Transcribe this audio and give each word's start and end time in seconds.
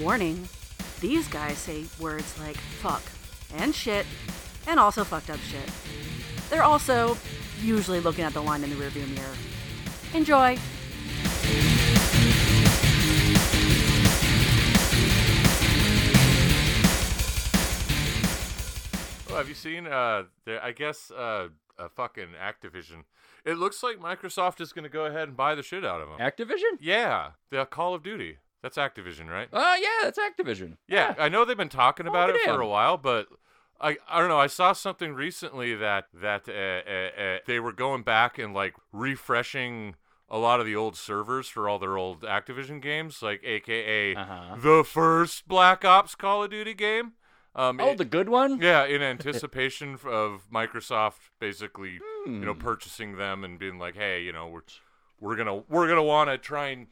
Warning 0.00 0.48
these 1.00 1.26
guys 1.28 1.58
say 1.58 1.84
words 2.00 2.38
like 2.38 2.56
fuck 2.56 3.02
and 3.56 3.74
shit 3.74 4.06
and 4.66 4.78
also 4.78 5.02
fucked 5.02 5.30
up 5.30 5.38
shit. 5.40 5.68
They're 6.50 6.62
also 6.62 7.16
usually 7.60 8.00
looking 8.00 8.24
at 8.24 8.32
the 8.32 8.42
line 8.42 8.62
in 8.62 8.70
the 8.70 8.76
rearview 8.76 9.08
mirror. 9.14 9.34
Enjoy! 10.14 10.56
Oh, 19.30 19.36
have 19.36 19.48
you 19.48 19.54
seen? 19.54 19.86
Uh, 19.86 20.24
the, 20.44 20.64
I 20.64 20.72
guess 20.72 21.10
uh, 21.10 21.48
uh, 21.78 21.88
fucking 21.94 22.28
Activision. 22.40 23.04
It 23.44 23.56
looks 23.56 23.82
like 23.82 23.98
Microsoft 23.98 24.60
is 24.60 24.72
going 24.72 24.84
to 24.84 24.88
go 24.88 25.06
ahead 25.06 25.28
and 25.28 25.36
buy 25.36 25.54
the 25.54 25.62
shit 25.62 25.84
out 25.84 26.00
of 26.00 26.08
them. 26.08 26.18
Activision? 26.18 26.78
yeah, 26.80 27.30
the 27.50 27.64
Call 27.64 27.94
of 27.94 28.02
Duty. 28.02 28.38
That's 28.62 28.76
Activision, 28.76 29.28
right? 29.28 29.48
Oh 29.52 29.74
yeah, 29.80 30.04
that's 30.04 30.18
Activision. 30.18 30.76
Yeah, 30.88 31.14
I 31.18 31.28
know 31.28 31.44
they've 31.44 31.56
been 31.56 31.68
talking 31.68 32.06
Oh, 32.06 32.10
about 32.10 32.30
it 32.30 32.40
for 32.42 32.60
a 32.60 32.66
while, 32.66 32.96
but 32.96 33.28
I 33.80 33.96
I 34.08 34.18
don't 34.18 34.28
know. 34.28 34.38
I 34.40 34.48
saw 34.48 34.72
something 34.72 35.14
recently 35.14 35.74
that 35.76 36.06
that 36.12 36.48
uh, 36.48 36.52
uh, 36.90 37.22
uh, 37.22 37.38
they 37.46 37.60
were 37.60 37.72
going 37.72 38.02
back 38.02 38.38
and 38.38 38.52
like 38.54 38.74
refreshing 38.92 39.94
a 40.30 40.38
lot 40.38 40.60
of 40.60 40.66
the 40.66 40.76
old 40.76 40.96
servers 40.96 41.48
for 41.48 41.68
all 41.68 41.78
their 41.78 41.96
old 41.96 42.22
Activision 42.22 42.82
games, 42.82 43.22
like 43.22 43.40
AKA 43.44 44.14
Uh-huh. 44.16 44.56
the 44.58 44.84
first 44.84 45.48
Black 45.48 45.84
Ops 45.84 46.14
Call 46.14 46.44
of 46.44 46.50
Duty 46.50 46.74
game. 46.74 47.12
Um, 47.54 47.80
Oh, 47.80 47.92
it- 47.92 47.98
the 47.98 48.04
good 48.04 48.28
one. 48.28 48.60
yeah, 48.60 48.84
in 48.84 49.02
anticipation 49.14 49.98
of 50.04 50.46
Microsoft 50.52 51.30
basically, 51.40 52.00
you 52.26 52.44
know, 52.44 52.52
Hmm. 52.54 52.58
purchasing 52.60 53.16
them 53.16 53.42
and 53.44 53.58
being 53.58 53.78
like, 53.78 53.94
"Hey, 53.94 54.22
you 54.22 54.32
know, 54.32 54.48
we're 54.48 54.62
we're 55.20 55.36
gonna 55.36 55.56
we're 55.68 55.88
gonna 55.88 56.02
want 56.02 56.28
to 56.30 56.36
try 56.38 56.66
and 56.68 56.88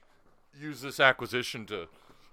use 0.60 0.80
this 0.80 0.98
acquisition 1.01 1.66
to 1.66 1.88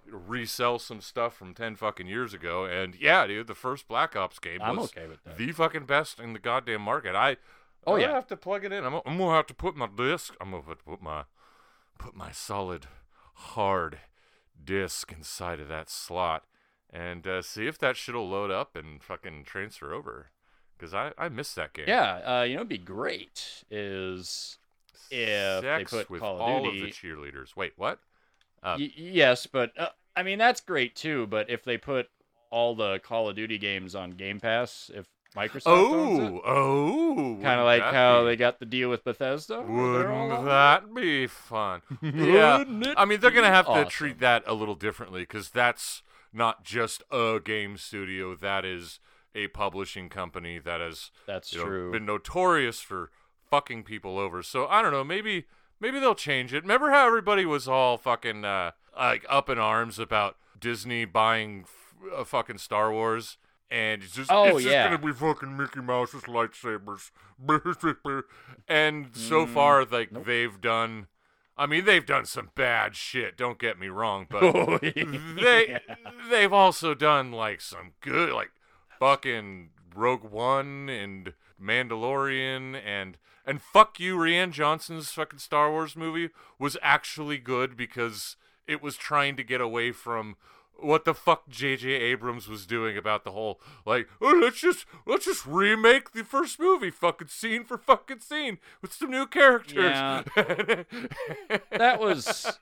resell 0.09 0.79
some 0.79 1.01
stuff 1.01 1.35
from 1.35 1.53
ten 1.53 1.75
fucking 1.75 2.07
years 2.07 2.33
ago." 2.33 2.65
And 2.65 2.95
yeah, 2.95 3.25
dude, 3.27 3.47
the 3.47 3.55
first 3.55 3.87
Black 3.87 4.15
Ops 4.15 4.39
game 4.39 4.59
I'm 4.61 4.77
was 4.77 4.91
okay 4.95 5.07
with 5.07 5.23
that. 5.23 5.37
the 5.37 5.51
fucking 5.51 5.85
best 5.85 6.19
in 6.19 6.33
the 6.33 6.39
goddamn 6.39 6.81
market. 6.81 7.15
I 7.15 7.37
Oh, 7.85 7.95
I 7.95 7.99
yeah. 8.01 8.11
have 8.13 8.27
to 8.27 8.37
plug 8.37 8.63
it 8.63 8.71
in. 8.71 8.85
I'm, 8.85 8.93
I'm 9.05 9.17
gonna 9.17 9.31
have 9.35 9.47
to 9.47 9.53
put 9.53 9.75
my 9.75 9.87
disc. 9.87 10.33
I'm 10.39 10.51
gonna 10.51 10.63
put 10.63 11.01
my 11.01 11.23
put 11.99 12.15
my 12.15 12.31
solid 12.31 12.87
hard 13.33 13.99
disc 14.63 15.11
inside 15.11 15.59
of 15.59 15.67
that 15.67 15.89
slot 15.89 16.45
and 16.91 17.27
uh, 17.27 17.41
see 17.41 17.67
if 17.67 17.77
that 17.79 17.97
shit'll 17.97 18.29
load 18.29 18.51
up 18.51 18.75
and 18.77 19.03
fucking 19.03 19.43
transfer 19.45 19.93
over. 19.93 20.27
Because 20.77 20.93
I 20.93 21.11
I 21.17 21.27
missed 21.29 21.55
that 21.57 21.73
game. 21.73 21.85
Yeah, 21.87 22.39
uh, 22.39 22.43
you 22.43 22.53
know, 22.53 22.59
what'd 22.59 22.69
be 22.69 22.77
great 22.77 23.63
is 23.69 24.57
if 25.11 25.61
they 25.63 25.83
put 25.83 26.09
with 26.09 26.21
Call 26.21 26.35
of 26.35 26.41
all 26.41 26.63
Duty- 26.63 26.79
of 26.81 26.85
the 26.87 26.91
cheerleaders. 26.93 27.55
Wait, 27.55 27.73
what? 27.75 27.99
Uh, 28.63 28.77
Y- 28.79 28.91
yes, 28.95 29.45
but 29.45 29.71
uh, 29.77 29.89
I 30.15 30.23
mean 30.23 30.39
that's 30.39 30.61
great 30.61 30.95
too. 30.95 31.27
But 31.27 31.49
if 31.49 31.63
they 31.63 31.77
put 31.77 32.09
all 32.49 32.75
the 32.75 32.99
Call 32.99 33.29
of 33.29 33.35
Duty 33.35 33.57
games 33.57 33.95
on 33.95 34.11
Game 34.11 34.39
Pass, 34.39 34.89
if 34.93 35.07
Microsoft 35.35 35.67
owns 35.67 36.41
oh, 36.45 37.37
oh, 37.37 37.39
kind 37.41 37.59
of 37.59 37.65
like 37.65 37.81
how 37.81 38.23
they 38.23 38.35
got 38.35 38.59
the 38.59 38.65
deal 38.65 38.89
with 38.89 39.03
Bethesda. 39.03 39.61
where 39.61 39.93
they're 39.99 40.11
all 40.11 40.27
Wouldn't 40.29 40.45
that 40.45 40.93
be 40.93 41.27
fun? 41.27 41.81
yeah. 42.01 42.61
It 42.61 42.93
I 42.97 43.05
mean, 43.05 43.19
they're 43.19 43.31
be 43.31 43.47
have 43.47 43.65
to 43.65 43.85
treat 43.85 44.19
that 44.19 44.43
a 44.45 44.53
little 44.53 44.75
differently 44.75 45.21
because 45.21 45.49
that's 45.49 46.03
not 46.31 46.63
just 46.63 47.03
a 47.11 47.39
game 47.43 47.77
studio. 47.77 48.35
That 48.35 48.63
is 48.65 48.99
a 49.35 49.47
publishing 49.47 50.09
company 50.09 50.59
that 50.59 50.79
has 50.81 51.09
That's 51.25 51.51
you 51.53 51.59
know, 51.59 51.65
true. 51.65 51.91
been 51.91 52.05
notorious 52.05 52.79
for 52.79 53.09
fucking 53.49 53.83
people 53.83 54.19
over. 54.19 54.43
So 54.43 54.67
I 54.67 54.81
don't 54.83 54.91
know. 54.91 55.03
Maybe 55.03 55.45
maybe 55.83 55.99
they'll 55.99 56.15
change 56.15 56.53
it. 56.53 56.63
Remember 56.63 56.89
how 56.89 57.05
everybody 57.05 57.45
was 57.45 57.67
all 57.67 57.97
fucking 57.99 58.43
uh, 58.45 58.71
like 58.97 59.23
up 59.29 59.49
in 59.49 59.59
arms 59.59 59.99
about 59.99 60.37
Disney 60.59 61.05
buying 61.05 61.65
f- 61.65 62.11
uh, 62.19 62.23
fucking 62.23 62.57
Star 62.57 62.91
Wars? 62.91 63.37
And 63.69 64.01
it's 64.03 64.13
just, 64.13 64.31
Oh, 64.31 64.57
it's 64.57 64.65
yeah. 64.65 64.87
just 64.89 65.01
gonna 65.01 65.13
be 65.13 65.17
fucking 65.19 65.57
Mickey 65.57 65.81
Mouse's 65.81 66.23
lightsabers. 66.23 67.11
and 68.67 69.09
so 69.15 69.45
Mm, 69.45 69.53
far, 69.53 69.85
like 69.85 70.11
nope. 70.11 70.25
they've 70.25 70.59
done. 70.61 71.07
I 71.57 71.65
mean, 71.67 71.85
they've 71.85 72.05
done 72.05 72.25
some 72.25 72.49
bad 72.55 72.95
shit. 72.95 73.37
Don't 73.37 73.59
get 73.59 73.79
me 73.79 73.87
wrong, 73.87 74.25
but 74.29 74.43
Oh, 74.43 74.77
they 74.81 74.93
yeah. 75.69 75.95
they've 76.29 76.53
also 76.53 76.93
done 76.93 77.31
like 77.31 77.61
some 77.61 77.91
good 78.01 78.31
like 78.33 78.51
fucking 78.99 79.69
Rogue 79.95 80.23
One 80.23 80.89
and 80.89 81.33
Mandalorian 81.63 82.79
and 82.85 83.17
and 83.45 83.61
fuck 83.61 83.99
you 83.99 84.17
Rian 84.17 84.51
Johnson's 84.51 85.11
fucking 85.11 85.39
Star 85.39 85.71
Wars 85.71 85.95
movie 85.95 86.29
was 86.59 86.77
actually 86.81 87.37
good 87.37 87.75
because 87.75 88.35
it 88.67 88.81
was 88.81 88.95
trying 88.95 89.35
to 89.37 89.43
get 89.43 89.61
away 89.61 89.91
from 89.91 90.35
what 90.77 91.05
the 91.05 91.13
fuck 91.13 91.49
JJ 91.49 91.85
Abrams 91.85 92.47
was 92.47 92.65
doing 92.65 92.97
about 92.97 93.23
the 93.23 93.31
whole 93.31 93.61
like 93.85 94.09
oh 94.21 94.37
let's 94.41 94.59
just 94.59 94.85
let's 95.05 95.25
just 95.25 95.45
remake 95.45 96.11
the 96.11 96.23
first 96.23 96.59
movie 96.59 96.89
fucking 96.89 97.27
scene 97.27 97.63
for 97.63 97.77
fucking 97.77 98.19
scene 98.19 98.57
with 98.81 98.93
some 98.93 99.11
new 99.11 99.25
characters. 99.25 99.83
Yeah. 99.83 100.23
that 101.71 101.99
was 101.99 102.59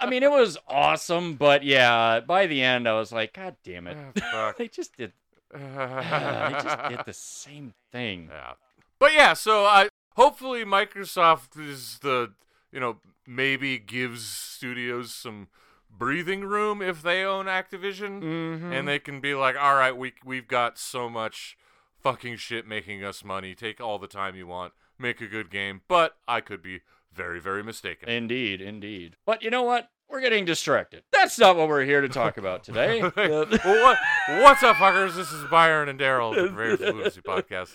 I 0.00 0.08
mean 0.08 0.22
it 0.22 0.30
was 0.30 0.56
awesome, 0.68 1.34
but 1.34 1.62
yeah, 1.62 2.20
by 2.20 2.46
the 2.46 2.62
end 2.62 2.88
I 2.88 2.94
was 2.94 3.12
like, 3.12 3.34
God 3.34 3.56
damn 3.64 3.86
it. 3.86 3.96
Ah, 3.98 4.20
fuck. 4.30 4.56
they 4.58 4.68
just 4.68 4.96
did 4.96 5.12
they 5.52 6.58
just 6.62 6.88
did 6.88 7.00
the 7.06 7.12
same 7.12 7.74
thing. 7.90 8.28
Yeah. 8.30 8.52
But 8.98 9.14
yeah, 9.14 9.34
so 9.34 9.64
I 9.64 9.88
hopefully 10.16 10.64
Microsoft 10.64 11.58
is 11.60 11.98
the 12.00 12.32
you 12.70 12.80
know 12.80 12.98
maybe 13.26 13.78
gives 13.78 14.24
studios 14.26 15.12
some 15.14 15.48
breathing 15.90 16.42
room 16.44 16.80
if 16.82 17.02
they 17.02 17.22
own 17.22 17.46
Activision 17.46 18.22
Mm-hmm. 18.22 18.72
and 18.72 18.88
they 18.88 18.98
can 18.98 19.20
be 19.20 19.34
like, 19.34 19.56
all 19.56 19.74
right, 19.74 19.96
we 19.96 20.14
we've 20.24 20.48
got 20.48 20.78
so 20.78 21.08
much 21.08 21.56
fucking 22.00 22.36
shit 22.36 22.66
making 22.66 23.04
us 23.04 23.24
money. 23.24 23.54
Take 23.54 23.80
all 23.80 23.98
the 23.98 24.06
time 24.08 24.34
you 24.34 24.46
want, 24.46 24.72
make 24.98 25.20
a 25.20 25.26
good 25.26 25.50
game. 25.50 25.82
But 25.88 26.16
I 26.26 26.40
could 26.40 26.62
be 26.62 26.80
very 27.12 27.40
very 27.40 27.62
mistaken. 27.62 28.08
Indeed, 28.08 28.60
indeed. 28.60 29.16
But 29.26 29.42
you 29.42 29.50
know 29.50 29.62
what? 29.62 29.90
We're 30.12 30.20
getting 30.20 30.44
distracted. 30.44 31.04
That's 31.10 31.38
not 31.38 31.56
what 31.56 31.68
we're 31.68 31.84
here 31.84 32.02
to 32.02 32.08
talk 32.10 32.36
about 32.36 32.64
today. 32.64 33.00
well, 33.16 33.46
what, 33.46 33.98
what's 34.28 34.62
up, 34.62 34.76
fuckers? 34.76 35.16
This 35.16 35.32
is 35.32 35.42
Byron 35.50 35.88
and 35.88 35.98
Daryl, 35.98 36.34
the 36.34 36.52
Rare 36.52 36.76
Fluency 36.76 37.22
Podcast. 37.22 37.70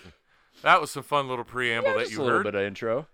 That 0.61 0.79
was 0.79 0.91
some 0.91 1.01
fun 1.01 1.27
little 1.27 1.43
preamble 1.43 1.89
Yeah, 1.89 1.97
that 1.97 2.11
you 2.11 2.19
a 2.19 2.21
little 2.21 2.37
heard. 2.37 2.43
bit 2.43 2.53
of 2.53 2.61
intro. 2.61 3.07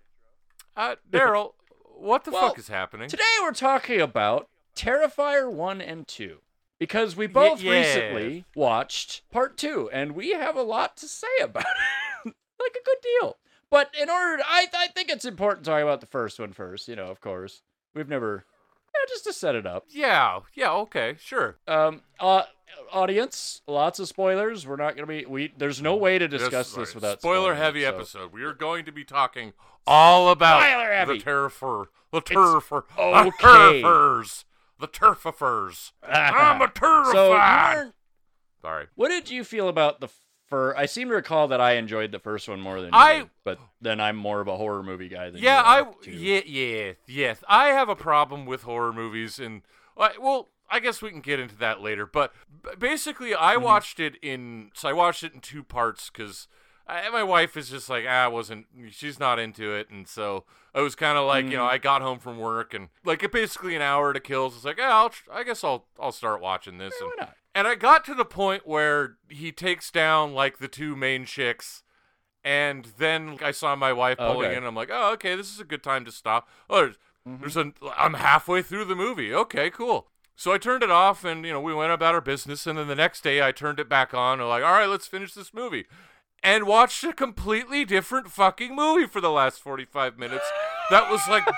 Uh, 0.76 0.96
Daryl, 1.10 1.52
what 1.96 2.24
the 2.24 2.32
Well, 2.32 2.48
fuck 2.48 2.58
is 2.58 2.68
happening? 2.68 3.08
Today 3.08 3.22
we're 3.40 3.52
talking 3.52 3.98
about 4.02 4.50
Terrifier 4.76 5.50
1 5.50 5.80
and 5.80 6.06
2. 6.06 6.40
Because 6.78 7.16
we 7.16 7.26
both 7.26 7.62
yeah. 7.62 7.72
recently 7.72 8.44
watched 8.54 9.22
part 9.30 9.56
2, 9.56 9.88
and 9.90 10.12
we 10.12 10.32
have 10.32 10.54
a 10.54 10.62
lot 10.62 10.98
to 10.98 11.08
say 11.08 11.26
about 11.40 11.64
it. 12.26 12.34
like 12.60 12.76
a 12.78 12.84
good 12.84 12.98
deal. 13.02 13.38
But 13.70 13.90
in 13.98 14.10
order, 14.10 14.36
to, 14.36 14.44
I, 14.46 14.66
I 14.76 14.88
think 14.88 15.08
it's 15.08 15.24
important 15.24 15.64
to 15.64 15.70
talk 15.70 15.82
about 15.82 16.02
the 16.02 16.06
first 16.06 16.38
one 16.38 16.52
first, 16.52 16.88
you 16.88 16.96
know, 16.96 17.06
of 17.06 17.22
course. 17.22 17.62
We've 17.94 18.08
never, 18.08 18.44
yeah, 18.94 19.06
just 19.08 19.24
to 19.24 19.32
set 19.32 19.54
it 19.54 19.66
up. 19.66 19.84
Yeah, 19.90 20.40
yeah, 20.54 20.72
okay, 20.72 21.16
sure. 21.20 21.56
Um, 21.66 22.02
uh, 22.20 22.42
audience, 22.92 23.62
lots 23.66 23.98
of 23.98 24.08
spoilers. 24.08 24.66
We're 24.66 24.76
not 24.76 24.96
going 24.96 25.06
to 25.06 25.06
be, 25.06 25.26
we, 25.26 25.52
there's 25.56 25.82
no 25.82 25.96
way 25.96 26.18
to 26.18 26.28
discuss 26.28 26.72
this 26.72 26.88
right. 26.90 26.94
without 26.94 27.20
spoiler 27.20 27.54
spoiling 27.54 27.58
heavy 27.58 27.82
so- 27.82 27.88
episode. 27.88 28.32
We 28.32 28.42
are 28.44 28.54
going 28.54 28.84
to 28.84 28.92
be 28.92 29.04
talking 29.04 29.52
all 29.86 30.30
about 30.30 30.62
Spoiler 30.62 30.92
heavy. 30.92 31.18
the 31.18 31.24
turfer, 31.24 31.86
the 32.12 32.20
turfer, 32.22 32.84
okay. 32.98 33.30
the 33.30 33.82
turfers, 33.82 34.44
the 34.80 34.88
turfifers. 34.88 35.92
I'm 36.02 36.62
a 36.62 36.66
So, 36.66 36.70
terrified. 36.74 37.76
weren't 37.76 37.94
Sorry. 38.62 38.86
What 38.94 39.08
did 39.10 39.28
you 39.28 39.44
feel 39.44 39.68
about 39.68 40.00
the 40.00 40.08
I 40.76 40.86
seem 40.86 41.08
to 41.08 41.14
recall 41.14 41.48
that 41.48 41.60
I 41.60 41.72
enjoyed 41.72 42.12
the 42.12 42.18
first 42.18 42.48
one 42.48 42.60
more 42.60 42.80
than 42.80 42.92
you 42.92 42.98
I- 42.98 43.18
did, 43.18 43.30
but 43.44 43.58
then 43.80 44.00
I'm 44.00 44.16
more 44.16 44.40
of 44.40 44.48
a 44.48 44.56
horror 44.56 44.82
movie 44.82 45.08
guy 45.08 45.30
than 45.30 45.42
Yeah, 45.42 45.58
you 45.78 45.90
I 45.90 45.92
too. 46.04 46.10
yeah 46.12 46.40
yeah 46.46 46.92
yes. 47.06 47.42
I 47.48 47.68
have 47.68 47.88
a 47.88 47.96
problem 47.96 48.46
with 48.46 48.62
horror 48.62 48.92
movies, 48.92 49.38
and 49.38 49.62
well, 49.96 50.48
I 50.70 50.80
guess 50.80 51.00
we 51.02 51.10
can 51.10 51.20
get 51.20 51.38
into 51.40 51.56
that 51.56 51.80
later. 51.80 52.06
But 52.06 52.32
basically, 52.78 53.34
I 53.34 53.54
Mm-hmm. 53.54 53.64
watched 53.64 54.00
it 54.00 54.16
in 54.22 54.70
so 54.74 54.88
I 54.88 54.92
watched 54.92 55.22
it 55.24 55.34
in 55.34 55.40
two 55.40 55.62
parts 55.62 56.10
because 56.10 56.48
my 56.88 57.22
wife 57.22 57.56
is 57.56 57.70
just 57.70 57.88
like 57.88 58.04
ah, 58.08 58.24
I 58.24 58.28
wasn't 58.28 58.66
she's 58.90 59.18
not 59.20 59.38
into 59.38 59.72
it, 59.74 59.88
and 59.90 60.06
so 60.08 60.44
I 60.74 60.80
was 60.80 60.94
kind 60.94 61.16
of 61.18 61.26
like 61.26 61.44
you 61.44 61.50
Mm-hmm. 61.52 61.58
know 61.58 61.64
I 61.66 61.78
got 61.78 62.02
home 62.02 62.18
from 62.18 62.38
work 62.38 62.74
and 62.74 62.88
like 63.04 63.22
it 63.22 63.32
basically 63.32 63.74
an 63.76 63.82
hour 63.82 64.12
to 64.12 64.20
kill. 64.20 64.50
So 64.50 64.56
it's 64.56 64.64
like 64.64 64.78
yeah, 64.78 64.94
I'll 64.94 65.12
I 65.32 65.44
guess 65.44 65.62
I'll 65.64 65.86
I'll 66.00 66.12
start 66.12 66.40
watching 66.40 66.78
this. 66.78 66.94
Yeah, 67.00 67.06
and, 67.06 67.12
why 67.18 67.24
not? 67.26 67.36
And 67.54 67.66
I 67.66 67.74
got 67.74 68.04
to 68.06 68.14
the 68.14 68.24
point 68.24 68.66
where 68.66 69.16
he 69.28 69.52
takes 69.52 69.90
down 69.90 70.34
like 70.34 70.58
the 70.58 70.68
two 70.68 70.96
main 70.96 71.24
chicks. 71.24 71.82
And 72.46 72.88
then 72.98 73.38
I 73.42 73.52
saw 73.52 73.74
my 73.74 73.92
wife 73.94 74.18
Oh, 74.20 74.32
pulling 74.34 74.48
okay. 74.48 74.56
in. 74.58 74.64
I'm 74.64 74.74
like, 74.74 74.90
oh, 74.92 75.12
okay, 75.14 75.34
this 75.34 75.50
is 75.50 75.60
a 75.60 75.64
good 75.64 75.82
time 75.82 76.04
to 76.04 76.12
stop. 76.12 76.48
Oh, 76.68 76.76
there's, 76.76 76.96
Mm-hmm. 77.26 77.40
there's 77.40 77.56
a. 77.56 77.72
I'm 77.96 78.12
halfway 78.14 78.60
through 78.60 78.84
the 78.84 78.94
movie. 78.94 79.32
Okay, 79.32 79.70
cool. 79.70 80.08
So 80.36 80.52
I 80.52 80.58
turned 80.58 80.82
it 80.82 80.90
off, 80.90 81.24
and 81.24 81.42
you 81.46 81.54
know 81.54 81.60
we 81.62 81.72
went 81.72 81.90
about 81.90 82.14
our 82.14 82.20
business. 82.20 82.66
And 82.66 82.76
then 82.78 82.86
the 82.86 82.94
next 82.94 83.22
day 83.24 83.40
I 83.42 83.50
turned 83.50 83.80
it 83.80 83.88
back 83.88 84.12
on. 84.12 84.40
And 84.40 84.48
like, 84.50 84.62
all 84.62 84.72
right, 84.72 84.84
let's 84.90 85.06
finish 85.06 85.32
this 85.32 85.54
movie, 85.54 85.86
and 86.42 86.66
watched 86.66 87.02
a 87.02 87.14
completely 87.14 87.86
different 87.86 88.30
fucking 88.30 88.76
movie 88.76 89.06
for 89.06 89.22
the 89.22 89.30
last 89.30 89.60
45 89.62 90.18
minutes. 90.18 90.44
That 90.90 91.10
was 91.10 91.26
like 91.26 91.48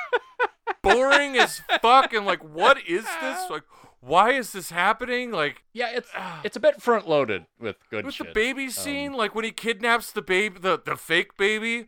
boring 0.82 1.36
as 1.36 1.62
fuck. 1.82 2.12
And 2.12 2.24
like, 2.26 2.44
what 2.44 2.78
is 2.86 3.04
this? 3.20 3.50
Like, 3.50 3.64
why 4.06 4.32
is 4.32 4.52
this 4.52 4.70
happening? 4.70 5.30
Like 5.32 5.62
Yeah, 5.72 5.90
it's 5.92 6.10
it's 6.44 6.56
a 6.56 6.60
bit 6.60 6.80
front 6.80 7.08
loaded 7.08 7.46
with 7.58 7.76
good 7.90 8.04
with 8.04 8.14
shit. 8.14 8.28
the 8.28 8.32
baby 8.32 8.70
scene, 8.70 9.12
like 9.12 9.34
when 9.34 9.44
he 9.44 9.50
kidnaps 9.52 10.12
the 10.12 10.22
baby, 10.22 10.58
the 10.60 10.80
the 10.84 10.96
fake 10.96 11.36
baby, 11.36 11.86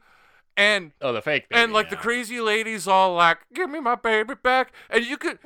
and 0.57 0.91
oh, 1.01 1.13
the 1.13 1.23
fake 1.23 1.49
baby, 1.49 1.63
and 1.63 1.73
like 1.73 1.89
the 1.89 1.97
crazy 1.97 2.41
lady's 2.41 2.89
all 2.89 3.15
like, 3.15 3.39
"Give 3.55 3.71
me 3.71 3.79
my 3.81 3.95
baby 3.95 4.35
back," 4.35 4.73
and 4.91 5.05
you 5.07 5.17
could, 5.17 5.39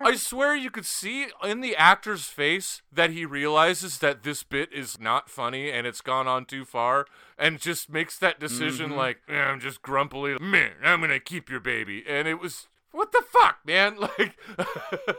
I 0.00 0.16
swear, 0.16 0.56
you 0.56 0.70
could 0.70 0.86
see 0.86 1.28
in 1.44 1.60
the 1.60 1.76
actor's 1.76 2.24
face 2.24 2.82
that 2.92 3.10
he 3.10 3.24
realizes 3.24 3.98
that 3.98 4.24
this 4.24 4.42
bit 4.42 4.72
is 4.72 4.98
not 5.00 5.30
funny 5.30 5.70
and 5.70 5.86
it's 5.86 6.00
gone 6.00 6.26
on 6.26 6.46
too 6.46 6.64
far, 6.64 7.06
and 7.38 7.60
just 7.60 7.88
makes 7.90 8.18
that 8.18 8.40
decision 8.40 8.88
Mm-hmm. 8.90 8.98
like, 8.98 9.18
"Yeah, 9.28 9.50
"I'm 9.50 9.60
just 9.60 9.82
grumpily, 9.82 10.36
man, 10.40 10.72
I'm 10.82 11.00
gonna 11.00 11.20
keep 11.20 11.48
your 11.48 11.60
baby," 11.60 12.04
and 12.08 12.26
it 12.26 12.40
was. 12.40 12.66
What 12.92 13.12
the 13.12 13.22
fuck, 13.30 13.58
man? 13.66 13.96
Like, 14.08 14.34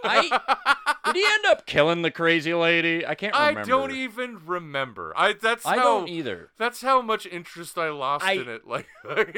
I 0.03 0.95
did 1.05 1.15
he 1.15 1.23
end 1.25 1.45
up 1.45 1.65
killing 1.65 2.01
the 2.01 2.11
crazy 2.11 2.53
lady? 2.53 3.05
I 3.05 3.15
can't 3.15 3.35
I 3.35 3.53
don't 3.63 3.91
even 3.91 4.39
remember. 4.45 5.13
I 5.15 5.33
that's 5.33 5.65
I 5.65 5.77
how 5.77 5.83
don't 5.83 6.09
either. 6.09 6.49
that's 6.57 6.81
how 6.81 7.01
much 7.01 7.25
interest 7.25 7.77
I 7.77 7.89
lost 7.89 8.25
I- 8.25 8.33
in 8.33 8.49
it. 8.49 8.67
Like 8.67 8.87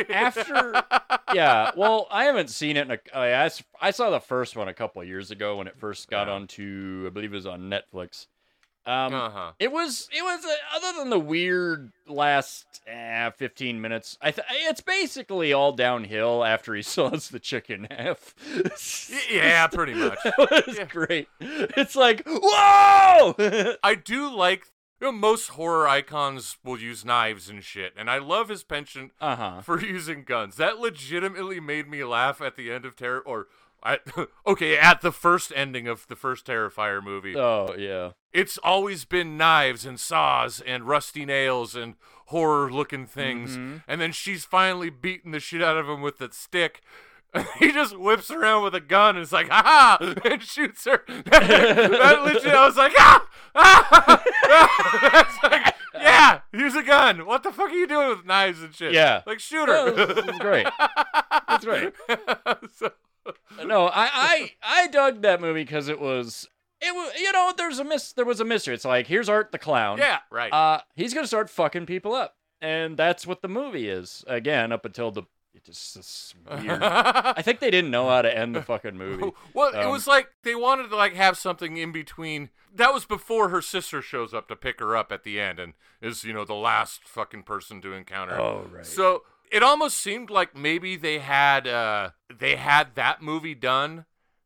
After, 0.10 0.84
yeah. 1.34 1.72
Well, 1.76 2.08
I 2.12 2.26
haven't 2.26 2.50
seen 2.50 2.78
it. 2.78 2.86
In 2.88 2.92
a, 2.92 2.98
oh, 3.14 3.22
I, 3.22 3.46
I 3.46 3.50
I 3.82 3.92
saw 3.92 4.10
the 4.10 4.20
first 4.20 4.56
one 4.56 4.68
a 4.68 4.74
couple 4.74 5.02
of 5.02 5.08
years 5.08 5.32
ago 5.32 5.58
when 5.58 5.68
it 5.68 5.78
first 5.78 6.10
got 6.10 6.28
Yeah. 6.28 6.34
onto. 6.34 7.06
I 7.08 7.10
believe 7.10 7.32
it 7.34 7.36
was 7.36 7.46
on 7.46 7.70
Netflix. 7.70 8.28
Um, 8.86 9.14
uh 9.14 9.30
huh. 9.30 9.52
It 9.60 9.72
was 9.72 10.10
it 10.12 10.24
was 10.24 10.44
uh, 10.44 10.56
other 10.76 10.98
than 11.00 11.10
the 11.12 11.20
weird 11.20 11.92
last 12.08 12.66
eh, 12.88 13.30
15 13.30 13.80
minutes. 13.80 14.18
I 14.22 14.32
th- 14.32 14.48
it's 14.50 14.82
basically 14.82 15.54
all 15.54 15.72
downhill 15.74 16.44
after 16.44 16.74
he 16.74 16.82
saws 16.82 17.30
the 17.30 17.40
chicken 17.40 17.88
half. 17.92 18.34
Yeah, 19.32 19.68
pretty 19.68 19.94
much. 19.94 20.18
That 20.26 20.64
was 20.68 20.78
Yeah. 20.78 20.86
great. 20.86 21.28
It's 21.40 21.96
like, 21.96 22.24
whoa! 22.26 23.36
I 23.84 23.96
do 23.96 24.36
like 24.36 24.66
you 25.00 25.08
know, 25.08 25.12
most 25.12 25.50
horror 25.50 25.88
icons 25.88 26.58
will 26.64 26.80
use 26.80 27.04
knives 27.06 27.50
and 27.50 27.64
shit, 27.64 27.94
and 27.98 28.10
I 28.10 28.18
love 28.20 28.50
his 28.50 28.64
penchant 28.64 29.12
uh 29.22 29.36
huh. 29.36 29.62
for 29.62 29.80
using 29.80 30.24
guns. 30.24 30.56
That 30.58 30.80
legitimately 30.80 31.60
made 31.60 31.88
me 31.88 32.04
laugh 32.04 32.42
at 32.42 32.56
the 32.56 32.72
end 32.72 32.86
of 32.86 32.96
Terror, 32.96 33.20
or 33.20 33.48
I 33.84 34.00
okay 34.46 34.78
at 34.78 35.02
the 35.02 35.12
first 35.12 35.52
ending 35.56 35.88
of 35.88 36.08
the 36.08 36.16
first 36.16 36.46
Terrifier 36.46 37.04
movie. 37.04 37.36
Oh 37.36 37.74
yeah. 37.78 38.12
It's 38.34 38.58
always 38.60 39.04
been 39.06 39.38
knives 39.38 39.86
and 39.86 40.00
saws 40.00 40.62
and 40.66 40.88
rusty 40.88 41.26
nails 41.26 41.76
and 41.76 41.96
horror-looking 42.28 43.06
things, 43.08 43.58
Mhm. 43.58 43.84
and 43.88 44.00
then 44.00 44.12
she's 44.14 44.46
finally 44.46 44.90
beating 44.90 45.32
the 45.32 45.40
shit 45.42 45.62
out 45.62 45.76
of 45.78 45.90
him 45.90 46.02
with 46.02 46.18
the 46.18 46.30
stick. 46.32 46.82
He 47.60 47.72
just 47.72 47.98
whips 47.98 48.30
around 48.30 48.64
with 48.64 48.76
a 48.76 48.80
gun 48.82 49.16
and 49.16 49.24
is 49.24 49.32
like, 49.32 49.48
ha 49.50 49.62
ha, 49.66 50.14
and 50.26 50.42
shoots 50.44 50.84
her. 50.86 51.04
that 51.08 52.22
legit, 52.26 52.54
I 52.54 52.66
was 52.66 52.76
like, 52.78 52.94
ah, 52.98 53.26
ah, 53.56 54.24
That's 55.12 55.44
like, 55.44 55.76
yeah, 55.94 56.40
use 56.54 56.76
a 56.76 56.84
gun. 56.84 57.26
What 57.26 57.44
the 57.44 57.52
fuck 57.52 57.70
are 57.70 57.74
you 57.74 57.88
doing 57.88 58.10
with 58.10 58.26
knives 58.26 58.62
and 58.62 58.74
shit? 58.76 58.94
Yeah. 58.94 59.22
like 59.26 59.40
shoot 59.40 59.68
her. 59.70 59.92
this 59.92 60.26
is 60.26 60.40
great. 60.40 60.68
That's 61.48 61.66
right. 61.66 61.94
so, 62.78 62.92
No, 63.66 63.88
I 63.88 64.10
I 64.14 64.52
I 64.64 64.88
dug 64.88 65.22
that 65.22 65.40
movie 65.42 65.64
because 65.64 65.88
it 65.88 66.00
was 66.02 66.50
it 66.82 66.94
was 66.94 67.14
you 67.20 67.32
know 67.32 67.54
there's 67.58 67.80
a 67.80 67.84
miss 67.84 68.14
there 68.14 68.26
was 68.26 68.40
a 68.40 68.46
mystery. 68.46 68.74
It's 68.76 68.86
like 68.86 69.08
here's 69.08 69.30
Art 69.30 69.52
the 69.52 69.58
clown. 69.60 69.98
yeah, 70.00 70.20
right. 70.32 70.52
Uh, 70.52 70.82
he's 70.96 71.14
gonna 71.14 71.28
start 71.28 71.50
fucking 71.50 71.86
people 71.86 72.14
up, 72.14 72.36
and 72.62 72.98
that's 72.98 73.26
what 73.28 73.42
the 73.42 73.48
movie 73.48 73.88
is. 73.90 74.24
Again, 74.28 74.72
up 74.72 74.86
until 74.86 75.12
the 75.12 75.24
it 75.54 75.66
just 75.66 75.98
it's 75.98 76.34
weird. 76.50 76.82
I 76.84 77.42
think 77.42 77.60
they 77.60 77.70
didn't 77.72 77.92
know 77.92 78.08
how 78.08 78.22
to 78.22 78.36
end 78.38 78.56
the 78.56 78.62
fucking 78.62 78.98
movie. 78.98 79.32
Well, 79.54 79.70
it 79.70 79.76
Um, 79.86 79.92
was 79.92 80.08
like 80.08 80.30
they 80.44 80.56
wanted 80.56 80.90
to 80.90 80.96
like 80.96 81.14
have 81.16 81.38
something 81.38 81.76
in 81.78 81.92
between. 81.92 82.50
That 82.74 82.94
was 82.94 83.04
before 83.04 83.50
her 83.50 83.62
sister 83.62 84.02
shows 84.02 84.34
up 84.34 84.48
to 84.48 84.56
pick 84.56 84.80
her 84.80 84.96
up 84.96 85.12
at 85.12 85.24
the 85.24 85.42
end, 85.42 85.60
and 85.60 85.74
is 86.02 86.24
you 86.24 86.32
know 86.34 86.46
the 86.46 86.54
last 86.56 87.04
fucking 87.06 87.44
person 87.44 87.82
to 87.82 87.92
encounter. 87.94 88.40
Oh 88.40 88.66
right. 88.72 88.86
So 88.86 89.24
it 89.52 89.62
almost 89.62 89.98
seemed 89.98 90.30
like 90.30 90.56
maybe 90.56 90.96
they 90.96 91.20
had 91.20 91.68
uh 91.68 92.12
they 92.34 92.56
had 92.56 92.96
that 92.96 93.22
movie 93.22 93.54
done. 93.56 94.06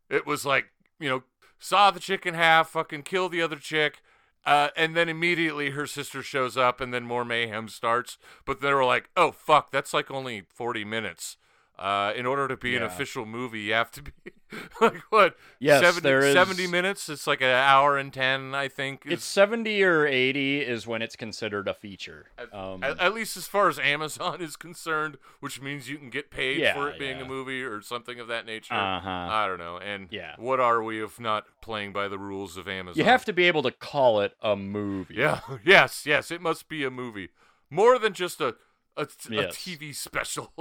It 0.10 0.26
was 0.26 0.44
like 0.44 0.66
you 1.00 1.08
know 1.08 1.24
saw 1.60 1.92
the 1.92 2.00
chick 2.00 2.26
in 2.26 2.34
half, 2.34 2.70
fucking 2.70 3.04
kill 3.04 3.30
the 3.30 3.42
other 3.42 3.58
chick. 3.58 4.02
Uh, 4.46 4.70
and 4.78 4.96
then 4.96 5.10
immediately 5.10 5.72
her 5.72 5.88
sister 5.88 6.22
shows 6.22 6.56
up, 6.56 6.80
and 6.80 6.94
then 6.94 7.04
more 7.04 7.26
mayhem 7.26 7.68
starts. 7.68 8.20
But 8.46 8.62
they 8.62 8.72
were 8.74 8.86
like, 8.86 9.10
"Oh 9.18 9.32
fuck, 9.32 9.72
that's 9.72 9.94
like 9.94 10.12
only 10.12 10.44
forty 10.54 10.86
minutes. 10.86 11.38
Uh, 11.78 12.14
in 12.16 12.26
order 12.26 12.48
to 12.48 12.56
be 12.56 12.76
an 12.78 12.84
official 12.84 13.26
movie, 13.26 13.60
you 13.60 13.74
have 13.74 13.92
to 13.92 14.02
be 14.02 14.12
like 14.82 14.98
what? 15.10 15.36
Yes, 15.60 15.82
70, 15.82 16.00
there 16.02 16.20
is- 16.22 16.34
70 16.34 16.68
minutes. 16.68 17.10
It's 17.10 17.28
like 17.28 17.42
an 17.42 17.50
hour 17.50 17.98
and 17.98 18.14
ten, 18.14 18.56
I 18.56 18.70
think. 18.70 19.06
is- 19.06 19.12
it's 19.14 19.26
seventy 19.26 19.84
or 19.84 20.06
eighty 20.08 20.62
is 20.62 20.88
when 20.88 21.02
it's 21.02 21.18
considered 21.18 21.68
a 21.68 21.74
feature. 21.74 22.28
At, 22.38 22.54
Um, 22.54 22.82
at, 22.82 22.98
at 23.00 23.14
least 23.14 23.36
as 23.36 23.48
far 23.48 23.68
as 23.68 23.78
Amazon 23.78 24.42
is 24.48 24.56
concerned, 24.56 25.18
which 25.42 25.62
means 25.62 25.90
you 25.90 25.98
can 25.98 26.10
get 26.10 26.32
paid 26.32 26.60
Yeah, 26.60 26.76
for 26.76 26.88
it 26.90 26.98
being 26.98 27.18
yeah. 27.18 27.26
a 27.26 27.28
movie 27.28 27.62
or 27.64 27.82
something 27.82 28.20
of 28.22 28.28
that 28.30 28.46
nature. 28.46 28.74
Uh-huh. 28.74 29.10
I 29.10 29.46
don't 29.48 29.60
know. 29.60 29.78
And 29.78 30.08
Yeah. 30.12 30.36
what 30.38 30.62
are 30.62 30.82
we 30.82 31.04
if 31.04 31.20
not 31.20 31.46
playing 31.62 31.92
by 31.92 32.08
the 32.08 32.18
rules 32.18 32.56
of 32.56 32.70
Amazon? 32.70 32.98
you 32.98 33.04
have 33.04 33.26
to 33.26 33.34
be 33.34 33.44
able 33.46 33.64
to 33.64 33.72
call 33.72 34.22
it 34.22 34.34
a 34.42 34.56
movie. 34.56 35.16
Yeah. 35.16 35.42
yes. 35.66 36.06
Yes. 36.06 36.32
It 36.32 36.40
must 36.42 36.70
be 36.70 36.86
a 36.86 36.90
movie, 36.92 37.30
more 37.70 38.00
than 38.00 38.14
just 38.14 38.40
a 38.40 38.56
a, 38.98 39.02
a 39.02 39.06
TV 39.52 39.94
special. 39.94 40.54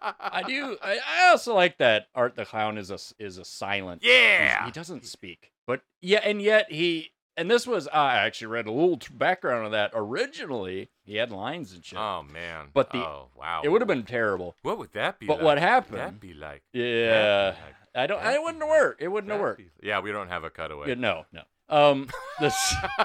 I 0.00 0.42
do. 0.46 0.76
I, 0.82 0.98
I 1.06 1.28
also 1.30 1.54
like 1.54 1.78
that 1.78 2.06
Art 2.14 2.34
the 2.36 2.44
Clown 2.44 2.78
is 2.78 2.90
a 2.90 2.98
is 3.18 3.38
a 3.38 3.44
silent. 3.44 4.02
he's- 4.02 4.14
Yeah. 4.14 4.64
he 4.64 4.70
doesn't 4.70 5.04
speak, 5.06 5.52
but 5.66 5.82
yeah, 6.00 6.20
and 6.24 6.40
yet 6.40 6.70
he. 6.70 7.10
And 7.34 7.50
this 7.50 7.66
was 7.66 7.88
I 7.88 8.16
actually 8.16 8.48
read 8.48 8.66
a 8.66 8.70
little 8.70 8.98
t- 8.98 9.08
background 9.14 9.64
on 9.64 9.72
that. 9.72 9.92
Originally, 9.94 10.90
he 11.02 11.16
had 11.16 11.30
lines 11.30 11.72
and 11.72 11.82
shit. 11.82 11.98
oh 11.98 12.22
man. 12.22 12.66
But 12.74 12.90
the- 12.90 12.98
oh 12.98 13.28
wow. 13.36 13.62
it 13.64 13.70
would 13.70 13.80
have 13.80 13.88
been 13.88 14.02
terrible. 14.04 14.54
What 14.62 14.76
would 14.78 14.92
that 14.92 15.18
be? 15.18 15.26
But 15.26 15.38
like? 15.42 15.44
what 15.44 15.58
That'd 15.98 16.20
be 16.20 16.34
like? 16.34 16.62
Yeah, 16.74 17.54
like- 17.56 17.74
I 17.94 18.06
don't. 18.06 18.22
I 18.22 18.38
wouldn't 18.38 18.60
be 18.62 18.66
work. 18.68 18.98
It 19.00 19.08
wouldn't 19.08 19.40
worked. 19.40 19.58
be- 19.58 19.70
Yeah, 19.88 20.00
we 20.00 20.12
don't 20.12 20.28
have 20.28 20.44
a 20.44 20.50
cutaway. 20.50 20.88
Yeah, 20.90 20.94
no, 20.94 21.24
no. 21.32 21.42
Um, 21.70 22.08
this 22.38 22.54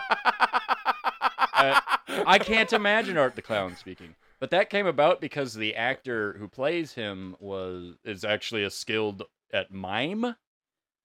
uh, 1.53 1.79
I 2.25 2.39
can't 2.39 2.71
imagine 2.73 3.17
Art 3.17 3.35
the 3.35 3.41
Clown 3.41 3.75
speaking. 3.77 4.15
But 4.39 4.51
that 4.51 4.69
came 4.69 4.85
about 4.85 5.19
because 5.21 5.53
the 5.53 5.75
actor 5.75 6.33
who 6.39 6.47
plays 6.47 6.93
him 6.93 7.35
was 7.39 7.95
is 8.03 8.23
actually 8.23 8.63
a 8.63 8.69
skilled 8.69 9.23
at 9.51 9.71
mime. 9.71 10.35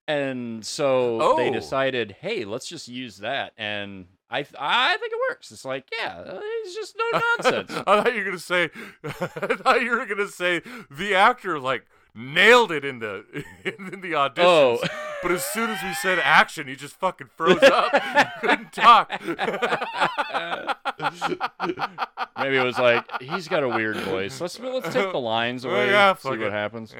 And 0.08 0.66
so 0.66 1.36
they 1.36 1.48
Oh. 1.48 1.52
decided, 1.52 2.16
hey, 2.20 2.44
let's 2.44 2.66
just 2.68 2.88
use 2.88 3.18
that. 3.18 3.52
And 3.56 4.06
I 4.28 4.42
th- 4.42 4.54
I 4.58 4.96
think 4.98 5.12
it 5.12 5.18
works. 5.30 5.52
It's 5.52 5.64
like, 5.64 5.88
yeah, 5.96 6.18
uh, 6.18 6.40
it's 6.42 6.74
just 6.74 6.96
no 6.98 7.18
nonsense. 7.38 7.70
I 7.86 8.02
thought 8.02 8.12
you 8.14 8.18
were 8.20 8.24
gonna 8.24 8.38
say. 8.38 8.70
I 9.04 9.10
thought 9.56 9.82
you 9.82 9.90
were 9.90 10.06
gonna 10.06 10.28
say 10.28 10.60
the 10.90 11.14
actor 11.14 11.58
like 11.60 11.86
nailed 12.14 12.70
it 12.72 12.84
in 12.84 12.98
the 12.98 13.24
in 13.64 14.00
the 14.00 14.12
auditions. 14.12 14.38
Oh. 14.38 14.78
But 15.22 15.30
as 15.30 15.44
soon 15.44 15.70
as 15.70 15.82
we 15.82 15.94
said 15.94 16.18
action, 16.18 16.66
he 16.66 16.74
just 16.74 16.96
fucking 16.96 17.28
froze 17.36 17.62
up. 17.62 17.92
Couldn't 18.40 18.72
talk. 18.72 19.08
Maybe 22.38 22.56
it 22.56 22.64
was 22.64 22.78
like 22.78 23.04
he's 23.22 23.46
got 23.46 23.62
a 23.62 23.68
weird 23.68 23.98
voice. 23.98 24.40
Let's 24.40 24.58
let's 24.58 24.92
take 24.92 25.12
the 25.12 25.20
lines 25.20 25.64
away. 25.64 25.90
yeah, 25.90 26.14
see 26.16 26.30
what 26.30 26.40
it. 26.40 26.52
happens. 26.52 26.92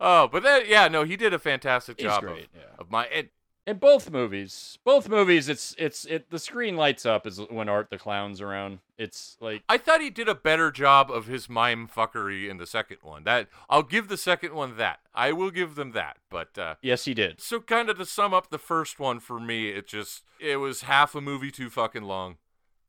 oh, 0.00 0.28
but 0.28 0.42
that 0.42 0.66
yeah, 0.66 0.88
no, 0.88 1.04
he 1.04 1.16
did 1.16 1.32
a 1.32 1.38
fantastic 1.38 2.00
He's 2.00 2.06
job 2.06 2.22
great, 2.22 2.46
of, 2.46 2.48
yeah. 2.56 2.62
of 2.78 2.90
my. 2.90 3.04
It, 3.06 3.30
In 3.66 3.78
both 3.78 4.10
movies, 4.10 4.78
both 4.84 5.08
movies, 5.08 5.48
it's 5.48 5.74
it's 5.78 6.04
it. 6.04 6.28
The 6.28 6.38
screen 6.38 6.76
lights 6.76 7.06
up 7.06 7.26
is 7.26 7.40
when 7.48 7.70
Art 7.70 7.88
the 7.88 7.96
Clown's 7.96 8.42
around. 8.42 8.80
It's 8.98 9.38
like 9.40 9.62
I 9.70 9.78
thought 9.78 10.02
he 10.02 10.10
did 10.10 10.28
a 10.28 10.34
better 10.34 10.70
job 10.70 11.10
of 11.10 11.26
his 11.28 11.48
mime 11.48 11.88
fuckery 11.88 12.50
in 12.50 12.58
the 12.58 12.66
second 12.66 12.98
one. 13.00 13.24
That 13.24 13.48
I'll 13.70 13.82
give 13.82 14.08
the 14.08 14.18
second 14.18 14.52
one 14.52 14.76
that. 14.76 15.00
I 15.14 15.32
will 15.32 15.50
give 15.50 15.76
them 15.76 15.92
that. 15.92 16.18
But 16.28 16.58
uh, 16.58 16.74
yes, 16.82 17.06
he 17.06 17.14
did. 17.14 17.40
so 17.40 17.58
kind 17.58 17.88
of 17.88 17.96
to 17.96 18.04
sum 18.04 18.34
up 18.34 18.50
the 18.50 18.58
first 18.58 18.98
one 19.00 19.18
for 19.18 19.40
me, 19.40 19.70
it 19.70 19.86
just 19.86 20.24
it 20.38 20.56
was 20.56 20.82
half 20.82 21.14
a 21.14 21.22
movie 21.22 21.50
too 21.50 21.70
fucking 21.70 22.02
long, 22.02 22.36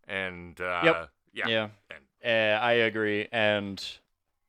and 0.06 0.60
uh, 0.60 0.82
Yep. 0.84 1.10
yeah, 1.34 1.48
Yeah, 1.48 1.68
And- 1.90 2.04
uh, 2.60 2.60
I 2.62 2.74
agree. 2.74 3.30
And 3.32 3.82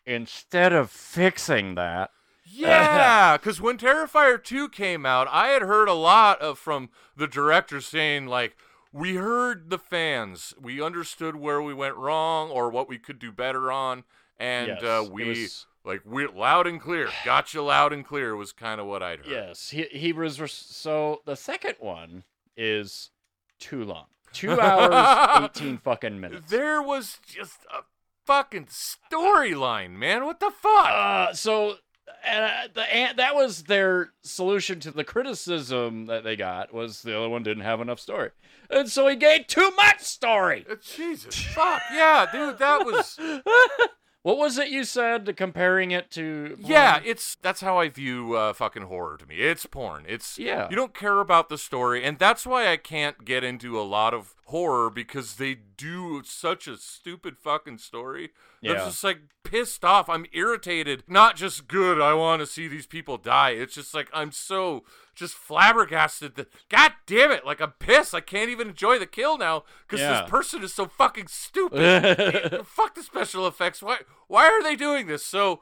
instead 0.05 0.73
of 0.73 0.91
fixing 0.91 1.77
that, 1.77 2.11
Yeah, 2.47 3.37
because 3.39 3.61
when 3.61 3.79
Terrifier 3.79 4.43
2 4.43 4.69
came 4.71 5.05
out, 5.05 5.29
I 5.31 5.49
had 5.49 5.63
heard 5.63 5.89
a 5.89 5.95
lot 5.95 6.41
of 6.41 6.59
from 6.59 6.91
the 7.17 7.27
director 7.27 7.81
saying, 7.81 8.27
like, 8.27 8.57
we 8.93 9.17
heard 9.17 9.69
the 9.71 9.79
fans. 9.79 10.55
We 10.61 10.81
understood 10.81 11.37
where 11.37 11.61
we 11.61 11.75
went 11.75 11.97
wrong 11.97 12.51
or 12.51 12.71
what 12.71 12.89
we 12.89 12.99
could 12.99 13.19
do 13.19 13.33
better 13.33 13.71
on. 13.73 14.05
And 14.39 14.69
yes, 14.69 14.83
uh, 14.83 15.05
we, 15.11 15.29
was- 15.29 15.67
like, 15.85 16.03
we 16.05 16.27
loud 16.27 16.67
and 16.67 16.81
clear. 16.81 17.09
Got 17.25 17.53
you 17.55 17.63
loud 17.63 17.93
and 17.93 18.05
clear 18.07 18.37
was 18.37 18.53
kind 18.53 18.81
of 18.81 18.87
what 18.87 19.03
I'd 19.03 19.21
heard. 19.21 19.29
yes, 19.29 19.71
he 19.71 19.85
he 19.91 20.13
was 20.13 20.41
res- 20.41 20.53
so 20.53 21.23
the 21.27 21.37
second 21.37 21.75
one 21.79 22.25
is 22.57 23.11
too 23.59 23.85
long. 23.85 24.07
Two 24.33 24.61
hours, 24.61 25.45
eighteen 25.45 25.79
fucking 25.79 26.21
minutes. 26.21 26.51
There 26.51 26.83
was 26.83 27.19
just 27.27 27.61
a 27.73 27.83
fucking 28.27 28.67
storyline, 28.67 29.93
man. 29.93 30.25
What 30.27 30.41
the 30.41 30.51
fuck? 30.51 30.87
Uh, 30.89 31.33
so 31.33 31.77
and 32.25 32.45
uh, 32.45 32.69
the 32.75 32.95
and 32.95 33.19
that 33.19 33.35
was 33.35 33.65
their 33.65 34.13
solution 34.23 34.81
to 34.81 34.91
the 34.91 35.05
criticism 35.05 36.07
that 36.07 36.25
they 36.25 36.37
got 36.37 36.73
was 36.73 37.03
the 37.03 37.17
other 37.17 37.29
one 37.29 37.43
didn't 37.43 37.65
have 37.65 37.81
enough 37.81 38.01
story, 38.01 38.31
and 38.71 38.91
so 38.91 39.07
he 39.09 39.17
gave 39.17 39.47
too 39.47 39.71
much 39.77 40.01
story. 40.01 40.65
Uh, 40.71 40.77
Jesus, 40.83 41.37
fuck 41.37 41.83
yeah, 41.93 42.27
dude, 42.33 42.59
that 42.59 42.85
was 42.85 43.19
What 44.27 44.39
was 44.39 44.59
it 44.59 44.71
you 44.71 44.83
said 44.83 45.37
comparing 45.37 45.93
it 45.93 46.11
to? 46.11 46.57
yeah. 46.59 46.99
It's 47.05 47.37
that's 47.43 47.61
how 47.61 47.79
I 47.79 47.89
view 47.89 48.35
uh, 48.35 48.55
fucking 48.55 48.83
horror 48.83 49.17
to 49.19 49.25
me. 49.25 49.37
It's 49.37 49.65
porn. 49.67 50.05
It's 50.09 50.37
Yeah. 50.37 50.69
You 50.69 50.75
don't 50.75 50.93
care 50.93 51.21
about 51.21 51.49
the 51.49 51.57
story, 51.57 52.03
and 52.03 52.19
that's 52.19 52.45
why 52.45 52.67
I 52.67 52.77
can't 52.77 53.25
get 53.25 53.45
into 53.45 53.79
a 53.79 53.83
lot 53.87 54.15
of 54.15 54.35
horror 54.47 54.91
because 54.91 55.37
they 55.37 55.55
do 55.55 56.23
such 56.25 56.67
a 56.69 56.77
stupid 56.77 57.37
fucking 57.37 57.79
story. 57.79 58.31
Yeah. 58.61 58.73
It's 58.73 58.85
just 58.85 59.05
like 59.05 59.19
pissed 59.45 59.85
off. 59.85 60.09
I'm 60.09 60.27
irritated. 60.33 61.03
Not 61.09 61.37
just 61.37 61.67
good. 61.69 62.01
I 62.01 62.15
want 62.15 62.41
to 62.41 62.47
see 62.47 62.69
these 62.69 62.87
people 62.87 63.17
die. 63.19 63.51
It's 63.51 63.75
just 63.75 63.93
like 63.95 64.09
I'm 64.13 64.33
so 64.33 64.85
just 65.15 65.35
flabbergasted 65.35 66.37
that 66.37 66.49
God 66.69 66.93
damn 67.07 67.31
it! 67.31 67.45
Like 67.45 67.61
I'm 67.61 67.73
pissed. 67.79 68.15
I 68.15 68.21
can't 68.21 68.51
even 68.51 68.69
enjoy 68.69 68.99
the 68.99 69.07
kill 69.07 69.37
now 69.39 69.65
because 69.87 70.01
Yeah. 70.01 70.21
this 70.23 70.31
person 70.31 70.63
is 70.63 70.73
so 70.75 70.87
fucking 70.87 71.27
stupid. 71.29 72.65
Fuck 72.67 72.95
the 72.95 73.03
special 73.03 73.47
effects. 73.47 73.83
Why? 73.83 73.99
Why 74.29 74.47
are 74.47 74.63
they 74.63 74.77
doing 74.77 75.07
this? 75.07 75.25
So. 75.25 75.61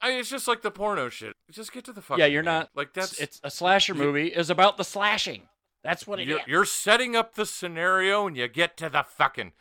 I 0.00 0.10
mean, 0.10 0.20
it's 0.20 0.30
just 0.30 0.46
like 0.46 0.62
the 0.62 0.70
porno 0.70 1.08
shit. 1.08 1.32
Just 1.50 1.72
get 1.72 1.84
to 1.86 1.92
the 1.92 2.00
fucking. 2.00 2.20
yeah, 2.20 2.26
you're 2.26 2.44
not 2.44 2.70
like 2.76 2.94
that's 2.94 3.18
It's 3.18 3.40
a 3.42 3.50
slasher 3.50 3.94
movie. 3.94 4.28
is 4.28 4.48
about 4.48 4.76
the 4.76 4.84
slashing. 4.84 5.48
That's 5.88 6.06
what 6.06 6.20
it 6.20 6.24
is. 6.24 6.28
you're, 6.28 6.40
you're 6.46 6.64
setting 6.66 7.16
up 7.16 7.34
the 7.34 7.46
scenario 7.46 8.26
and 8.26 8.36
you 8.36 8.46
get 8.46 8.76
to 8.76 8.90
the 8.90 9.02
fucking. 9.02 9.52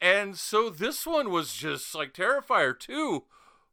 And 0.00 0.34
so 0.34 0.70
this 0.70 1.06
one 1.06 1.30
was 1.30 1.52
just 1.52 1.94
like 1.94 2.14
Terrifier 2.14 2.78
2 2.78 3.24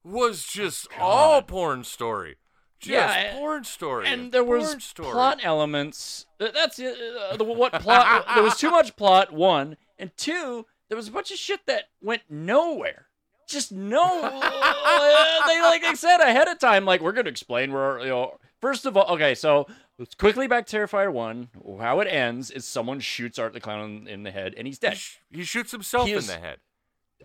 was 0.03 0.43
just 0.45 0.89
all 0.99 1.41
porn 1.41 1.85
story. 1.85 2.35
Just 2.81 2.91
Yeah, 2.91 3.37
porn 3.37 3.63
story. 3.63 4.07
and 4.07 4.33
there 4.33 4.43
was 4.43 4.83
story. 4.83 5.11
plot 5.13 5.39
elements. 5.41 6.25
That's 6.37 6.77
uh, 6.79 7.35
the 7.37 7.45
what 7.45 7.71
plot? 7.73 8.25
there 8.35 8.43
was 8.43 8.57
too 8.57 8.71
much 8.71 8.97
plot. 8.97 9.31
One 9.31 9.77
and 9.97 10.11
two. 10.17 10.65
There 10.89 10.97
was 10.97 11.07
a 11.07 11.11
bunch 11.11 11.31
of 11.31 11.37
shit 11.37 11.65
that 11.67 11.83
went 12.01 12.23
nowhere. 12.29 13.05
Just 13.47 13.71
no. 13.71 14.01
uh, 14.23 15.47
they 15.47 15.61
like 15.61 15.85
I 15.85 15.93
said 15.95 16.19
ahead 16.19 16.49
of 16.49 16.59
time. 16.59 16.83
Like 16.83 16.99
we're 16.99 17.13
gonna 17.13 17.29
explain 17.29 17.71
where 17.71 17.99
you 17.99 18.09
know. 18.09 18.37
First 18.59 18.85
of 18.85 18.97
all, 18.97 19.07
okay, 19.13 19.33
so 19.33 19.67
let's 20.01 20.15
quickly 20.15 20.47
back 20.47 20.65
to 20.65 20.77
Terrifier 20.77 21.11
one. 21.13 21.49
How 21.79 21.99
it 21.99 22.07
ends 22.07 22.49
is 22.51 22.65
someone 22.65 22.99
shoots 22.99 23.37
Art 23.39 23.53
the 23.53 23.59
Clown 23.59 24.07
in 24.07 24.23
the 24.23 24.31
head 24.31 24.53
and 24.57 24.65
he's 24.67 24.77
He, 24.81 24.87
dead. 24.87 24.97
sh- 24.97 25.17
he 25.31 25.43
shoots 25.43 25.71
himself 25.71 26.07
He 26.07 26.13
in 26.13 26.25
the 26.25 26.39
head. 26.39 26.57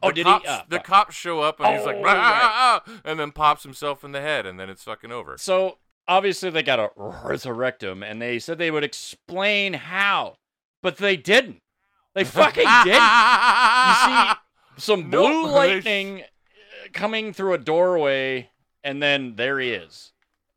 Oh, 0.02 0.10
did 0.12 0.24
cops, 0.26 0.44
he? 0.44 0.50
Ah, 0.50 0.64
the 0.68 0.76
fuck. 0.76 0.84
cops 0.84 1.14
show 1.14 1.40
up 1.40 1.58
and 1.58 1.74
he's 1.74 1.86
like, 1.86 1.96
Oh, 1.96 2.02
"Rah, 2.02 2.12
right. 2.12 2.18
ah, 2.22 2.82
ah," 2.86 2.92
and 3.04 3.18
then 3.18 3.32
pops 3.32 3.62
himself 3.62 4.04
in 4.04 4.12
the 4.12 4.20
head, 4.20 4.44
and 4.44 4.60
then 4.60 4.68
it's 4.68 4.82
fucking 4.84 5.10
over. 5.10 5.38
So 5.38 5.78
obviously 6.06 6.50
they 6.50 6.62
got 6.62 6.76
to 6.76 6.90
resurrect 6.96 7.82
him, 7.82 8.02
and 8.02 8.20
they 8.20 8.38
said 8.38 8.58
they 8.58 8.70
would 8.70 8.84
explain 8.84 9.72
how, 9.72 10.36
but 10.82 10.98
they 10.98 11.16
didn't. 11.16 11.62
They 12.14 12.24
fucking 12.24 12.66
didn't. 12.84 13.02
You 13.02 13.94
see 14.04 14.32
some 14.76 15.10
blue 15.10 15.46
they- 15.46 15.52
lightning 15.52 16.20
uh, 16.22 16.88
coming 16.92 17.32
through 17.32 17.54
a 17.54 17.58
doorway, 17.58 18.50
and 18.84 19.02
then 19.02 19.36
there 19.36 19.58
he 19.58 19.70
is. 19.70 20.12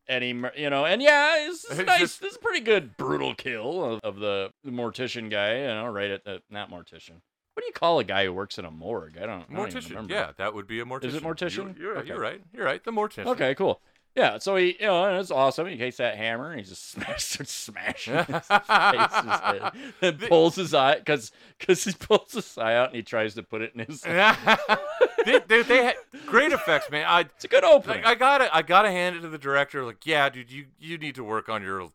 He, 0.09 0.33
mur- 0.33 0.51
you 0.57 0.69
know, 0.69 0.85
and 0.85 1.01
yeah, 1.01 1.45
this 1.47 1.63
is 1.65 1.79
It's 1.79 1.87
nice. 1.87 1.99
just- 1.99 2.21
This 2.21 2.31
is 2.31 2.37
a 2.37 2.41
pretty 2.41 2.61
good 2.61 2.97
brutal 2.97 3.35
kill 3.35 3.83
of, 3.85 3.99
of 4.03 4.15
the, 4.19 4.51
the 4.63 4.71
mortician 4.71 5.29
guy. 5.29 5.59
You 5.61 5.67
know, 5.67 5.87
right 5.87 6.09
at 6.11 6.23
the 6.25 6.41
not 6.49 6.69
mortician. 6.71 7.21
What 7.53 7.63
do 7.63 7.67
you 7.67 7.73
call 7.73 7.99
a 7.99 8.03
guy 8.05 8.23
who 8.25 8.31
works 8.33 8.57
in 8.57 8.63
a 8.65 8.71
morgue? 8.71 9.17
I 9.17 9.25
don't. 9.25 9.43
I 9.51 9.53
don't 9.53 9.67
even 9.67 9.81
Mortician. 9.81 9.89
remember. 9.89 10.13
Yeah, 10.13 10.31
that 10.37 10.53
would 10.53 10.65
be 10.65 10.79
a 10.79 10.85
mortician. 10.85 11.03
Is 11.05 11.15
it 11.15 11.23
mortician? 11.23 11.77
You're, 11.77 11.87
you're, 11.93 11.97
Okay. 11.99 12.07
you're 12.07 12.19
right. 12.19 12.41
You're 12.53 12.65
right. 12.65 12.81
The 12.83 12.91
mortician. 12.91 13.25
Okay, 13.25 13.53
cool. 13.55 13.81
Yeah, 14.15 14.37
so 14.39 14.55
he, 14.55 14.75
you 14.79 14.87
know, 14.87 15.05
and 15.05 15.17
it's 15.17 15.31
awesome. 15.31 15.67
He 15.67 15.77
takes 15.77 15.97
that 15.97 16.17
hammer 16.17 16.51
and 16.51 16.59
he 16.59 16.65
just 16.65 16.89
smash, 16.91 17.23
starts 17.23 17.51
smashing 17.53 18.15
his 18.15 18.25
face, 18.47 19.61
his 20.01 20.01
and 20.01 20.19
pulls 20.27 20.55
his 20.55 20.73
eye 20.73 20.95
because 20.95 21.31
because 21.57 21.83
he 21.83 21.93
pulls 21.99 22.33
his 22.33 22.57
eye 22.57 22.75
out 22.75 22.87
and 22.87 22.95
he 22.95 23.03
tries 23.03 23.35
to 23.35 23.43
put 23.43 23.61
it 23.61 23.73
in 23.75 23.85
his. 23.85 24.01
they, 24.01 25.39
they, 25.47 25.61
they 25.63 25.85
had 25.85 25.95
great 26.25 26.51
effects, 26.51 26.89
man. 26.89 27.05
I 27.07 27.21
It's 27.21 27.45
a 27.45 27.47
good 27.47 27.63
opening. 27.63 28.03
like, 28.03 28.05
I 28.05 28.15
gotta 28.15 28.55
I 28.55 28.61
gotta 28.61 28.91
hand 28.91 29.15
it 29.15 29.21
to 29.21 29.29
the 29.29 29.37
director. 29.37 29.85
Like, 29.85 30.05
yeah, 30.05 30.27
dude, 30.29 30.51
you 30.51 30.65
you 30.79 30.97
need 30.97 31.15
to 31.15 31.23
work 31.23 31.47
on 31.47 31.61
your 31.63 31.89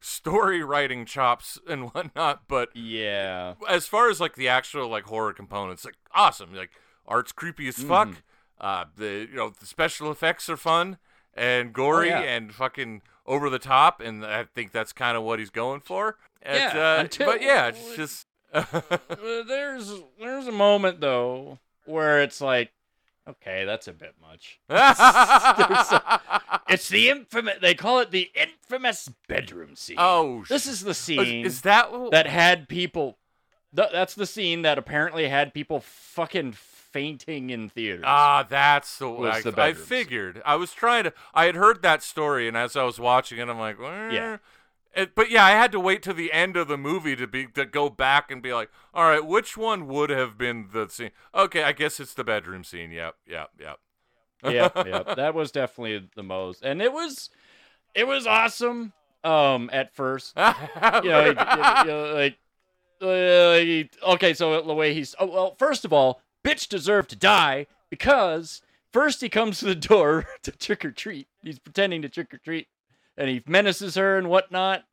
story 0.00 0.62
writing 0.62 1.04
chops 1.04 1.58
and 1.68 1.92
whatnot. 1.92 2.42
But 2.48 2.74
yeah, 2.74 3.54
as 3.68 3.86
far 3.86 4.10
as 4.10 4.20
like 4.20 4.34
the 4.34 4.48
actual 4.48 4.88
like 4.88 5.04
horror 5.04 5.32
components, 5.32 5.84
like 5.84 5.96
awesome. 6.12 6.54
Like 6.54 6.70
art's 7.06 7.32
creepy 7.32 7.68
as 7.68 7.76
fuck. 7.76 8.08
Mm-hmm. 8.08 8.20
Uh, 8.60 8.84
the 8.96 9.28
you 9.30 9.36
know 9.36 9.50
the 9.50 9.66
special 9.66 10.10
effects 10.10 10.48
are 10.48 10.56
fun 10.56 10.98
and 11.34 11.72
gory 11.72 12.12
Oh, 12.12 12.20
yeah. 12.20 12.34
and 12.36 12.52
fucking 12.54 13.02
over 13.26 13.48
the 13.50 13.58
top, 13.58 14.00
and 14.00 14.24
I 14.24 14.44
think 14.44 14.72
that's 14.72 14.92
kind 14.92 15.16
of 15.16 15.22
what 15.22 15.38
he's 15.38 15.50
going 15.50 15.80
for. 15.80 16.16
It's, 16.42 16.74
Yeah, 16.74 16.96
uh, 16.96 17.00
until- 17.02 17.26
but 17.26 17.42
yeah, 17.42 17.68
it's 17.68 17.96
just. 17.96 18.26
Uh, 18.50 18.64
there's 19.46 19.92
there's 20.18 20.46
a 20.46 20.52
moment 20.52 21.00
though 21.02 21.58
where 21.84 22.22
it's 22.22 22.40
like, 22.40 22.72
okay, 23.28 23.66
that's 23.66 23.86
a 23.86 23.92
bit 23.92 24.14
much. 24.22 24.58
It's 26.70 26.88
the 26.90 27.08
infamous. 27.08 27.54
They 27.62 27.74
call 27.74 28.00
it 28.00 28.10
the 28.10 28.30
infamous 28.34 29.10
bedroom 29.26 29.74
scene. 29.74 29.96
oh, 29.98 30.44
this 30.48 30.66
is 30.66 30.80
the 30.82 30.92
scene. 30.94 31.46
is 31.46 31.62
that 31.62 31.90
that 32.10 32.26
had 32.26 32.68
people. 32.68 33.16
Th- 33.74 33.88
that's 33.92 34.14
the 34.14 34.26
scene 34.26 34.62
that 34.62 34.76
apparently 34.78 35.28
had 35.28 35.54
people 35.54 35.80
fucking 35.80 36.52
fainting 36.92 37.50
in 37.50 37.68
theaters. 37.68 38.04
Ah, 38.06 38.46
that's 38.48 38.98
the 38.98 39.08
Was 39.08 39.36
I, 39.36 39.40
the 39.42 39.50
I 39.50 39.70
bedrooms. 39.72 39.88
figured. 39.88 40.42
I 40.44 40.56
was 40.56 40.72
trying 40.72 41.04
to. 41.04 41.12
I 41.34 41.44
had 41.46 41.54
heard 41.54 41.82
that 41.82 42.02
story, 42.02 42.48
and 42.48 42.56
as 42.56 42.76
I 42.76 42.84
was 42.84 42.98
watching 42.98 43.38
it, 43.38 43.48
I'm 43.48 43.58
like. 43.58 43.76
Yeah. 43.80 44.38
It, 44.96 45.14
but 45.14 45.30
yeah, 45.30 45.44
I 45.44 45.50
had 45.50 45.70
to 45.72 45.80
wait 45.80 46.02
to 46.04 46.12
the 46.12 46.32
end 46.32 46.56
of 46.56 46.66
the 46.66 46.78
movie 46.78 47.14
to 47.14 47.26
be 47.26 47.46
to 47.48 47.66
go 47.66 47.88
back 47.90 48.30
and 48.30 48.42
be 48.42 48.52
like, 48.54 48.70
all 48.94 49.04
right, 49.04 49.24
which 49.24 49.56
one 49.56 49.86
would 49.86 50.10
have 50.10 50.36
been 50.38 50.70
the 50.72 50.88
scene? 50.88 51.10
Okay, 51.34 51.62
I 51.62 51.72
guess 51.72 52.00
it's 52.00 52.14
the 52.14 52.24
bedroom 52.24 52.64
scene. 52.64 52.90
Yep, 52.90 53.14
yep, 53.26 53.50
yep. 53.60 53.78
yeah, 54.44 54.70
yeah, 54.86 55.14
that 55.14 55.34
was 55.34 55.52
definitely 55.52 56.08
the 56.16 56.22
most, 56.22 56.62
and 56.62 56.80
it 56.80 56.92
was, 56.92 57.28
it 57.94 58.08
was 58.08 58.26
awesome. 58.26 58.92
Um, 59.22 59.68
at 59.72 59.94
first, 59.94 60.32
you 60.36 60.42
know, 60.42 61.24
he- 61.24 61.28
you 61.28 61.86
know, 61.86 62.12
like, 62.14 62.38
uh, 63.02 64.12
okay, 64.14 64.32
so 64.34 64.60
the 64.62 64.74
way 64.74 64.94
he's, 64.94 65.14
oh 65.20 65.26
well, 65.26 65.54
first 65.58 65.84
of 65.84 65.92
all, 65.92 66.22
bitch 66.44 66.68
deserved 66.68 67.10
to 67.10 67.16
die 67.16 67.66
because 67.90 68.62
first 68.92 69.20
he 69.20 69.28
comes 69.28 69.58
to 69.58 69.66
the 69.66 69.74
door 69.74 70.26
to 70.42 70.52
trick 70.52 70.84
or 70.84 70.90
treat. 70.90 71.28
He's 71.42 71.58
pretending 71.58 72.02
to 72.02 72.08
trick 72.08 72.32
or 72.34 72.38
treat, 72.38 72.68
and 73.16 73.28
he 73.28 73.42
menaces 73.46 73.94
her 73.94 74.16
and 74.18 74.28
whatnot, 74.28 74.84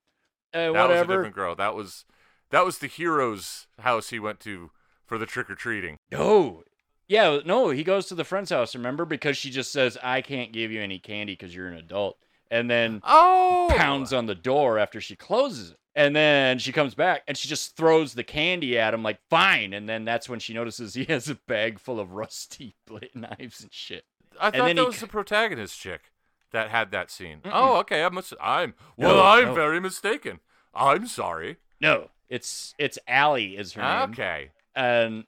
uh, 0.53 0.71
that 0.71 0.89
was 0.89 1.01
a 1.01 1.07
different 1.07 1.35
girl. 1.35 1.55
That 1.55 1.75
was 1.75 2.05
that 2.51 2.63
was 2.63 2.77
the 2.77 2.87
hero's 2.87 3.67
house 3.79 4.09
he 4.09 4.19
went 4.19 4.39
to 4.41 4.71
for 5.05 5.17
the 5.17 5.25
trick 5.25 5.49
or 5.49 5.55
treating. 5.55 5.97
No. 6.11 6.63
Yeah, 7.07 7.39
no, 7.45 7.69
he 7.69 7.83
goes 7.83 8.07
to 8.07 8.15
the 8.15 8.23
friend's 8.23 8.49
house, 8.49 8.73
remember? 8.73 9.05
Because 9.05 9.37
she 9.37 9.51
just 9.51 9.71
says, 9.71 9.95
I 10.01 10.21
can't 10.21 10.51
give 10.51 10.71
you 10.71 10.81
any 10.81 10.97
candy 10.97 11.33
because 11.33 11.53
you're 11.53 11.67
an 11.67 11.77
adult. 11.77 12.17
And 12.49 12.67
then 12.69 13.01
Oh, 13.03 13.71
pounds 13.75 14.11
on 14.13 14.25
the 14.25 14.33
door 14.33 14.79
after 14.79 14.99
she 14.99 15.15
closes 15.15 15.71
it. 15.71 15.77
And 15.97 16.13
then 16.15 16.59
she 16.59 16.71
comes 16.73 16.93
back 16.93 17.23
and 17.27 17.37
she 17.37 17.47
just 17.47 17.77
throws 17.77 18.13
the 18.15 18.23
candy 18.23 18.77
at 18.77 18.93
him, 18.93 19.01
like, 19.01 19.19
fine. 19.29 19.71
And 19.73 19.87
then 19.87 20.03
that's 20.03 20.27
when 20.27 20.39
she 20.39 20.53
notices 20.53 20.93
he 20.93 21.05
has 21.09 21.29
a 21.29 21.35
bag 21.47 21.79
full 21.79 21.99
of 22.01 22.11
rusty 22.11 22.75
blade 22.85 23.15
knives 23.15 23.61
and 23.61 23.71
shit. 23.73 24.03
I 24.39 24.51
thought 24.51 24.75
that 24.75 24.85
was 24.85 24.95
c- 24.95 25.01
the 25.01 25.07
protagonist 25.07 25.79
chick 25.79 26.11
that 26.51 26.69
had 26.69 26.91
that 26.91 27.09
scene. 27.09 27.39
Mm-mm. 27.45 27.51
Oh, 27.53 27.77
okay. 27.77 28.03
I 28.03 28.09
must. 28.09 28.33
I'm. 28.41 28.73
No, 28.97 29.07
Well, 29.07 29.23
I'm 29.23 29.45
no. 29.45 29.53
very 29.53 29.79
mistaken. 29.79 30.41
I'm 30.73 31.07
sorry. 31.07 31.57
No, 31.79 32.09
it's 32.29 32.75
it's 32.77 32.99
Allie 33.07 33.55
is 33.55 33.73
her 33.73 33.81
name. 33.81 34.09
Okay. 34.11 34.49
And 34.75 35.23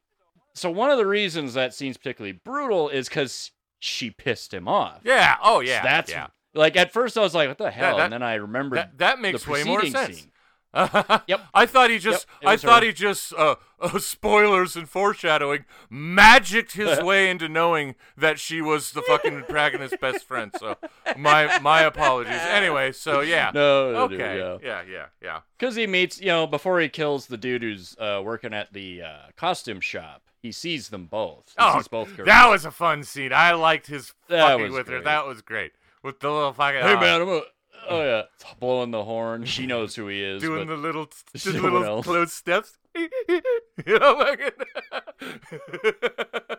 so 0.54 0.70
one 0.70 0.90
of 0.90 0.98
the 0.98 1.06
reasons 1.06 1.54
that 1.54 1.74
scene's 1.74 1.96
particularly 1.96 2.34
brutal 2.44 2.90
is 2.90 3.08
because 3.08 3.52
she 3.80 4.10
pissed 4.10 4.54
him 4.54 4.68
off. 4.68 5.00
Yeah. 5.06 5.38
Oh, 5.42 5.60
So 5.60 5.70
yeah. 5.70 5.84
that's 5.84 6.12
yeah. 6.12 6.28
like 6.54 6.76
at 6.76 6.92
first 6.92 7.18
I 7.18 7.22
was 7.22 7.34
like, 7.34 7.48
what 7.48 7.58
the 7.58 7.72
hell? 7.72 7.96
that- 7.98 8.04
and 8.06 8.14
then 8.14 8.24
I 8.24 8.36
remembered 8.36 8.80
That 8.80 8.98
that 8.98 9.22
makes 9.22 9.48
way 9.48 9.64
more 9.64 9.86
sense. 9.86 10.18
scene. 10.20 10.32
yep. 11.28 11.42
I 11.54 11.66
thought 11.66 11.90
he 11.90 11.98
just. 11.98 12.26
Yep, 12.42 12.50
I 12.50 12.58
thought 12.58 12.84
her. 12.84 12.88
he 12.88 12.94
just. 12.94 13.34
Uh, 13.34 13.56
uh, 13.80 14.00
spoilers 14.00 14.76
and 14.76 14.90
foreshadowing. 14.90 15.66
Magicked 15.90 16.74
his 16.74 17.00
way 17.04 17.30
into 17.30 17.48
knowing 17.48 17.96
that 18.18 18.40
she 18.40 18.62
was 18.62 18.92
the 18.92 19.02
fucking 19.04 19.44
protagonist's 19.44 19.98
best 20.02 20.26
friend. 20.28 20.52
So 20.60 20.78
my 21.18 21.60
my 21.60 21.82
apologies. 21.82 22.34
Anyway. 22.34 22.92
So 22.92 23.22
yeah. 23.22 23.52
No, 23.54 23.88
Okay. 24.06 24.38
yeah. 24.38 24.58
Yeah. 24.64 24.82
Yeah. 24.90 25.06
Yeah. 25.22 25.40
Because 25.58 25.76
he 25.76 25.88
meets, 25.88 26.20
you 26.20 26.28
know, 26.28 26.48
before 26.48 26.80
he 26.80 26.90
kills 26.90 27.28
the 27.28 27.38
dude 27.38 27.62
who's 27.64 27.96
uh, 28.00 28.22
working 28.24 28.54
at 28.54 28.74
the 28.74 29.02
uh, 29.04 29.18
costume 29.36 29.80
shop, 29.80 30.24
he 30.42 30.52
sees 30.52 30.90
them 30.90 31.06
both. 31.06 31.50
He 31.50 31.56
Oh, 31.60 31.78
sees 31.78 31.88
both 31.88 32.16
girls. 32.16 32.28
that 32.28 32.48
was 32.50 32.66
a 32.66 32.72
fun 32.72 33.04
scene. 33.04 33.32
I 33.34 33.54
liked 33.54 33.88
his 33.88 34.14
That 34.28 34.42
fucking 34.48 34.72
with 34.74 34.88
her. 34.88 34.94
great. 34.96 35.04
That 35.06 35.26
was 35.28 35.42
great. 35.42 35.72
With 36.04 36.20
the 36.20 36.30
little 36.32 36.54
fucking. 36.54 36.82
hey 36.82 36.94
uh, 36.94 37.00
man, 37.00 37.22
I'm 37.22 37.30
a, 37.30 37.42
oh 37.90 38.04
yeah, 38.04 38.24
blowing 38.60 38.92
the 38.92 39.04
horn. 39.04 39.46
She 39.46 39.66
knows 39.66 39.96
who 39.96 40.08
he 40.08 40.22
is. 40.22 40.42
doing 40.42 40.68
the 40.68 40.76
little, 40.76 41.10
the 41.34 41.52
little 41.54 41.84
else. 41.84 42.06
close 42.06 42.34
steps. 42.34 42.78
oh 42.98 43.42
know, 43.86 44.16
like, 44.18 44.54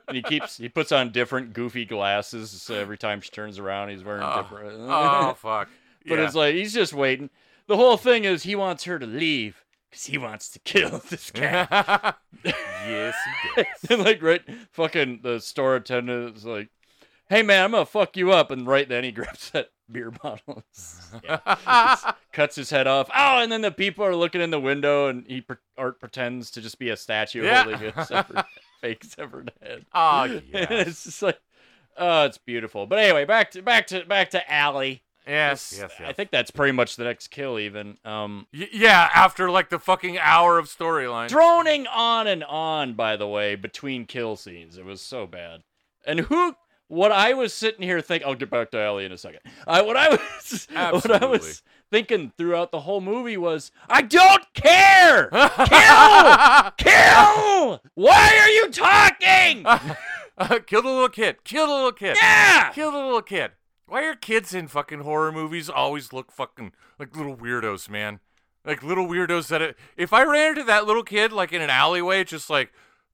And 0.07 0.17
he 0.17 0.23
keeps 0.23 0.57
he 0.57 0.69
puts 0.69 0.93
on 0.93 1.11
different 1.11 1.53
goofy 1.53 1.85
glasses 1.85 2.51
so 2.51 2.75
every 2.75 2.97
time 2.99 3.21
she 3.21 3.31
turns 3.31 3.59
around. 3.59 3.91
He's 3.91 4.05
wearing 4.05 4.23
oh, 4.23 4.43
different. 4.43 4.83
Uh, 4.83 5.31
oh 5.31 5.35
fuck. 5.35 5.69
but 6.07 6.19
yeah. 6.19 6.25
it's 6.25 6.35
like 6.35 6.55
he's 6.55 6.73
just 6.73 6.93
waiting. 6.93 7.31
The 7.67 7.77
whole 7.77 7.97
thing 7.97 8.25
is 8.25 8.45
he 8.45 8.55
wants 8.55 8.85
her 8.85 8.99
to 8.99 9.07
leave 9.07 9.65
because 9.91 10.07
he 10.07 10.19
wants 10.19 10.49
to 10.51 10.59
kill 10.61 11.03
this 11.11 11.31
guy. 11.31 11.67
yes, 12.45 13.15
he 13.57 13.63
does. 13.63 13.91
and 13.91 14.05
like 14.05 14.23
right, 14.23 14.43
fucking 14.73 15.21
the 15.23 15.41
store 15.41 15.77
attendant 15.77 16.37
is 16.37 16.45
like, 16.45 16.69
"Hey 17.29 17.43
man, 17.43 17.65
I'm 17.65 17.71
gonna 17.73 17.87
fuck 17.87 18.17
you 18.17 18.33
up," 18.33 18.51
and 18.51 18.67
right 18.67 18.89
then 18.89 19.05
he 19.05 19.13
grabs 19.13 19.51
that 19.51 19.71
beer 19.91 20.11
bottles. 20.23 21.11
yeah, 21.25 22.13
cuts 22.33 22.57
his 22.57 22.71
head 22.71 22.87
off. 22.87 23.09
Oh, 23.15 23.39
and 23.41 23.51
then 23.51 23.63
the 23.63 23.71
people 23.71 24.05
are 24.05 24.15
looking 24.17 24.41
in 24.41 24.51
the 24.51 24.61
window, 24.61 25.09
and 25.09 25.25
he 25.27 25.41
pre- 25.41 25.57
Art 25.77 26.01
pretends 26.01 26.51
to 26.53 26.61
just 26.61 26.79
be 26.79 26.91
a 26.91 26.97
statue 26.97 27.45
Yeah. 27.45 27.65
holding 27.65 27.93
a 27.97 28.05
severed, 28.05 28.45
fake 28.81 29.05
severed 29.05 29.53
head. 29.63 29.87
Oh, 29.95 30.23
And 30.25 30.43
it's 30.53 31.05
just 31.05 31.23
like, 31.23 31.41
oh, 31.97 32.25
it's 32.25 32.39
beautiful. 32.39 32.87
But 32.87 32.99
anyway, 33.01 33.25
back 33.25 33.51
to 33.53 33.63
back 33.63 33.87
to 33.89 34.05
back 34.05 34.31
to 34.31 34.53
Allie. 34.53 35.03
yes, 35.27 35.75
yes, 35.79 35.93
yes. 35.99 36.09
I 36.09 36.13
think 36.13 36.31
that's 36.31 36.51
pretty 36.51 36.73
much 36.73 36.97
the 36.97 37.05
next 37.05 37.29
kill. 37.29 37.59
Even 37.59 37.99
um, 38.05 38.47
Y- 38.53 38.69
yeah, 38.73 39.09
after 39.15 39.51
like 39.51 39.69
the 39.71 39.79
fucking 39.79 40.19
hour 40.19 40.59
of 40.59 40.67
storyline. 40.67 41.29
droning 41.29 41.87
on 41.87 42.27
and 42.27 42.45
on. 42.45 42.95
By 42.95 43.17
the 43.17 43.27
way, 43.29 43.55
between 43.57 44.07
kill 44.07 44.37
scenes, 44.37 44.79
it 44.79 44.85
was 44.85 45.01
so 45.01 45.27
bad. 45.27 45.63
And 46.07 46.21
who? 46.21 46.55
What 46.89 47.13
I 47.13 47.35
was 47.35 47.53
sitting 47.53 47.83
here 47.83 48.01
thinking, 48.01 48.27
I'll 48.27 48.35
get 48.35 48.51
back 48.51 48.71
to 48.71 48.79
Ellie 48.79 49.05
in 49.05 49.13
a 49.13 49.19
second. 49.19 49.41
I, 49.67 49.83
what 49.83 49.97
I 49.97 50.09
was, 50.09 50.67
what 50.73 51.23
I 51.23 51.27
was 51.27 51.63
thinking 51.91 52.33
throughout 52.37 52.73
the 52.73 52.81
whole 52.81 53.03
movie 53.03 53.37
was, 53.37 53.71
I 53.91 54.01
don't 54.01 54.43
care. 54.55 55.29
Kill, 55.69 56.73
kill. 56.79 57.83
Why 57.95 58.39
are 58.41 58.49
you 58.49 58.71
talking? 58.71 59.65
Kill 60.67 60.83
the 60.83 60.89
little 60.89 61.09
kid. 61.09 61.45
Kill 61.45 61.67
the 61.67 61.73
little 61.75 61.93
kid. 61.93 62.17
Yeah. 62.21 62.71
Kill 62.73 62.93
the 62.93 62.99
little 62.99 63.23
kid. 63.23 63.53
Why 63.87 64.05
are 64.05 64.15
kids 64.15 64.55
in 64.55 64.69
fucking 64.69 65.01
horror 65.01 65.33
movies 65.33 65.69
always 65.69 66.13
look 66.13 66.31
fucking 66.31 66.73
like 66.99 67.17
little 67.17 67.37
weirdos, 67.37 67.91
man? 67.91 68.21
Like 68.65 68.83
little 68.83 69.07
weirdos 69.07 69.49
that 69.49 69.61
it, 69.63 69.77
if 69.97 70.13
I 70.13 70.25
ran 70.25 70.51
into 70.51 70.65
that 70.65 70.87
little 70.87 71.03
kid 71.03 71.33
like 71.33 71.53
in 71.53 71.61
an 71.61 71.71
alleyway, 71.71 72.25
just 72.25 72.49
like 72.49 72.73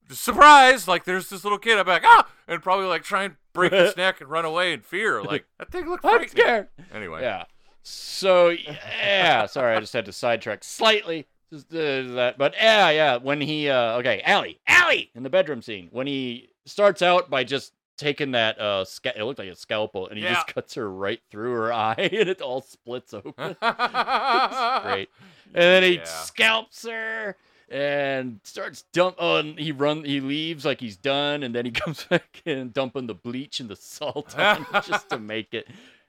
surprise, 0.09 0.87
like 0.87 1.05
there's 1.05 1.29
this 1.29 1.43
little 1.43 1.59
kid, 1.59 1.77
I'd 1.77 1.85
be 1.85 1.91
like 1.91 2.03
ah, 2.05 2.29
and 2.47 2.61
probably 2.61 2.87
like 2.87 3.03
try 3.03 3.23
and 3.23 3.35
break 3.55 3.73
his 3.73 3.97
neck 3.97 4.21
and 4.21 4.29
run 4.29 4.45
away 4.45 4.73
in 4.73 4.81
fear. 4.81 5.23
Like 5.23 5.45
that 5.57 5.71
thing 5.71 5.89
looked 5.89 6.05
I'm 6.05 6.11
frightening. 6.19 6.29
scared. 6.29 6.67
Anyway, 6.93 7.21
Yeah. 7.21 7.45
So 7.81 8.49
yeah, 8.49 9.45
sorry, 9.47 9.75
I 9.75 9.79
just 9.79 9.93
had 9.93 10.05
to 10.05 10.11
sidetrack 10.11 10.63
slightly. 10.63 11.27
Just, 11.53 11.71
uh, 11.71 12.01
that, 12.15 12.35
but 12.37 12.53
yeah, 12.55 12.89
yeah. 12.89 13.17
When 13.17 13.39
he 13.41 13.69
uh, 13.69 13.97
okay, 13.99 14.21
Allie, 14.25 14.59
Allie, 14.67 15.11
in 15.15 15.21
the 15.23 15.29
bedroom 15.29 15.61
scene, 15.61 15.89
when 15.91 16.07
he 16.07 16.49
starts 16.65 17.01
out 17.03 17.29
by 17.29 17.43
just 17.43 17.73
taking 17.97 18.31
that 18.31 18.59
uh, 18.59 18.83
sca- 18.83 19.17
it 19.17 19.23
looked 19.23 19.37
like 19.39 19.49
a 19.49 19.55
scalpel, 19.55 20.07
and 20.07 20.17
he 20.17 20.23
Yeah. 20.23 20.33
just 20.33 20.47
cuts 20.47 20.73
her 20.73 20.91
right 20.91 21.21
through 21.29 21.51
her 21.53 21.71
eye, 21.89 21.93
and 21.97 22.27
it 22.29 22.41
all 22.41 22.61
splits 22.61 23.13
open. 23.13 23.55
It's 23.61 24.83
great. 24.83 25.09
And 25.53 25.63
then 25.63 25.83
he 25.83 25.93
Yeah. 25.97 26.03
scalps 26.05 26.87
her 26.87 27.37
and 27.75 28.39
starts 28.43 28.85
dump. 28.93 29.17
Oh, 29.19 29.35
and 29.35 29.59
he 29.59 29.73
run. 29.73 30.05
He 30.05 30.21
leaves 30.21 30.63
like 30.63 30.79
he's 30.79 30.95
done, 30.95 31.43
and 31.43 31.53
then 31.53 31.65
he 31.65 31.71
comes 31.71 32.05
back 32.05 32.41
in, 32.45 32.69
dumping 32.69 33.07
the 33.07 33.13
bleach 33.13 33.59
and 33.59 33.69
the 33.69 33.75
salt 33.75 34.37
on 34.39 34.65
just 34.85 35.09
to 35.09 35.19
make 35.19 35.53
it. 35.53 35.67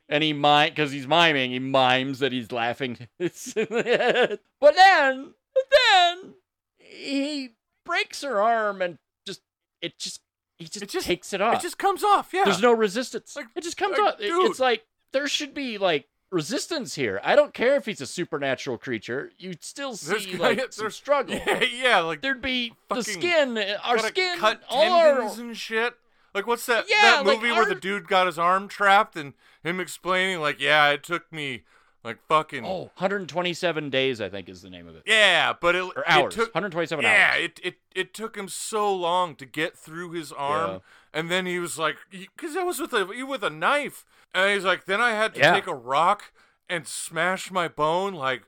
And 0.08 0.22
he 0.22 0.32
mime 0.32 0.70
because 0.70 0.92
he's 0.92 1.08
miming. 1.08 1.50
He 1.50 1.58
mimes 1.58 2.20
that 2.20 2.30
he's 2.30 2.52
laughing. 2.52 3.08
but 3.18 3.30
then, 3.34 4.38
but 4.60 5.64
then 5.90 6.34
he 6.78 7.50
breaks 7.84 8.22
her 8.22 8.40
arm 8.40 8.80
and 8.80 8.98
just 9.26 9.40
it 9.82 9.98
just 9.98 10.20
he 10.58 10.66
just, 10.66 10.82
It 10.82 10.88
just- 10.90 11.06
takes 11.06 11.32
it 11.32 11.40
off. 11.40 11.56
It 11.56 11.62
just 11.62 11.78
comes 11.78 12.04
off. 12.04 12.30
Yeah. 12.32 12.44
There's 12.44 12.62
no 12.62 12.72
resistance. 12.72 13.34
Like- 13.34 13.46
it 13.56 13.64
just 13.64 13.76
comes 13.76 13.98
like, 13.98 14.14
off. 14.14 14.18
Dude. 14.20 14.50
It's 14.50 14.60
like 14.60 14.86
there 15.12 15.26
should 15.26 15.52
be 15.52 15.78
like 15.78 16.06
resistance 16.36 16.94
here. 16.94 17.20
I 17.24 17.34
don't 17.34 17.52
care 17.54 17.74
if 17.76 17.86
he's 17.86 18.00
a 18.00 18.06
supernatural 18.06 18.78
creature. 18.78 19.30
You'd 19.38 19.64
still 19.64 19.96
see 19.96 20.32
gotta- 20.32 20.42
like 20.42 20.56
there's- 20.58 20.76
some 20.76 20.90
struggle. 20.90 21.34
yeah, 21.46 21.62
yeah, 21.64 21.98
like 22.00 22.20
There'd 22.20 22.42
be 22.42 22.74
the 22.88 23.02
skin, 23.02 23.58
uh, 23.58 23.78
our 23.82 23.98
skin, 23.98 24.38
cut 24.38 24.62
all 24.68 24.92
our 24.92 25.14
tendons 25.16 25.38
and 25.38 25.56
shit. 25.56 25.94
Like 26.34 26.46
what's 26.46 26.66
that 26.66 26.84
Yeah, 26.88 27.00
that 27.02 27.26
like 27.26 27.40
movie 27.40 27.52
where 27.52 27.64
the 27.66 27.74
dude 27.74 28.06
got 28.08 28.26
his 28.26 28.38
arm 28.38 28.68
trapped 28.68 29.16
and 29.16 29.32
him 29.64 29.80
explaining 29.80 30.40
like, 30.40 30.60
yeah, 30.60 30.90
it 30.90 31.02
took 31.02 31.32
me 31.32 31.62
like 32.04 32.18
fucking 32.28 32.64
oh, 32.64 32.90
127 32.98 33.90
days, 33.90 34.20
I 34.20 34.28
think 34.28 34.48
is 34.48 34.62
the 34.62 34.70
name 34.70 34.86
of 34.86 34.94
it. 34.96 35.02
yeah, 35.06 35.54
but 35.60 35.74
it, 35.74 35.82
Or 35.82 36.02
it 36.02 36.04
hours. 36.06 36.34
took 36.34 36.54
127 36.54 37.02
yeah, 37.04 37.30
hours. 37.32 37.44
it, 37.44 37.60
it 37.64 37.74
it 37.94 38.14
took 38.14 38.36
him 38.36 38.48
so 38.48 38.94
long 38.94 39.34
to 39.36 39.46
get 39.46 39.76
through 39.76 40.10
his 40.12 40.30
arm, 40.30 40.70
Yeah. 40.70 40.78
And 41.16 41.30
then 41.30 41.46
he 41.46 41.58
was 41.58 41.78
like, 41.78 41.96
because 42.10 42.54
that 42.54 42.66
was 42.66 42.78
with 42.78 42.92
a 42.92 43.04
with 43.26 43.42
a 43.42 43.50
knife, 43.50 44.04
and 44.34 44.52
he's 44.54 44.64
like, 44.64 44.84
then 44.84 45.00
I 45.00 45.10
had 45.12 45.34
to 45.34 45.40
Yeah. 45.40 45.52
take 45.54 45.66
a 45.66 45.74
rock 45.74 46.32
and 46.68 46.86
smash 46.86 47.50
my 47.50 47.68
bone 47.68 48.12
like 48.14 48.42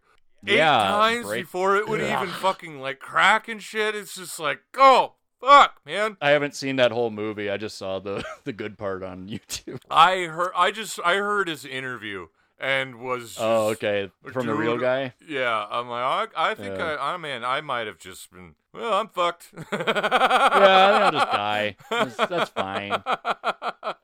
eight 0.47 0.57
Yeah, 0.57 0.79
times 0.83 1.27
break- 1.27 1.45
before 1.45 1.77
it 1.77 1.89
would 1.89 2.01
even 2.01 2.29
fucking 2.29 2.81
like 2.81 2.99
crack 3.01 3.49
and 3.49 3.63
shit. 3.63 3.95
It's 3.97 4.15
just 4.15 4.39
like, 4.39 4.61
oh 4.77 5.15
fuck, 5.41 5.81
man. 5.87 6.17
I 6.21 6.31
haven't 6.31 6.55
seen 6.55 6.77
that 6.77 6.93
whole 6.93 7.11
movie. 7.11 7.49
I 7.49 7.57
just 7.57 7.79
saw 7.79 7.99
the 8.01 8.25
the 8.45 8.53
good 8.53 8.77
part 8.79 9.03
on 9.03 9.29
YouTube. 9.31 9.81
I 9.91 10.25
heard, 10.25 10.53
I 10.55 10.71
just, 10.71 11.01
I 11.05 11.15
heard 11.17 11.49
his 11.49 11.65
interview 11.65 12.27
and 12.61 12.97
was. 12.97 13.37
Oh, 13.39 13.69
okay. 13.71 14.11
From 14.33 14.47
the 14.47 14.55
real 14.55 14.77
guy. 14.79 15.15
Yeah, 15.27 15.67
I'm 15.71 15.89
like, 15.89 16.31
I, 16.37 16.51
I 16.51 16.55
think 16.55 16.79
Yeah. 16.79 16.97
I, 17.01 17.15
I 17.15 17.17
man, 17.17 17.45
I 17.45 17.61
might 17.61 17.87
have 17.87 17.99
just 17.99 18.31
been. 18.33 18.55
Well, 18.75 18.93
I'm 18.95 19.09
fucked. 19.09 19.51
Yeah, 19.73 21.01
I'll 21.05 21.13
just 21.13 21.33
die. 21.33 21.77
That's, 21.91 22.17
that's 22.17 22.51
fine. 22.51 23.03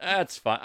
That's 0.00 0.38
fine. 0.38 0.60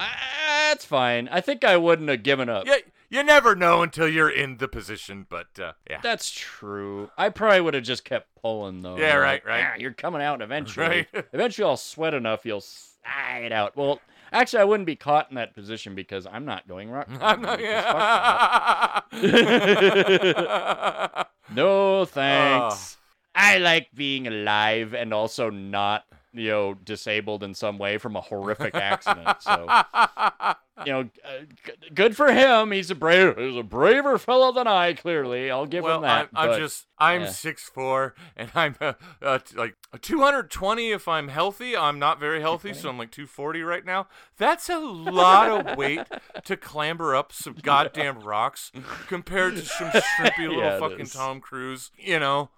That's 0.69 0.85
fine. 0.85 1.27
I 1.29 1.41
think 1.41 1.63
I 1.63 1.77
wouldn't 1.77 2.09
have 2.09 2.23
given 2.23 2.49
up. 2.49 2.65
Yeah, 2.67 2.77
you 3.09 3.23
never 3.23 3.55
know 3.55 3.81
until 3.81 4.07
you're 4.07 4.29
in 4.29 4.57
the 4.57 4.67
position, 4.67 5.25
but 5.29 5.47
uh, 5.59 5.73
yeah. 5.89 5.99
That's 6.01 6.29
true. 6.31 7.09
I 7.17 7.29
probably 7.29 7.61
would 7.61 7.73
have 7.73 7.83
just 7.83 8.03
kept 8.05 8.27
pulling 8.41 8.81
though. 8.81 8.97
Yeah, 8.97 9.15
right, 9.15 9.43
Like, 9.43 9.45
right. 9.45 9.65
"Ah, 9.73 9.75
you're 9.77 9.93
coming 9.93 10.21
out 10.21 10.41
eventually. 10.41 11.07
Right. 11.13 11.25
eventually, 11.33 11.67
I'll 11.67 11.77
sweat 11.77 12.13
enough, 12.13 12.45
you'll 12.45 12.61
slide 12.61 13.51
out. 13.51 13.75
Well, 13.75 13.99
actually, 14.31 14.59
I 14.59 14.63
wouldn't 14.65 14.87
be 14.87 14.95
caught 14.95 15.29
in 15.29 15.35
that 15.35 15.53
position 15.55 15.95
because 15.95 16.25
I'm 16.25 16.45
not 16.45 16.67
going 16.67 16.89
rock. 16.89 17.07
I'm 17.19 17.41
not. 17.41 17.59
climbing, 17.59 17.61
because 17.61 17.83
fuck 17.83 19.11
that. 19.11 19.19
Yeah. 19.19 21.23
No 21.51 22.05
thanks. 22.05 22.97
Ah. 23.35 23.53
I 23.53 23.57
like 23.57 23.87
being 23.93 24.27
alive 24.27 24.93
and 24.93 25.13
also 25.13 25.49
not, 25.49 26.03
you 26.39 26.49
know, 26.49 26.73
disabled 26.73 27.43
in 27.43 27.53
some 27.53 27.77
way 27.77 27.97
from 27.97 28.15
a 28.15 28.21
horrific 28.21 28.75
accident. 28.75 29.41
So, 29.41 29.67
you 30.85 30.91
know, 30.91 31.09
uh, 31.23 31.43
g- 31.65 31.91
good 31.93 32.15
for 32.15 32.31
him. 32.31 32.71
He's 32.71 32.89
a 32.89 32.95
brave, 32.95 33.37
he's 33.37 33.57
a 33.57 33.63
braver 33.63 34.17
fellow 34.17 34.51
than 34.51 34.67
I. 34.67 34.93
Clearly, 34.93 35.51
I'll 35.51 35.65
give 35.65 35.83
well, 35.83 35.97
him 35.97 36.01
that. 36.03 36.29
I'm, 36.33 36.51
I'm 36.51 36.59
just. 36.59 36.85
I'm 36.97 37.21
yeah. 37.21 37.29
six 37.29 37.63
four, 37.63 38.13
and 38.35 38.51
I'm 38.55 38.75
uh, 38.81 38.93
uh, 39.21 39.39
t- 39.39 39.57
like 39.57 39.75
220 40.01 40.91
if 40.91 41.07
I'm 41.07 41.29
healthy. 41.29 41.75
I'm 41.75 41.99
not 41.99 42.19
very 42.19 42.41
healthy, 42.41 42.73
so 42.73 42.89
I'm 42.89 42.97
like 42.97 43.11
240 43.11 43.61
right 43.63 43.85
now. 43.85 44.07
That's 44.37 44.69
a 44.69 44.79
lot 44.79 45.49
of 45.49 45.77
weight 45.77 46.01
to 46.45 46.57
clamber 46.57 47.15
up 47.15 47.31
some 47.31 47.55
goddamn 47.61 48.19
rocks 48.19 48.71
compared 49.07 49.55
to 49.55 49.65
some 49.65 49.87
shrimpy 49.89 50.47
little 50.47 50.57
Yeah, 50.57 50.79
fucking 50.79 51.01
is. 51.01 51.13
Tom 51.13 51.39
Cruise. 51.39 51.91
You 51.97 52.19
know, 52.19 52.49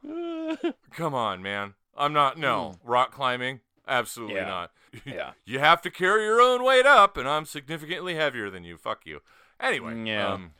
come 0.91 1.13
on, 1.13 1.41
man. 1.41 1.75
I'm 1.95 2.13
not. 2.13 2.37
No 2.37 2.75
rock 2.83 3.11
climbing. 3.13 3.59
Absolutely. 3.87 4.35
Yeah. 4.35 4.45
not. 4.45 4.71
Yeah. 5.05 5.31
You 5.45 5.59
have 5.59 5.81
to 5.83 5.89
carry 5.91 6.25
your 6.25 6.41
own 6.41 6.63
weight 6.63 6.85
up, 6.85 7.15
and 7.17 7.27
I'm 7.27 7.45
significantly 7.45 8.15
heavier 8.15 8.49
than 8.49 8.63
you. 8.65 8.75
Fuck 8.77 9.05
you. 9.05 9.21
Anyway. 9.59 9.93
Mm, 9.93 10.07
Yeah. 10.07 10.27
Um, 10.33 10.51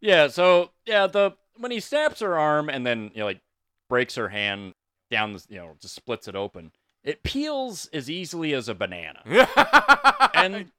Yeah, 0.00 0.28
so 0.28 0.70
yeah, 0.86 1.06
the 1.06 1.32
when 1.56 1.70
he 1.72 1.80
snaps 1.80 2.20
her 2.20 2.38
arm 2.38 2.68
and 2.70 2.86
then 2.86 3.10
you 3.14 3.20
know 3.20 3.26
like 3.26 3.40
breaks 3.88 4.14
her 4.14 4.28
hand 4.28 4.74
down 5.10 5.32
the 5.34 5.44
you 5.48 5.56
know 5.58 5.76
just 5.80 5.94
splits 5.94 6.28
it 6.28 6.34
open, 6.36 6.70
it 7.04 7.22
peels 7.22 7.88
as 7.92 8.08
easily 8.08 8.54
as 8.54 8.68
a 8.68 8.74
banana. 8.74 9.20
And 10.34 10.70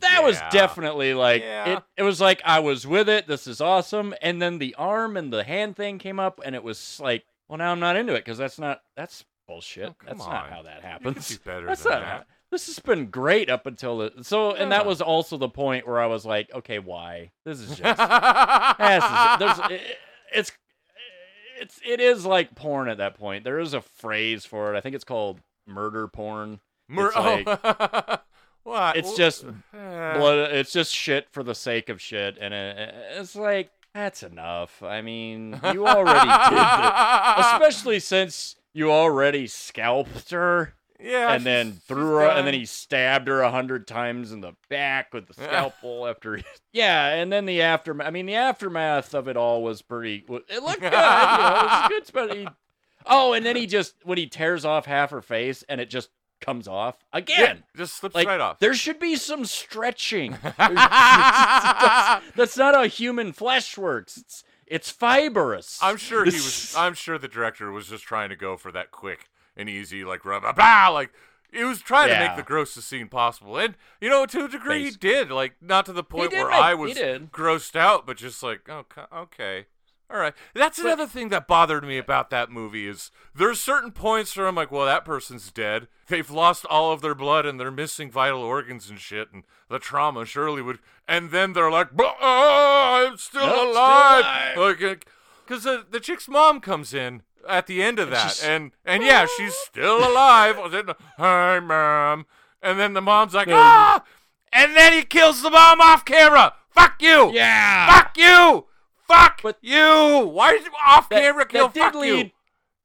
that 0.00 0.22
was 0.22 0.40
definitely 0.50 1.14
like 1.14 1.42
Yeah. 1.42 1.76
it 1.78 1.82
it 1.96 2.02
was 2.02 2.20
like 2.20 2.40
I 2.44 2.60
was 2.60 2.86
with 2.86 3.08
it, 3.08 3.26
this 3.26 3.46
is 3.46 3.60
awesome. 3.60 4.14
And 4.22 4.40
then 4.40 4.58
the 4.58 4.74
arm 4.76 5.16
and 5.16 5.32
the 5.32 5.44
hand 5.44 5.76
thing 5.76 5.98
came 5.98 6.20
up 6.20 6.40
and 6.44 6.54
it 6.54 6.62
was 6.62 7.00
like, 7.02 7.24
well 7.48 7.58
now 7.58 7.72
I'm 7.72 7.80
not 7.80 7.96
into 7.96 8.14
it 8.14 8.24
because 8.24 8.38
that's 8.38 8.58
not 8.58 8.82
that's 8.96 9.24
bullshit. 9.50 9.88
Oh, 9.88 9.94
that's 10.06 10.18
not 10.26 10.48
how 10.50 10.62
that 10.62 10.82
happens. 10.82 11.36
better 11.38 11.66
That's 11.66 11.82
than 11.82 11.92
not 11.92 12.02
that. 12.02 12.26
this 12.50 12.66
has 12.66 12.78
been 12.78 13.06
great 13.06 13.50
up 13.50 13.66
until 13.66 13.98
the, 13.98 14.12
so 14.22 14.54
and 14.54 14.70
that 14.72 14.86
was 14.86 15.00
also 15.00 15.36
the 15.36 15.48
point 15.48 15.86
where 15.86 16.00
I 16.00 16.06
was 16.06 16.24
like, 16.24 16.50
okay, 16.54 16.78
why? 16.78 17.32
This 17.44 17.58
is 17.60 17.76
just 17.76 18.00
it's- 18.00 19.38
there's 19.38 19.70
it- 19.70 19.96
it's 20.32 20.52
it's 21.60 21.80
it 21.86 22.00
is 22.00 22.24
like 22.24 22.54
porn 22.54 22.88
at 22.88 22.98
that 22.98 23.18
point. 23.18 23.44
There 23.44 23.58
is 23.58 23.74
a 23.74 23.80
phrase 23.80 24.44
for 24.46 24.72
it. 24.72 24.78
I 24.78 24.80
think 24.80 24.94
it's 24.94 25.04
called 25.04 25.40
murder 25.66 26.06
porn. 26.08 26.60
Mur- 26.88 27.08
it's 27.08 27.16
like- 27.16 27.46
oh. 27.64 28.16
what? 28.62 28.96
It's 28.96 29.14
just 29.16 29.44
uh, 29.44 30.16
Blood. 30.18 30.52
It's 30.52 30.72
just 30.72 30.94
shit 30.94 31.26
for 31.32 31.42
the 31.42 31.54
sake 31.54 31.88
of 31.88 32.00
shit, 32.00 32.38
and 32.40 32.54
it, 32.54 32.94
it's 33.18 33.34
like 33.36 33.70
That's 33.94 34.22
enough. 34.22 34.82
I 34.82 35.02
mean, 35.02 35.60
you 35.72 35.86
already 35.86 36.20
did 36.20 36.58
it, 36.58 37.38
especially 37.38 37.98
since 38.00 38.56
you 38.72 38.90
already 38.90 39.46
scalped 39.46 40.30
her 40.30 40.74
yeah, 41.02 41.32
and 41.32 41.46
then 41.46 41.72
threw 41.88 42.16
her, 42.16 42.28
and 42.28 42.46
then 42.46 42.52
he 42.54 42.66
stabbed 42.66 43.26
her 43.28 43.40
a 43.40 43.50
hundred 43.50 43.86
times 43.86 44.32
in 44.32 44.40
the 44.42 44.52
back 44.68 45.14
with 45.14 45.26
the 45.28 45.34
scalpel 45.34 46.06
after. 46.06 46.36
He, 46.36 46.44
yeah, 46.72 47.14
and 47.14 47.32
then 47.32 47.46
the 47.46 47.62
aftermath. 47.62 48.06
I 48.06 48.10
mean, 48.10 48.26
the 48.26 48.34
aftermath 48.34 49.14
of 49.14 49.26
it 49.28 49.36
all 49.36 49.62
was 49.62 49.80
pretty. 49.80 50.24
It 50.28 50.62
looked 50.62 50.80
good. 50.80 50.84
you 50.84 50.90
know, 50.90 50.98
it 50.98 51.64
was 51.64 51.88
good. 51.88 52.10
But 52.12 52.36
he, 52.36 52.48
oh, 53.06 53.32
and 53.32 53.46
then 53.46 53.56
he 53.56 53.66
just 53.66 53.94
when 54.04 54.18
he 54.18 54.26
tears 54.26 54.64
off 54.66 54.84
half 54.84 55.10
her 55.10 55.22
face 55.22 55.64
and 55.68 55.80
it 55.80 55.88
just 55.88 56.10
comes 56.40 56.66
off 56.68 56.96
again. 57.12 57.62
just 57.76 57.96
slips 57.96 58.14
Like 58.14 58.26
right 58.26 58.40
off. 58.40 58.58
there 58.60 58.74
should 58.74 58.98
be 58.98 59.16
some 59.16 59.44
stretching. 59.44 60.36
that's, 60.58 62.24
that's 62.36 62.56
not 62.56 62.74
how 62.74 62.84
human 62.84 63.32
flesh 63.32 63.76
works. 63.78 64.16
It's 64.16 64.44
it's 64.70 64.90
fibrous. 64.90 65.78
I'm 65.82 65.98
sure 65.98 66.24
he 66.24 66.30
was. 66.30 66.74
I'm 66.78 66.94
sure 66.94 67.18
the 67.18 67.28
director 67.28 67.70
was 67.70 67.88
just 67.88 68.04
trying 68.04 68.30
to 68.30 68.36
go 68.36 68.56
for 68.56 68.72
that 68.72 68.90
quick 68.90 69.28
and 69.56 69.68
easy, 69.68 70.04
like 70.04 70.24
rub, 70.24 70.42
bah, 70.42 70.52
bah, 70.56 70.90
like 70.90 71.10
he 71.52 71.64
was 71.64 71.80
trying 71.80 72.08
to 72.08 72.18
make 72.18 72.36
the 72.36 72.42
grossest 72.42 72.88
scene 72.88 73.08
possible, 73.08 73.58
and 73.58 73.74
you 74.00 74.08
know, 74.08 74.24
to 74.24 74.44
a 74.44 74.48
degree, 74.48 74.84
he 74.84 74.90
did. 74.92 75.30
Like 75.30 75.54
not 75.60 75.84
to 75.86 75.92
the 75.92 76.04
point 76.04 76.32
where 76.32 76.48
make- 76.48 76.54
I 76.54 76.74
was 76.74 76.94
grossed 76.96 77.76
out, 77.76 78.06
but 78.06 78.16
just 78.16 78.42
like, 78.42 78.68
oh, 78.68 78.78
okay, 78.78 79.02
okay, 79.14 79.66
all 80.12 80.18
right. 80.18 80.34
That's 80.54 80.78
another 80.78 81.06
thing 81.06 81.28
that 81.28 81.46
bothered 81.46 81.84
me 81.84 81.98
about 81.98 82.30
that 82.30 82.50
movie 82.50 82.88
is 82.88 83.10
there's 83.34 83.60
certain 83.60 83.92
points 83.92 84.36
where 84.36 84.46
I'm 84.46 84.54
like, 84.54 84.70
well, 84.72 84.86
that 84.86 85.04
person's 85.04 85.50
dead. 85.52 85.86
They've 86.08 86.30
lost 86.30 86.64
all 86.66 86.92
of 86.92 87.00
their 87.00 87.14
blood 87.14 87.46
and 87.46 87.60
they're 87.60 87.70
missing 87.70 88.10
vital 88.10 88.42
organs 88.42 88.90
and 88.90 88.98
shit, 88.98 89.28
and 89.32 89.44
the 89.68 89.78
trauma 89.78 90.24
surely 90.26 90.62
would. 90.62 90.80
And 91.06 91.30
then 91.30 91.52
they're 91.52 91.70
like, 91.70 91.88
oh, 91.98 93.06
I'm 93.08 93.16
still 93.18 93.46
Nope, 93.46 93.68
alive. 93.74 94.56
alive. 94.56 94.78
Like, 94.80 95.06
because 95.46 95.62
the, 95.64 95.86
the 95.88 96.00
chick's 96.00 96.28
mom 96.28 96.60
comes 96.60 96.92
in 96.94 97.22
at 97.48 97.66
the 97.66 97.82
end 97.82 97.98
of 97.98 98.10
that, 98.10 98.42
and 98.44 98.72
and 98.84 99.02
yeah, 99.02 99.26
she's 99.36 99.54
still 99.54 99.98
alive. 99.98 100.56
Hi, 101.18 101.58
mom. 101.60 102.26
And 102.62 102.78
then 102.78 102.92
the 102.92 103.00
mom's 103.00 103.34
like, 103.34 103.48
ah, 103.50 104.04
and 104.52 104.76
then 104.76 104.92
he 104.92 105.02
kills 105.02 105.42
the 105.42 105.50
mom 105.50 105.80
off 105.80 106.04
camera. 106.04 106.54
Fuck 106.70 107.00
you. 107.02 107.32
yeah. 107.32 107.86
Fuck 107.90 108.16
you. 108.16 108.66
Fuck 109.10 109.42
But- 109.42 109.58
you. 109.60 110.26
Why 110.32 110.52
did 110.52 110.64
you 110.64 110.70
off 110.86 111.08
That- 111.08 111.20
camera 111.20 111.46
kill? 111.46 111.68
that 111.68 111.74
did 111.74 111.80
Fuck 111.82 111.94
lead- 111.94 112.26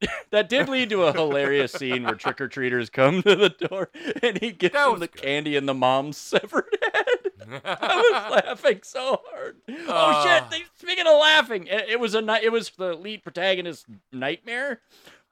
you. 0.02 0.08
that 0.32 0.50
did 0.50 0.68
lead 0.70 0.90
to 0.90 1.04
a 1.04 1.14
hilarious 1.14 1.72
scene 1.72 2.04
where 2.04 2.16
trick 2.16 2.42
or 2.42 2.48
treaters 2.50 2.90
come 2.90 3.24
to 3.24 3.36
the 3.36 3.50
door 3.50 3.90
and 4.22 4.38
he 4.40 4.52
gives 4.52 4.74
That 4.74 4.90
them 4.90 5.00
the 5.00 5.08
good. 5.08 5.22
candy 5.22 5.56
and 5.56 5.68
the 5.70 5.74
mom's 5.74 6.18
severed 6.18 6.66
head. 6.94 7.62
I 7.64 7.96
was 7.96 8.44
laughing 8.46 8.80
so 8.84 9.22
hard. 9.32 9.58
oh 9.70 9.86
Ah. 9.88 10.24
shit! 10.24 10.50
They, 10.52 10.66
speaking 10.80 11.08
of 11.08 11.18
laughing, 11.20 11.68
it, 11.68 11.90
it 11.92 12.00
was 12.00 12.14
a 12.16 12.22
ni- 12.22 12.44
it 12.44 12.52
was 12.52 12.72
the 12.72 12.94
lead 12.94 13.24
protagonist's 13.24 13.86
nightmare. 14.12 14.82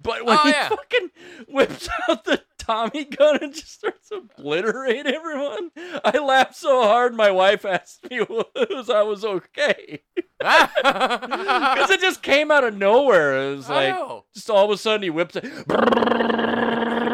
But 0.01 0.23
when 0.25 0.37
Oh, 0.37 0.43
he 0.43 0.49
yeah. 0.51 0.69
fucking 0.69 1.09
whips 1.47 1.89
out 2.09 2.23
the 2.25 2.41
Tommy 2.65 3.05
gun 3.05 3.37
and 3.41 3.53
just 3.53 3.73
starts 3.73 4.09
obliterate 4.11 5.05
everyone, 5.05 5.71
I 6.03 6.17
laughed 6.19 6.55
so 6.55 6.81
hard. 6.83 7.13
My 7.15 7.29
wife 7.31 7.65
asked 7.65 8.09
me 8.09 8.21
was 8.29 8.89
I 8.89 9.01
was 9.03 9.23
okay 9.25 10.01
because 10.39 11.89
it 11.89 11.99
just 12.01 12.21
came 12.23 12.51
out 12.51 12.63
of 12.63 12.75
nowhere. 12.77 13.51
It 13.51 13.55
was 13.57 13.69
like 13.69 13.95
just 14.33 14.49
all 14.49 14.65
of 14.65 14.71
a 14.71 14.77
sudden 14.77 15.03
he 15.03 15.09
whips 15.09 15.35
it. 15.35 15.43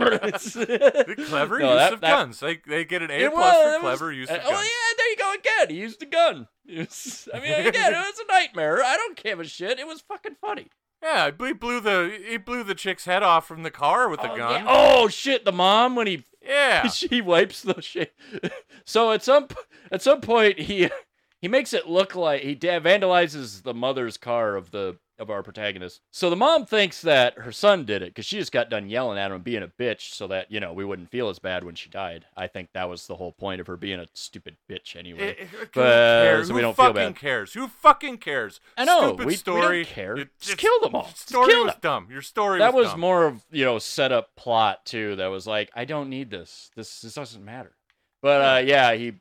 The 0.09 1.25
clever 1.27 1.59
No, 1.59 1.69
use 1.71 1.77
that- 1.77 1.93
of 1.93 2.01
that- 2.01 2.09
guns. 2.09 2.39
They 2.39 2.59
they 2.67 2.85
get 2.85 3.01
an 3.01 3.11
A 3.11 3.29
plus 3.29 3.33
was- 3.33 3.53
for 3.63 3.69
it 3.69 3.73
was- 3.73 3.81
clever 3.81 4.11
use 4.11 4.29
of 4.29 4.35
uh, 4.35 4.39
guns. 4.39 4.49
Oh 4.51 4.61
yeah, 4.61 4.93
there 4.97 5.09
you 5.09 5.15
go 5.17 5.33
again. 5.33 5.69
He 5.69 5.81
used 5.81 6.01
a 6.01 6.05
gun. 6.05 6.47
Was- 6.67 7.27
I 7.33 7.39
mean, 7.39 7.51
again, 7.67 7.93
it 7.93 7.97
was 7.97 8.19
a 8.19 8.31
nightmare. 8.31 8.83
I 8.83 8.95
don't 8.97 9.21
give 9.21 9.39
a 9.39 9.43
shit. 9.45 9.79
It 9.79 9.87
was 9.87 10.01
fucking 10.01 10.35
funny. 10.41 10.67
Yeah, 11.01 11.31
he 11.39 11.53
blew 11.53 11.79
the 11.79 12.19
he 12.27 12.37
blew 12.37 12.63
the 12.63 12.75
chick's 12.75 13.05
head 13.05 13.23
off 13.23 13.47
from 13.47 13.63
the 13.63 13.71
car 13.71 14.09
with 14.09 14.21
the 14.21 14.31
oh, 14.31 14.37
gun. 14.37 14.65
yeah. 14.65 14.65
Oh 14.67 15.07
shit! 15.07 15.45
The 15.45 15.51
mom 15.51 15.95
when 15.95 16.07
he 16.07 16.25
Yeah. 16.45 16.87
she 16.89 17.21
wipes 17.21 17.61
the 17.61 17.81
shit. 17.81 18.13
So 18.85 19.11
at 19.11 19.21
some 19.23 19.47
at 19.91 20.01
some 20.01 20.19
point 20.19 20.59
he 20.61 20.89
he 21.39 21.47
makes 21.47 21.73
it 21.73 21.87
look 21.87 22.15
like 22.15 22.41
he 22.41 22.55
da- 22.55 22.79
vandalizes 22.79 23.61
the 23.61 23.73
mother's 23.73 24.17
car 24.17 24.55
of 24.55 24.71
the 24.71 24.97
of 25.19 25.29
our 25.29 25.43
protagonist. 25.43 26.01
So 26.11 26.29
the 26.29 26.35
mom 26.35 26.65
thinks 26.65 27.01
that 27.01 27.37
her 27.39 27.51
son 27.51 27.85
did 27.85 28.01
it 28.01 28.09
because 28.09 28.25
she 28.25 28.37
just 28.37 28.51
got 28.51 28.69
done 28.69 28.89
yelling 28.89 29.17
at 29.17 29.27
him 29.27 29.33
and 29.35 29.43
being 29.43 29.63
a 29.63 29.67
bitch, 29.67 30.13
so 30.13 30.27
that 30.27 30.49
you 30.51 30.59
know 30.59 30.73
we 30.73 30.85
wouldn't 30.85 31.11
feel 31.11 31.29
as 31.29 31.39
bad 31.39 31.63
when 31.63 31.75
she 31.75 31.89
died. 31.89 32.25
I 32.37 32.47
think 32.47 32.69
that 32.73 32.89
was 32.89 33.07
the 33.07 33.15
whole 33.15 33.31
point 33.33 33.61
of 33.61 33.67
her 33.67 33.77
being 33.77 33.99
a 33.99 34.07
stupid 34.13 34.57
bitch 34.69 34.95
anyway. 34.95 35.35
Eh, 35.39 35.43
eh, 35.43 35.45
who 35.45 35.65
But, 35.73 36.45
so 36.45 36.53
we 36.53 36.61
don't 36.61 36.75
feel 36.75 36.85
fucking 36.85 36.95
bad. 37.13 37.15
cares? 37.17 37.53
Who 37.53 37.67
fucking 37.67 38.17
cares? 38.19 38.59
I 38.77 38.85
know, 38.85 39.09
Stupid 39.09 39.25
we- 39.25 39.33
we 39.33 39.37
don't 39.37 39.85
care. 39.87 40.17
It- 40.17 40.29
Just 40.39 40.57
kill 40.57 40.79
them 40.81 40.95
all. 40.95 41.09
Story 41.15 41.55
was 41.63 41.73
them. 41.73 41.79
dumb. 41.81 42.07
Your 42.09 42.21
story 42.21 42.59
that 42.59 42.73
was, 42.73 42.87
was 42.87 42.97
more 42.97 43.25
of 43.25 43.43
you 43.51 43.65
know 43.65 43.79
set 43.79 44.11
up 44.11 44.35
plot 44.35 44.85
too. 44.85 45.15
That 45.17 45.27
was 45.27 45.45
like 45.45 45.69
I 45.75 45.85
don't 45.85 46.09
need 46.09 46.29
this. 46.31 46.71
This 46.75 47.01
this 47.01 47.13
doesn't 47.15 47.43
matter. 47.43 47.73
But 48.21 48.41
uh, 48.41 48.61
yeah, 48.65 48.93
he 48.95 49.13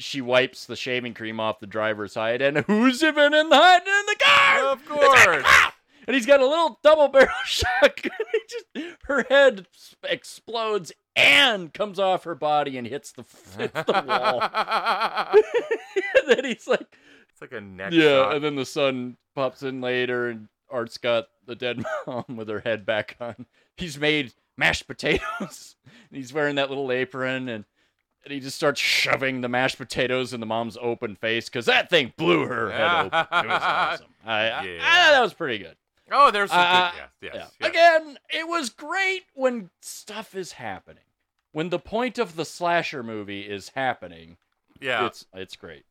she 0.00 0.20
wipes 0.20 0.64
the 0.66 0.76
shaving 0.76 1.14
cream 1.14 1.38
off 1.38 1.60
the 1.60 1.66
driver's 1.66 2.12
side, 2.14 2.42
and 2.42 2.58
who's 2.58 3.02
even 3.02 3.34
in 3.34 3.48
the 3.48 3.56
hiding 3.56 3.86
in 3.86 4.06
the 4.06 4.16
car? 4.18 4.72
Of 4.72 4.84
course. 4.86 5.72
And 6.06 6.14
he's 6.16 6.26
got 6.26 6.40
a 6.40 6.46
little 6.46 6.80
double 6.82 7.08
barrel 7.08 7.28
shotgun. 7.44 8.10
He 8.32 8.40
just 8.48 8.96
her 9.04 9.24
head 9.28 9.66
explodes 10.02 10.92
and 11.14 11.72
comes 11.72 11.98
off 11.98 12.24
her 12.24 12.34
body 12.34 12.78
and 12.78 12.86
hits 12.86 13.12
the 13.12 13.22
hits 13.58 13.72
the 13.72 14.04
wall. 14.06 14.40
and 14.42 16.26
then 16.28 16.44
he's 16.44 16.66
like, 16.66 16.96
it's 17.28 17.40
like 17.40 17.52
a 17.52 17.60
neck 17.60 17.92
yeah, 17.92 18.24
shot. 18.24 18.34
and 18.34 18.44
then 18.44 18.56
the 18.56 18.64
son 18.64 19.16
pops 19.34 19.62
in 19.62 19.80
later, 19.80 20.28
and 20.30 20.48
Art's 20.70 20.98
got 20.98 21.26
the 21.46 21.54
dead 21.54 21.84
mom 22.06 22.24
with 22.36 22.48
her 22.48 22.60
head 22.60 22.86
back 22.86 23.16
on. 23.20 23.46
He's 23.76 23.98
made 23.98 24.32
mashed 24.56 24.86
potatoes. 24.86 25.76
and 25.84 26.16
he's 26.16 26.32
wearing 26.32 26.56
that 26.56 26.70
little 26.70 26.90
apron, 26.90 27.48
and, 27.48 27.64
and 28.24 28.32
he 28.32 28.40
just 28.40 28.56
starts 28.56 28.80
shoving 28.80 29.40
the 29.40 29.48
mashed 29.48 29.78
potatoes 29.78 30.32
in 30.34 30.40
the 30.40 30.46
mom's 30.46 30.76
open 30.80 31.16
face 31.16 31.48
because 31.48 31.66
that 31.66 31.88
thing 31.90 32.12
blew 32.16 32.46
her 32.46 32.70
head 32.70 33.06
open. 33.06 33.18
It 33.44 33.48
was 33.48 33.62
awesome. 33.64 34.06
I, 34.24 34.32
I, 34.32 34.58
I 34.60 34.78
thought 34.78 35.10
that 35.12 35.20
was 35.22 35.34
pretty 35.34 35.58
good. 35.58 35.76
oh, 36.12 36.30
there's 36.30 36.50
some 36.50 36.58
Uh, 36.60 36.90
good. 36.90 36.98
Yes, 36.98 37.08
yes, 37.22 37.32
Yeah. 37.34 37.46
yes. 37.60 37.70
Again, 37.70 38.18
it 38.30 38.48
was 38.48 38.70
great 38.70 39.22
when 39.34 39.70
stuff 39.80 40.34
is 40.34 40.52
happening. 40.52 41.04
When 41.52 41.70
the 41.70 41.78
point 41.78 42.18
of 42.18 42.36
the 42.36 42.44
slasher 42.44 43.02
movie 43.02 43.42
is 43.42 43.70
happening, 43.70 44.36
Yeah. 44.80 45.06
it's 45.06 45.26
it's 45.34 45.56
great. 45.56 45.84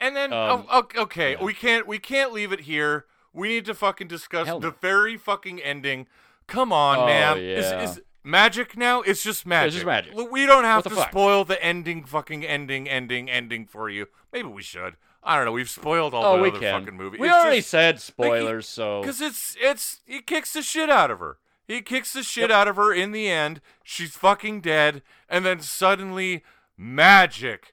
And 0.00 0.16
then 0.16 0.32
Um, 0.32 0.66
oh, 0.70 0.78
okay, 0.80 0.98
okay, 1.00 1.32
yeah. 1.32 1.44
we 1.44 1.54
can't 1.54 1.86
we 1.86 1.98
can't 1.98 2.32
leave 2.32 2.52
it 2.52 2.60
here. 2.60 3.04
We 3.32 3.48
need 3.48 3.64
to 3.66 3.74
fucking 3.74 4.08
discuss 4.08 4.46
Hell 4.46 4.60
the 4.60 4.68
no. 4.68 4.76
very 4.80 5.16
fucking 5.16 5.60
ending. 5.60 6.06
Come 6.46 6.72
on, 6.72 6.98
Oh, 6.98 7.06
man. 7.06 7.36
yeah. 7.38 7.42
Is, 7.82 7.90
is 7.90 8.02
magic 8.24 8.76
now? 8.76 9.02
It's 9.02 9.22
just 9.22 9.46
magic. 9.46 9.68
It's 9.68 9.74
just 9.76 9.86
magic. 9.86 10.14
We 10.32 10.46
don't 10.46 10.64
have 10.64 10.82
to 10.84 10.90
fuck? 10.90 11.10
spoil 11.10 11.44
the 11.44 11.62
ending, 11.62 12.04
fucking 12.04 12.44
ending, 12.44 12.88
ending, 12.88 13.30
ending 13.30 13.66
for 13.66 13.88
you. 13.88 14.06
Maybe 14.32 14.48
we 14.48 14.62
should. 14.62 14.96
I 15.22 15.36
don't 15.36 15.44
know. 15.46 15.52
We've 15.52 15.70
spoiled 15.70 16.12
all 16.14 16.24
Oh, 16.24 16.36
the 16.42 16.48
other 16.50 16.58
can. 16.58 16.80
fucking 16.82 16.96
movie. 16.96 17.18
We 17.18 17.28
It's 17.28 17.36
already 17.36 17.58
just- 17.58 17.70
said 17.70 18.00
spoilers, 18.00 18.68
so 18.68 19.00
because 19.00 19.20
it's 19.20 19.56
it's 19.60 20.00
he 20.06 20.20
kicks 20.20 20.52
the 20.52 20.62
shit 20.62 20.90
out 20.90 21.10
of 21.10 21.18
her. 21.20 21.38
He 21.66 21.80
kicks 21.80 22.12
the 22.12 22.22
shit 22.22 22.50
Yep. 22.50 22.56
out 22.58 22.68
of 22.68 22.76
her 22.76 22.92
in 22.92 23.12
the 23.12 23.28
end. 23.30 23.60
She's 23.82 24.14
fucking 24.16 24.60
dead, 24.60 25.02
and 25.30 25.46
then 25.46 25.60
suddenly 25.60 26.44
magic. 26.76 27.72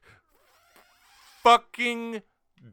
Fucking 1.42 2.22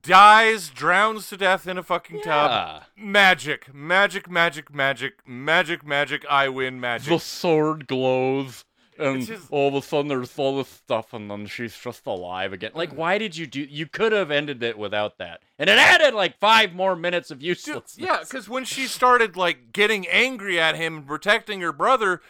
dies, 0.02 0.70
drowns 0.70 1.30
to 1.30 1.38
death 1.38 1.68
in 1.68 1.78
a 1.78 1.84
fucking 1.84 2.22
tub. 2.22 2.84
Magic, 2.98 3.74
magic, 3.74 4.30
magic, 4.30 4.74
magic, 4.74 5.28
magic, 5.28 5.86
magic. 5.86 6.26
I 6.30 6.50
win 6.50 6.80
magic. 6.80 7.10
the 7.10 7.20
sword 7.20 7.88
glows 7.88 8.66
and 8.98 9.26
just- 9.26 9.50
all 9.50 9.70
of 9.70 9.74
a 9.76 9.82
sudden 9.82 10.10
there's 10.10 10.38
all 10.38 10.58
this 10.58 10.68
stuff 10.68 11.14
and 11.14 11.32
then 11.32 11.46
she's 11.48 11.78
just 11.78 12.06
alive 12.06 12.52
again 12.52 12.72
like 12.74 12.92
why 12.92 13.18
did 13.18 13.38
you 13.38 13.48
do 13.48 13.62
you 13.62 13.86
could 13.86 14.12
have 14.12 14.30
ended 14.30 14.62
it 14.62 14.78
without 14.78 15.18
that 15.18 15.40
and 15.58 15.70
it 15.70 15.80
added 15.80 16.14
like 16.14 16.38
five 16.40 16.74
more 16.74 16.98
minutes 16.98 17.32
of 17.32 17.40
Dude, 17.40 17.58
yeah, 17.96 18.20
because 18.20 18.50
when 18.50 18.66
she 18.66 18.88
started 18.88 19.38
like 19.38 19.72
getting 19.72 20.06
angry 20.10 20.60
at 20.60 20.76
him 20.76 20.98
and 20.98 21.08
protecting 21.08 21.62
her 21.62 21.72
brother, 21.72 22.22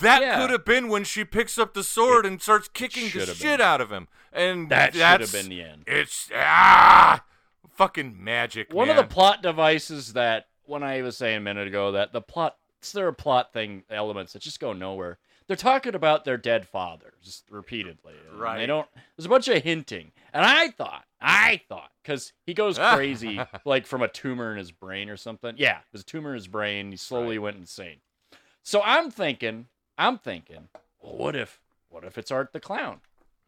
that 0.00 0.22
Yeah. 0.22 0.36
could 0.40 0.50
have 0.50 0.64
been 0.64 0.88
when 0.88 1.04
she 1.04 1.24
picks 1.24 1.58
up 1.58 1.74
the 1.74 1.82
sword 1.84 2.26
and 2.26 2.40
starts 2.40 2.68
kicking 2.68 3.04
the 3.04 3.26
shit 3.26 3.58
been. 3.58 3.60
out 3.60 3.80
of 3.80 3.90
him. 3.90 4.08
And 4.32 4.68
that 4.70 4.92
should 4.94 5.02
have 5.02 5.32
been 5.32 5.48
the 5.48 5.62
end 5.62 5.84
It's 5.86 6.30
ah, 6.34 7.24
fucking 7.70 8.22
magic. 8.22 8.72
one 8.72 8.88
man. 8.88 8.98
of 8.98 9.08
the 9.08 9.12
plot 9.14 9.42
devices 9.42 10.12
that 10.14 10.46
when 10.64 10.82
i 10.82 11.02
was 11.02 11.16
saying 11.16 11.38
a 11.38 11.40
minute 11.40 11.66
ago 11.66 11.92
that 11.92 12.12
the 12.12 12.20
plot 12.20 12.56
there 12.94 13.06
are 13.06 13.12
plot 13.12 13.52
thing 13.52 13.82
elements 13.90 14.32
that 14.32 14.42
just 14.42 14.60
go 14.60 14.72
nowhere 14.72 15.18
they're 15.46 15.56
talking 15.56 15.94
about 15.94 16.24
their 16.24 16.36
dead 16.36 16.66
father 16.66 17.12
just 17.22 17.44
repeatedly 17.50 18.14
Right. 18.32 18.58
they 18.58 18.66
don't 18.66 18.86
there's 19.16 19.26
a 19.26 19.28
bunch 19.28 19.48
of 19.48 19.62
hinting 19.62 20.12
and 20.32 20.44
i 20.44 20.68
thought 20.68 21.04
i 21.20 21.60
thought 21.68 21.90
because 22.02 22.32
he 22.46 22.54
goes 22.54 22.78
crazy 22.78 23.40
like 23.64 23.86
from 23.86 24.02
a 24.02 24.08
tumor 24.08 24.52
in 24.52 24.58
his 24.58 24.70
brain 24.72 25.08
or 25.10 25.16
something 25.16 25.54
yeah 25.58 25.78
there's 25.92 26.02
a 26.02 26.06
tumor 26.06 26.30
in 26.30 26.36
his 26.36 26.48
brain 26.48 26.90
he 26.90 26.96
slowly 26.96 27.38
went 27.38 27.56
insane 27.56 27.96
so 28.62 28.80
i'm 28.84 29.10
thinking 29.10 29.66
i'm 29.98 30.18
thinking 30.18 30.68
well, 31.02 31.16
what 31.16 31.36
if 31.36 31.60
what 31.88 32.04
if 32.04 32.16
it's 32.18 32.30
art 32.30 32.52
the 32.52 32.60
clown 32.60 33.00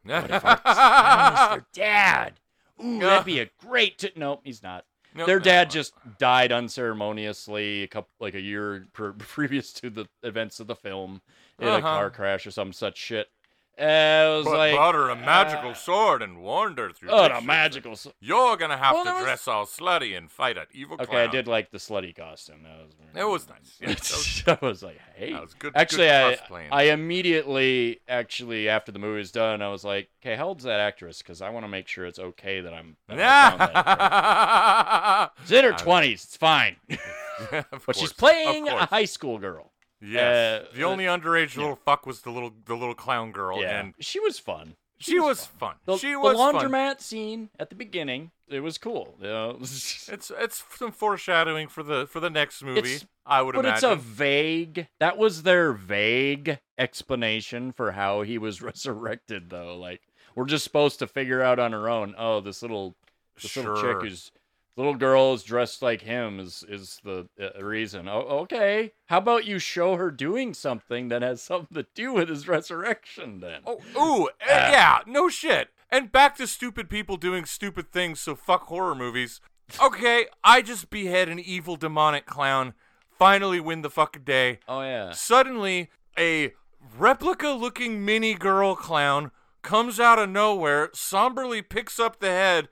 what 0.04 0.30
if 0.30 0.44
Art 0.44 0.62
the 0.64 0.72
clown 0.74 1.32
is 1.32 1.48
their 1.50 1.66
dad 1.84 2.40
ooh 2.84 2.98
that'd 3.00 3.24
be 3.24 3.40
a 3.40 3.48
great 3.58 3.98
t- 3.98 4.10
nope 4.16 4.40
he's 4.44 4.62
not 4.62 4.84
No, 5.14 5.26
Their 5.26 5.38
dad 5.40 5.68
uh, 5.68 5.70
just 5.70 5.94
died 6.18 6.50
unceremoniously 6.52 7.82
a 7.84 7.86
couple 7.86 8.10
like 8.20 8.34
a 8.34 8.40
year 8.40 8.86
per, 8.92 9.12
previous 9.18 9.72
to 9.74 9.90
the 9.90 10.06
events 10.22 10.60
of 10.60 10.66
the 10.66 10.74
film 10.74 11.22
in 11.58 11.68
a 11.68 11.72
Uh-huh. 11.72 11.80
car 11.82 12.10
crash 12.10 12.46
or 12.46 12.50
some 12.50 12.72
such 12.72 12.98
shit. 12.98 13.28
Uh, 13.76 13.82
it 13.82 14.36
was 14.36 14.44
But 14.44 14.56
like 14.58 14.74
brought 14.74 14.94
her 14.94 15.10
a 15.10 15.16
magical 15.16 15.70
uh, 15.70 15.74
sword 15.74 16.22
and 16.22 16.38
warned 16.40 16.78
her 16.78 16.92
through. 16.92 17.10
oh, 17.10 17.24
a 17.24 17.40
magical. 17.42 17.92
s- 17.92 18.06
You're 18.20 18.56
gonna 18.56 18.76
have 18.76 18.94
Well, 18.94 19.04
to 19.04 19.10
was- 19.12 19.22
dress 19.24 19.48
all 19.48 19.66
slutty 19.66 20.16
and 20.16 20.30
fight 20.30 20.56
an 20.56 20.66
evil 20.72 20.94
Okay, 20.94 21.06
clown. 21.06 21.28
I 21.28 21.32
did 21.32 21.48
like 21.48 21.72
the 21.72 21.78
slutty 21.78 22.14
costume. 22.14 22.62
That 22.62 22.78
was 22.78 22.94
It 23.16 23.24
was 23.28 23.48
nice. 23.48 23.76
Yeah, 23.80 23.88
that 23.94 24.00
was- 24.00 24.42
I 24.46 24.58
was 24.66 24.82
like, 24.84 25.00
hey. 25.16 25.32
that 25.32 25.42
was 25.42 25.54
good- 25.54 25.72
Actually, 25.74 26.06
good 26.06 26.38
I. 26.50 26.68
I 26.70 26.82
immediately 26.92 28.00
actually 28.08 28.68
after 28.68 28.92
the 28.92 29.00
movie 29.00 29.18
was 29.18 29.32
done, 29.32 29.60
I 29.60 29.68
was 29.70 29.82
like, 29.84 30.08
okay, 30.22 30.36
how 30.36 30.46
old's 30.46 30.62
that 30.64 30.78
actress? 30.78 31.18
Because 31.18 31.42
I 31.42 31.50
want 31.50 31.64
to 31.64 31.68
make 31.68 31.88
sure 31.88 32.06
it's 32.06 32.20
okay 32.20 32.60
that 32.60 32.72
I'm. 32.72 32.96
that 33.08 33.18
I 33.20 33.50
found 33.50 33.60
that 33.60 35.32
actress. 35.36 35.50
In 35.50 35.64
her 35.64 35.72
twenties. 35.76 36.22
It's 36.24 36.36
fine, 36.36 36.76
but 37.50 37.96
she's 37.96 38.12
playing 38.12 38.68
a 38.68 38.86
high 38.86 39.04
school 39.04 39.38
girl. 39.38 39.72
Yes. 40.06 40.62
uh, 40.62 40.66
the 40.74 40.84
only 40.84 41.04
underage 41.04 41.56
little 41.56 41.76
fuck 41.76 42.06
was 42.06 42.20
the 42.22 42.30
little 42.30 42.52
the 42.66 42.74
little 42.74 42.94
clown 42.94 43.32
girl, 43.32 43.60
yeah, 43.60 43.80
and 43.80 43.94
she 44.00 44.20
was 44.20 44.38
fun. 44.38 44.74
she 44.98 45.18
was 45.18 45.46
fun. 45.46 45.76
The, 45.86 45.96
she 45.96 46.14
was. 46.16 46.36
The 46.36 46.42
laundromat 46.42 47.00
scene 47.00 47.50
at 47.58 47.70
the 47.70 47.76
beginning, 47.76 48.30
it 48.48 48.60
was 48.60 48.78
cool. 48.78 49.16
You 49.20 49.26
know? 49.28 49.58
It's 49.60 50.30
it's 50.36 50.64
some 50.76 50.92
foreshadowing 50.92 51.68
for 51.68 51.82
the 51.82 52.06
for 52.06 52.20
the 52.20 52.30
next 52.30 52.62
movie. 52.62 52.80
It's- 52.80 53.06
I 53.26 53.40
would 53.40 53.54
but 53.54 53.64
imagine. 53.64 53.92
it's 53.92 54.00
a 54.00 54.02
vague. 54.04 54.88
That 55.00 55.16
was 55.16 55.44
their 55.44 55.72
vague 55.72 56.58
explanation 56.76 57.72
for 57.72 57.92
how 57.92 58.20
he 58.22 58.36
was 58.36 58.60
resurrected, 58.70 59.48
though. 59.50 59.76
Like 59.78 60.02
we're 60.34 60.44
just 60.44 60.64
supposed 60.64 60.98
to 60.98 61.06
figure 61.06 61.40
out 61.42 61.58
on 61.58 61.72
our 61.72 61.88
own. 61.88 62.14
Oh, 62.18 62.40
this 62.40 62.60
little 62.62 62.94
this 63.40 63.56
little 63.56 63.80
chick 63.80 64.02
who's 64.02 64.30
little 64.76 64.94
girl 64.94 65.34
is 65.34 65.42
dressed 65.42 65.82
like 65.82 66.02
him 66.02 66.40
is 66.40 66.64
is 66.68 67.00
the 67.04 67.28
uh, 67.40 67.62
reason. 67.62 68.08
Oh, 68.08 68.20
okay. 68.42 68.92
How 69.06 69.18
about 69.18 69.44
you 69.44 69.58
show 69.58 69.96
her 69.96 70.10
doing 70.10 70.54
something 70.54 71.08
that 71.08 71.22
has 71.22 71.42
something 71.42 71.74
to 71.76 71.86
do 71.94 72.12
with 72.12 72.28
his 72.28 72.48
resurrection? 72.48 73.40
Then. 73.40 73.60
Oh, 73.66 73.80
ooh, 73.96 74.28
eh, 74.40 74.70
yeah, 74.70 74.98
no 75.06 75.28
shit. 75.28 75.68
And 75.90 76.10
back 76.10 76.36
to 76.36 76.46
stupid 76.46 76.90
people 76.90 77.16
doing 77.16 77.44
stupid 77.44 77.92
things, 77.92 78.20
so 78.20 78.34
fuck 78.34 78.64
horror 78.64 78.94
movies. 78.94 79.40
Okay, 79.82 80.26
I 80.44 80.60
just 80.60 80.90
behead 80.90 81.30
an 81.30 81.38
evil 81.38 81.76
demonic 81.76 82.26
clown, 82.26 82.74
finally 83.18 83.60
win 83.60 83.80
the 83.80 83.88
fucking 83.88 84.24
day. 84.24 84.58
Oh 84.68 84.82
yeah. 84.82 85.12
Suddenly, 85.12 85.88
a 86.18 86.52
replica 86.98 87.48
looking 87.48 88.04
mini 88.04 88.34
girl 88.34 88.76
clown 88.76 89.30
comes 89.62 89.98
out 89.98 90.18
of 90.18 90.28
nowhere, 90.28 90.90
somberly 90.92 91.62
picks 91.62 91.98
up 91.98 92.20
the 92.20 92.28
head, 92.28 92.68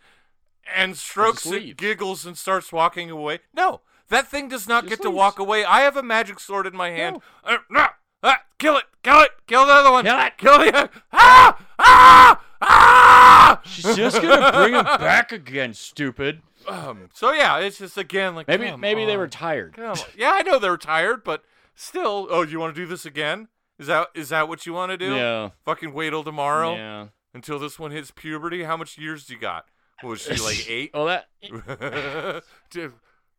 and 0.75 0.97
strokes 0.97 1.47
it, 1.47 1.77
giggles, 1.77 2.25
and 2.27 2.37
starts 2.37 2.73
walking 2.73 3.11
away. 3.11 3.41
No, 3.55 3.81
that 4.09 4.29
thing 4.29 4.49
does 4.49 4.69
not 4.69 4.85
Just 4.85 4.91
get 4.91 5.03
to 5.03 5.11
walk 5.11 5.39
away. 5.39 5.65
I 5.65 5.81
have 5.83 5.97
a 5.97 6.03
magic 6.03 6.41
sword 6.41 6.67
in 6.67 6.77
my 6.77 6.91
hand. 6.91 7.21
Uh, 7.45 7.59
no, 7.71 7.87
ah, 8.23 8.43
kill 8.59 8.77
it, 8.77 8.85
kill 9.03 9.21
it, 9.21 9.31
kill 9.47 9.67
the 9.67 9.73
other 9.73 9.91
one. 9.91 10.05
Kill 10.05 10.21
it. 10.21 10.39
Kill 10.39 10.59
the 10.59 10.91
Ah! 11.13 11.67
Ah! 11.79 12.45
Ah! 12.61 13.61
She's 13.65 13.97
just 13.97 14.21
gonna 14.23 14.53
bring 14.53 14.75
him 14.75 14.85
back 14.85 15.33
again, 15.33 15.75
stupid. 15.75 16.43
Um, 16.69 17.09
so 17.13 17.33
yeah, 17.33 17.59
it's 17.59 17.79
just 17.79 17.99
again 17.99 18.37
like 18.37 18.47
Maybe 18.47 18.77
maybe 18.77 19.05
they 19.05 19.17
were 19.17 19.27
tired. 19.27 19.75
Yeah, 20.17 20.31
I 20.33 20.43
know 20.43 20.61
they're 20.61 20.77
tired, 20.77 21.25
but 21.25 21.43
still. 21.75 22.29
Oh, 22.31 22.43
you 22.43 22.61
want 22.61 22.73
to 22.73 22.81
do 22.81 22.87
this 22.87 23.05
again? 23.05 23.49
Is 23.81 23.89
that 23.89 24.11
is 24.15 24.29
that 24.29 24.47
what 24.49 24.65
you 24.65 24.73
want 24.73 24.91
to 24.93 24.97
do? 24.97 25.13
Yeah. 25.17 25.49
Fucking 25.65 25.93
wait 25.93 26.11
till 26.11 26.23
tomorrow 26.23 26.77
Yeah. 26.77 27.07
until 27.35 27.59
this 27.59 27.81
one 27.81 27.91
hits 27.91 28.13
puberty. 28.13 28.63
How 28.63 28.77
much 28.77 28.97
years 28.97 29.27
do 29.27 29.35
you 29.35 29.41
got? 29.41 29.67
What 30.03 30.11
was 30.11 30.23
she 30.23 30.37
like 30.37 30.67
eight? 30.69 30.91
Oh, 30.95 31.07
that 31.07 31.27
To- 32.71 32.93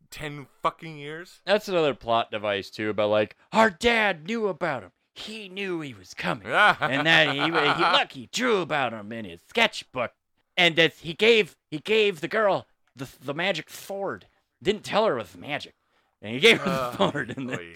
Ten 0.10 0.46
fucking 0.62 0.98
years? 0.98 1.40
that's 1.44 1.68
another 1.68 1.96
plot 1.96 2.30
device 2.30 2.70
too. 2.70 2.90
About 2.92 3.10
like 3.10 3.36
our 3.52 3.70
dad 3.72 4.26
knew 4.28 4.48
about 4.48 4.84
him. 4.84 4.92
He 5.16 5.50
knew 5.50 5.82
he 5.82 5.94
was 5.96 6.14
coming, 6.14 6.48
and 6.48 7.08
that 7.08 7.30
he, 7.34 7.40
he 7.42 7.50
look 8.00 8.12
he 8.12 8.30
drew 8.32 8.62
about 8.62 8.94
him 8.94 9.12
in 9.12 9.26
his 9.26 9.42
sketchbook, 9.50 10.12
and 10.56 10.76
that 10.76 10.94
he 10.94 11.14
gave 11.14 11.56
he 11.72 11.80
gave 11.80 12.22
the 12.22 12.28
girl 12.28 12.68
the 12.96 13.08
the 13.24 13.34
magic 13.34 13.70
sword. 13.72 14.28
Didn't 14.62 14.84
tell 14.84 15.06
her 15.06 15.16
it 15.18 15.22
was 15.24 15.36
magic, 15.38 15.74
and 16.22 16.34
he 16.36 16.40
gave 16.40 16.62
her 16.62 16.70
Uh, 16.72 16.90
the 16.92 16.98
sword. 17.12 17.34
And 17.36 17.50
then, 17.50 17.60
Oy, 17.60 17.74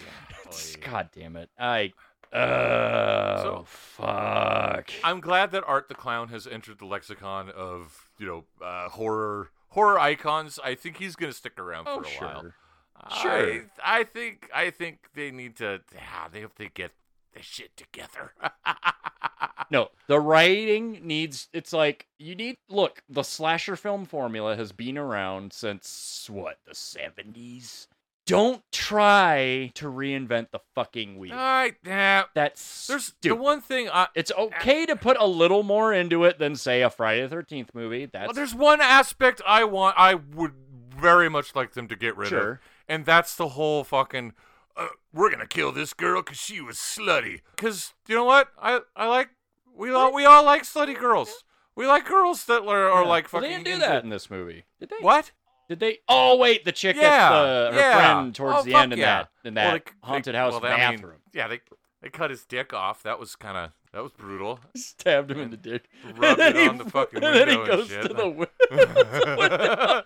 oy. 0.48 0.80
God 0.80 1.08
damn 1.12 1.34
it! 1.36 1.50
I 1.58 1.92
oh 2.32 3.42
So- 3.42 3.64
fuck. 3.66 4.90
I'm 5.02 5.20
glad 5.20 5.50
that 5.52 5.64
Art 5.66 5.88
the 5.88 5.94
Clown 5.94 6.28
has 6.28 6.46
entered 6.46 6.78
the 6.78 6.86
lexicon 6.86 7.50
of 7.50 8.07
you 8.18 8.26
know 8.26 8.44
uh, 8.64 8.88
horror 8.90 9.50
horror 9.68 9.98
icons. 9.98 10.58
I 10.62 10.74
think 10.74 10.96
he's 10.98 11.16
gonna 11.16 11.32
stick 11.32 11.58
around 11.58 11.86
Oh, 11.88 12.02
for 12.02 12.24
a 12.24 12.26
while. 12.28 12.40
sure. 12.42 12.54
I, 13.00 13.62
I 14.00 14.04
think 14.04 14.48
I 14.54 14.70
think 14.70 15.08
they 15.14 15.30
need 15.30 15.56
to. 15.56 15.80
Yeah, 15.94 16.28
they 16.32 16.40
have 16.40 16.54
to 16.56 16.68
get 16.68 16.92
the 17.34 17.42
shit 17.42 17.76
together. 17.76 18.32
No, 19.70 19.88
the 20.06 20.18
writing 20.18 21.00
needs. 21.02 21.48
It's 21.52 21.74
like 21.74 22.06
you 22.18 22.34
need. 22.34 22.56
Look, 22.70 23.02
the 23.08 23.22
slasher 23.22 23.76
film 23.76 24.06
formula 24.06 24.56
has 24.56 24.72
been 24.72 24.96
around 24.96 25.52
since 25.52 26.26
what 26.32 26.58
the 26.66 26.74
seventies. 26.74 27.86
Don't 28.28 28.62
try 28.72 29.70
to 29.74 29.86
reinvent 29.86 30.50
the 30.50 30.60
fucking 30.74 31.18
wheel. 31.18 31.32
All 31.32 31.38
right, 31.38 31.74
yeah. 31.84 32.24
That's 32.34 32.86
There's 32.86 33.06
stupid. 33.06 33.38
the 33.38 33.42
one 33.42 33.60
thing. 33.60 33.88
I, 33.88 34.08
It's 34.14 34.30
okay 34.36 34.86
to 34.86 34.96
put 34.96 35.16
a 35.18 35.26
little 35.26 35.62
more 35.62 35.92
into 35.92 36.24
it 36.24 36.38
than 36.38 36.54
say 36.56 36.82
a 36.82 36.90
Friday 36.90 37.22
the 37.22 37.28
Thirteenth 37.28 37.70
movie. 37.74 38.06
That's 38.06 38.26
well, 38.28 38.34
there's 38.34 38.54
one 38.54 38.80
aspect 38.80 39.40
I 39.46 39.64
want. 39.64 39.96
I 39.98 40.14
would 40.14 40.52
very 40.96 41.28
much 41.28 41.54
like 41.54 41.72
them 41.72 41.88
to 41.88 41.96
get 41.96 42.16
rid 42.16 42.26
of, 42.26 42.30
Sure. 42.30 42.60
and 42.88 43.04
that's 43.06 43.34
the 43.34 43.48
whole 43.50 43.82
fucking. 43.84 44.34
Uh, 44.76 44.88
we're 45.12 45.30
gonna 45.30 45.46
kill 45.46 45.72
this 45.72 45.92
girl 45.94 46.22
because 46.22 46.38
she 46.38 46.60
was 46.60 46.76
slutty. 46.76 47.40
Because 47.56 47.94
you 48.06 48.14
know 48.14 48.24
what? 48.24 48.48
I 48.60 48.80
I 48.94 49.06
like 49.08 49.30
we 49.74 49.90
all 49.90 50.12
we 50.12 50.24
all 50.24 50.44
like 50.44 50.62
slutty 50.64 50.98
girls. 50.98 51.44
We 51.74 51.86
like 51.86 52.06
girls 52.06 52.44
that 52.46 52.62
are, 52.62 52.90
are 52.90 53.02
Yeah. 53.04 53.08
like 53.08 53.32
Well, 53.32 53.40
fucking. 53.42 53.42
they 53.42 53.48
didn't 53.56 53.64
do 53.66 53.72
into- 53.74 53.86
that 53.86 54.02
in 54.04 54.10
this 54.10 54.28
movie, 54.28 54.64
did 54.80 54.90
they? 54.90 54.96
What? 55.00 55.30
Did 55.68 55.80
they? 55.80 55.98
Oh 56.08 56.36
wait, 56.38 56.64
the 56.64 56.72
chick 56.72 56.96
Yeah, 56.96 57.02
gets 57.02 57.30
the, 57.30 57.70
her 57.72 57.78
yeah. 57.78 57.96
friend 58.14 58.34
towards 58.34 58.58
Oh, 58.58 58.62
the 58.62 58.74
end 58.74 58.92
in 58.94 58.98
yeah. 58.98 59.24
that 59.42 59.48
in 59.48 59.54
Well, 59.54 59.72
that 59.72 59.84
they- 59.84 59.92
haunted 60.02 60.34
they- 60.34 60.38
house 60.38 60.52
well, 60.52 60.60
they- 60.60 60.68
I 60.68 60.90
mean, 60.90 61.00
bathroom. 61.00 61.18
yeah, 61.34 61.48
they 61.48 61.60
they 62.00 62.08
cut 62.08 62.30
his 62.30 62.44
dick 62.44 62.72
off. 62.72 63.02
That 63.02 63.18
was 63.18 63.36
kind 63.36 63.58
of 63.58 63.70
that 63.92 64.02
was 64.02 64.12
brutal. 64.12 64.60
Stabbed 64.76 65.30
him 65.30 65.40
in 65.40 65.50
the 65.50 65.56
dick. 65.58 65.84
Rubbed 66.16 66.40
And 66.40 66.50
it 66.50 66.54
then 66.54 66.68
on 66.70 66.76
he- 66.78 66.84
the 66.84 66.90
fucking 66.90 67.22
and 67.22 67.36
then 67.36 67.48
he 67.48 67.56
window 67.56 67.72
and 67.72 67.80
goes 67.80 67.88
shit. 67.88 68.02
to 68.02 68.08
the 68.14 68.28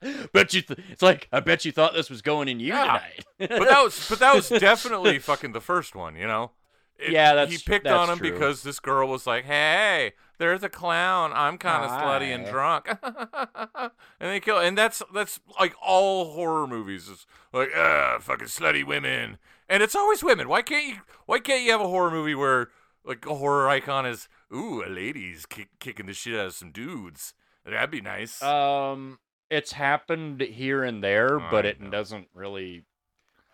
window. 0.00 0.26
bet 0.32 0.54
you. 0.54 0.62
Th- 0.62 0.78
it's 0.90 1.02
like 1.02 1.28
I 1.32 1.40
bet 1.40 1.64
you 1.64 1.72
thought 1.72 1.94
this 1.94 2.10
was 2.10 2.22
going 2.22 2.48
in 2.48 2.60
you 2.60 2.68
Yeah. 2.68 3.00
tonight. 3.38 3.38
but 3.38 3.68
that 3.68 3.82
was 3.84 4.08
but 4.08 4.18
that 4.18 4.34
was 4.34 4.48
definitely 4.48 5.18
fucking 5.18 5.52
the 5.52 5.60
first 5.60 5.94
one, 5.94 6.16
you 6.16 6.26
know. 6.26 6.52
It- 6.98 7.12
Yeah, 7.12 7.34
that's- 7.34 7.50
he 7.52 7.58
picked 7.64 7.84
that's 7.84 7.96
on 7.96 8.10
him 8.10 8.18
true. 8.18 8.32
because 8.32 8.62
this 8.62 8.80
girl 8.80 9.08
was 9.08 9.26
like, 9.26 9.44
"Hey, 9.44 10.12
there's 10.38 10.62
a 10.62 10.68
clown. 10.68 11.32
I'm 11.34 11.58
kind 11.58 11.84
of 11.84 11.90
slutty 11.90 12.34
and 12.34 12.46
drunk," 12.46 12.88
and 14.20 14.30
they 14.30 14.40
kill. 14.40 14.58
And 14.58 14.76
that's 14.76 15.02
that's 15.14 15.40
like 15.60 15.74
all 15.84 16.32
horror 16.34 16.66
movies. 16.66 17.08
It's 17.10 17.26
like, 17.52 17.70
ah, 17.76 18.18
fucking 18.20 18.48
slutty 18.48 18.84
women, 18.84 19.38
and 19.68 19.82
it's 19.82 19.94
always 19.94 20.22
women. 20.22 20.48
Why 20.48 20.62
can't 20.62 20.86
you? 20.86 20.96
Why 21.26 21.38
can't 21.38 21.64
you 21.64 21.72
have 21.72 21.80
a 21.80 21.88
horror 21.88 22.10
movie 22.10 22.34
where 22.34 22.68
like 23.04 23.24
a 23.26 23.34
horror 23.34 23.68
icon 23.68 24.04
is, 24.06 24.28
ooh, 24.54 24.82
a 24.84 24.88
lady's 24.88 25.46
kick, 25.46 25.68
kicking 25.78 26.06
the 26.06 26.12
shit 26.12 26.38
out 26.38 26.46
of 26.46 26.54
some 26.54 26.72
dudes? 26.72 27.34
That'd 27.64 27.90
be 27.90 28.00
nice. 28.00 28.42
um, 28.42 29.18
it's 29.50 29.72
happened 29.72 30.40
here 30.40 30.82
and 30.84 31.02
there, 31.02 31.40
I 31.40 31.50
but 31.50 31.64
it 31.66 31.80
know. 31.80 31.90
doesn't 31.90 32.28
really. 32.34 32.84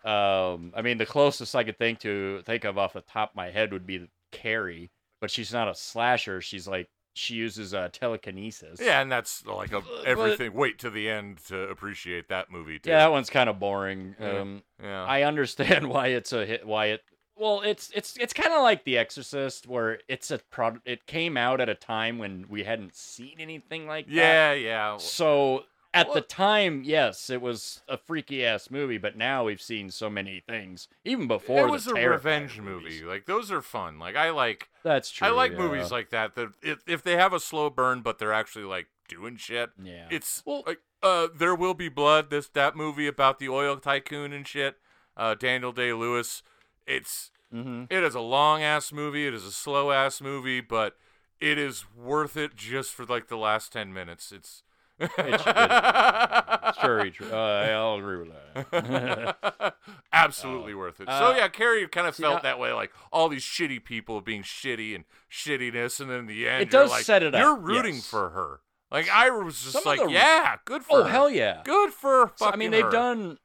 Um, 0.03 0.73
I 0.75 0.81
mean, 0.83 0.97
the 0.97 1.05
closest 1.05 1.55
I 1.55 1.63
could 1.63 1.77
think 1.77 1.99
to 1.99 2.41
think 2.45 2.65
of 2.65 2.77
off 2.77 2.93
the 2.93 3.01
top 3.01 3.31
of 3.31 3.35
my 3.35 3.51
head 3.51 3.71
would 3.71 3.87
be 3.87 4.09
Carrie, 4.31 4.91
but 5.23 5.31
she's 5.31 5.53
not 5.53 5.69
a 5.69 5.73
slasher. 5.73 6.41
She's 6.41 6.67
like 6.67 6.89
she 7.13 7.35
uses 7.35 7.73
uh, 7.73 7.87
telekinesis. 7.93 8.77
yeah, 8.83 9.01
and 9.01 9.09
that's 9.09 9.45
like 9.45 9.71
a, 9.71 9.79
but- 9.79 10.05
everything. 10.05 10.53
Wait 10.53 10.79
to 10.79 10.89
the 10.89 11.07
end 11.09 11.37
to 11.47 11.61
appreciate 11.69 12.27
that 12.27 12.51
movie 12.51 12.77
too. 12.77 12.89
Yeah, 12.89 12.97
that 12.97 13.11
one's 13.13 13.29
kind 13.29 13.49
of 13.49 13.57
boring. 13.57 14.17
Yeah. 14.19 14.39
Um, 14.41 14.63
yeah. 14.83 15.05
I 15.05 15.21
understand 15.21 15.87
why 15.95 16.07
it's 16.07 16.33
a 16.33 16.45
hit. 16.45 16.67
Why 16.67 16.87
it? 16.87 17.03
Well, 17.37 17.61
it's 17.61 17.89
it's 17.95 18.17
it's 18.17 18.33
kind 18.33 18.51
of 18.53 18.63
like 18.63 18.83
The 18.83 18.97
Exorcist, 18.97 19.65
where 19.65 19.99
it's 20.09 20.29
a 20.29 20.39
product. 20.51 20.85
It 20.85 21.05
came 21.07 21.37
out 21.37 21.61
at 21.61 21.69
a 21.69 21.75
time 21.75 22.17
when 22.17 22.45
we 22.49 22.65
hadn't 22.65 22.97
seen 22.97 23.35
anything 23.39 23.87
like 23.87 24.07
that. 24.07 24.13
Yeah, 24.13 24.51
yeah. 24.51 24.97
So 24.97 25.63
at 25.93 26.11
the 26.13 26.21
time, 26.21 26.81
yes, 26.83 27.29
it 27.29 27.41
was 27.41 27.81
a 27.87 27.97
freaky 27.97 28.45
ass 28.45 28.71
movie. 28.71 28.97
But 28.97 29.15
now 29.15 29.45
we've 29.45 29.61
seen 29.61 29.91
so 29.91 30.09
many 30.09 30.39
things, 30.47 30.87
even 31.05 31.27
before. 31.27 31.67
it 31.67 31.71
was 31.71 31.87
a 31.87 31.93
revenge 31.93 32.59
movies. 32.59 33.01
movie. 33.01 33.05
Like 33.05 33.25
those 33.25 33.51
are 33.51 33.61
fun. 33.61 33.99
Like 33.99 34.15
I 34.15 34.31
like 34.31 34.69
That's 34.83 35.11
true. 35.11 35.27
I 35.27 35.31
like 35.31 35.51
yeah. 35.53 35.57
movies 35.59 35.91
like 35.91 36.09
that. 36.09 36.35
That 36.35 36.49
if, 36.61 36.79
if 36.87 37.03
they 37.03 37.15
have 37.15 37.33
a 37.33 37.39
slow 37.39 37.69
burn, 37.69 38.01
but 38.01 38.17
they're 38.19 38.33
actually 38.33 38.65
like 38.65 38.87
doing 39.07 39.35
shit. 39.37 39.71
Yeah. 39.81 40.07
It's 40.09 40.41
Well- 40.45 40.63
like 40.65 40.79
uh, 41.01 41.27
there 41.35 41.53
will 41.55 41.73
be 41.73 41.89
blood. 41.89 42.29
This 42.29 42.47
that 42.49 42.75
movie 42.75 43.07
about 43.07 43.39
the 43.39 43.49
oil 43.49 43.77
tycoon 43.77 44.31
and 44.33 44.47
shit. 44.47 44.77
Uh, 45.15 45.35
Daniel 45.35 45.71
Day 45.71 45.93
Lewis. 45.93 46.41
It's 46.87 47.29
hmm 47.51 47.83
it 47.89 48.03
is 48.03 48.15
a 48.15 48.19
long 48.19 48.63
ass 48.63 48.91
movie. 48.91 49.27
It 49.27 49.33
is 49.33 49.45
a 49.45 49.51
slow 49.51 49.91
ass 49.91 50.21
movie, 50.21 50.59
but 50.61 50.95
it 51.39 51.57
is 51.57 51.85
worth 51.95 52.35
it 52.37 52.55
just 52.55 52.91
for 52.93 53.05
like 53.05 53.27
the 53.27 53.37
last 53.37 53.71
ten 53.73 53.93
minutes. 53.93 54.31
It's. 54.31 54.63
It 55.17 55.41
should- 55.41 56.81
very 56.81 57.11
true. 57.11 57.29
Uh, 57.31 57.67
I'll 57.71 57.95
agree 57.95 58.17
with 58.17 58.29
that. 58.71 59.75
Absolutely 60.13 60.73
worth 60.73 60.99
it. 60.99 61.07
so 61.07 61.11
Uh, 61.31 61.35
yeah, 61.37 61.47
Carrie 61.47 61.87
kind 61.87 62.07
of 62.07 62.15
felt 62.15 62.39
I- 62.39 62.41
that 62.41 62.59
way, 62.59 62.71
like 62.73 62.91
all 63.11 63.29
these 63.29 63.43
shitty 63.43 63.83
people 63.83 64.21
being 64.21 64.43
shitty 64.43 64.93
and 64.95 65.05
shittiness, 65.31 65.99
and 65.99 66.09
then 66.09 66.19
in 66.19 66.25
the 66.27 66.47
end, 66.47 66.63
It 66.63 66.73
you're 66.73 66.83
does 66.83 66.91
like, 66.91 67.03
set 67.05 67.23
it 67.23 67.33
up, 67.33 67.39
You're 67.41 67.57
rooting 67.57 67.95
yes. 67.95 68.07
for 68.07 68.29
her. 68.31 68.59
Like 68.91 69.09
I 69.09 69.29
was 69.31 69.59
just 69.61 69.73
Some 69.73 69.83
like, 69.85 69.99
the- 70.01 70.11
yeah, 70.11 70.57
good 70.65 70.83
for 70.83 70.99
oh 70.99 71.03
her. 71.03 71.09
hell 71.09 71.29
yeah! 71.29 71.61
good 71.63 71.91
for 71.93 72.31
So. 72.35 72.49
I 72.51 72.55
mean, 72.55 72.71
they've 72.71 72.85
her. 72.85 72.91
done. 72.91 73.39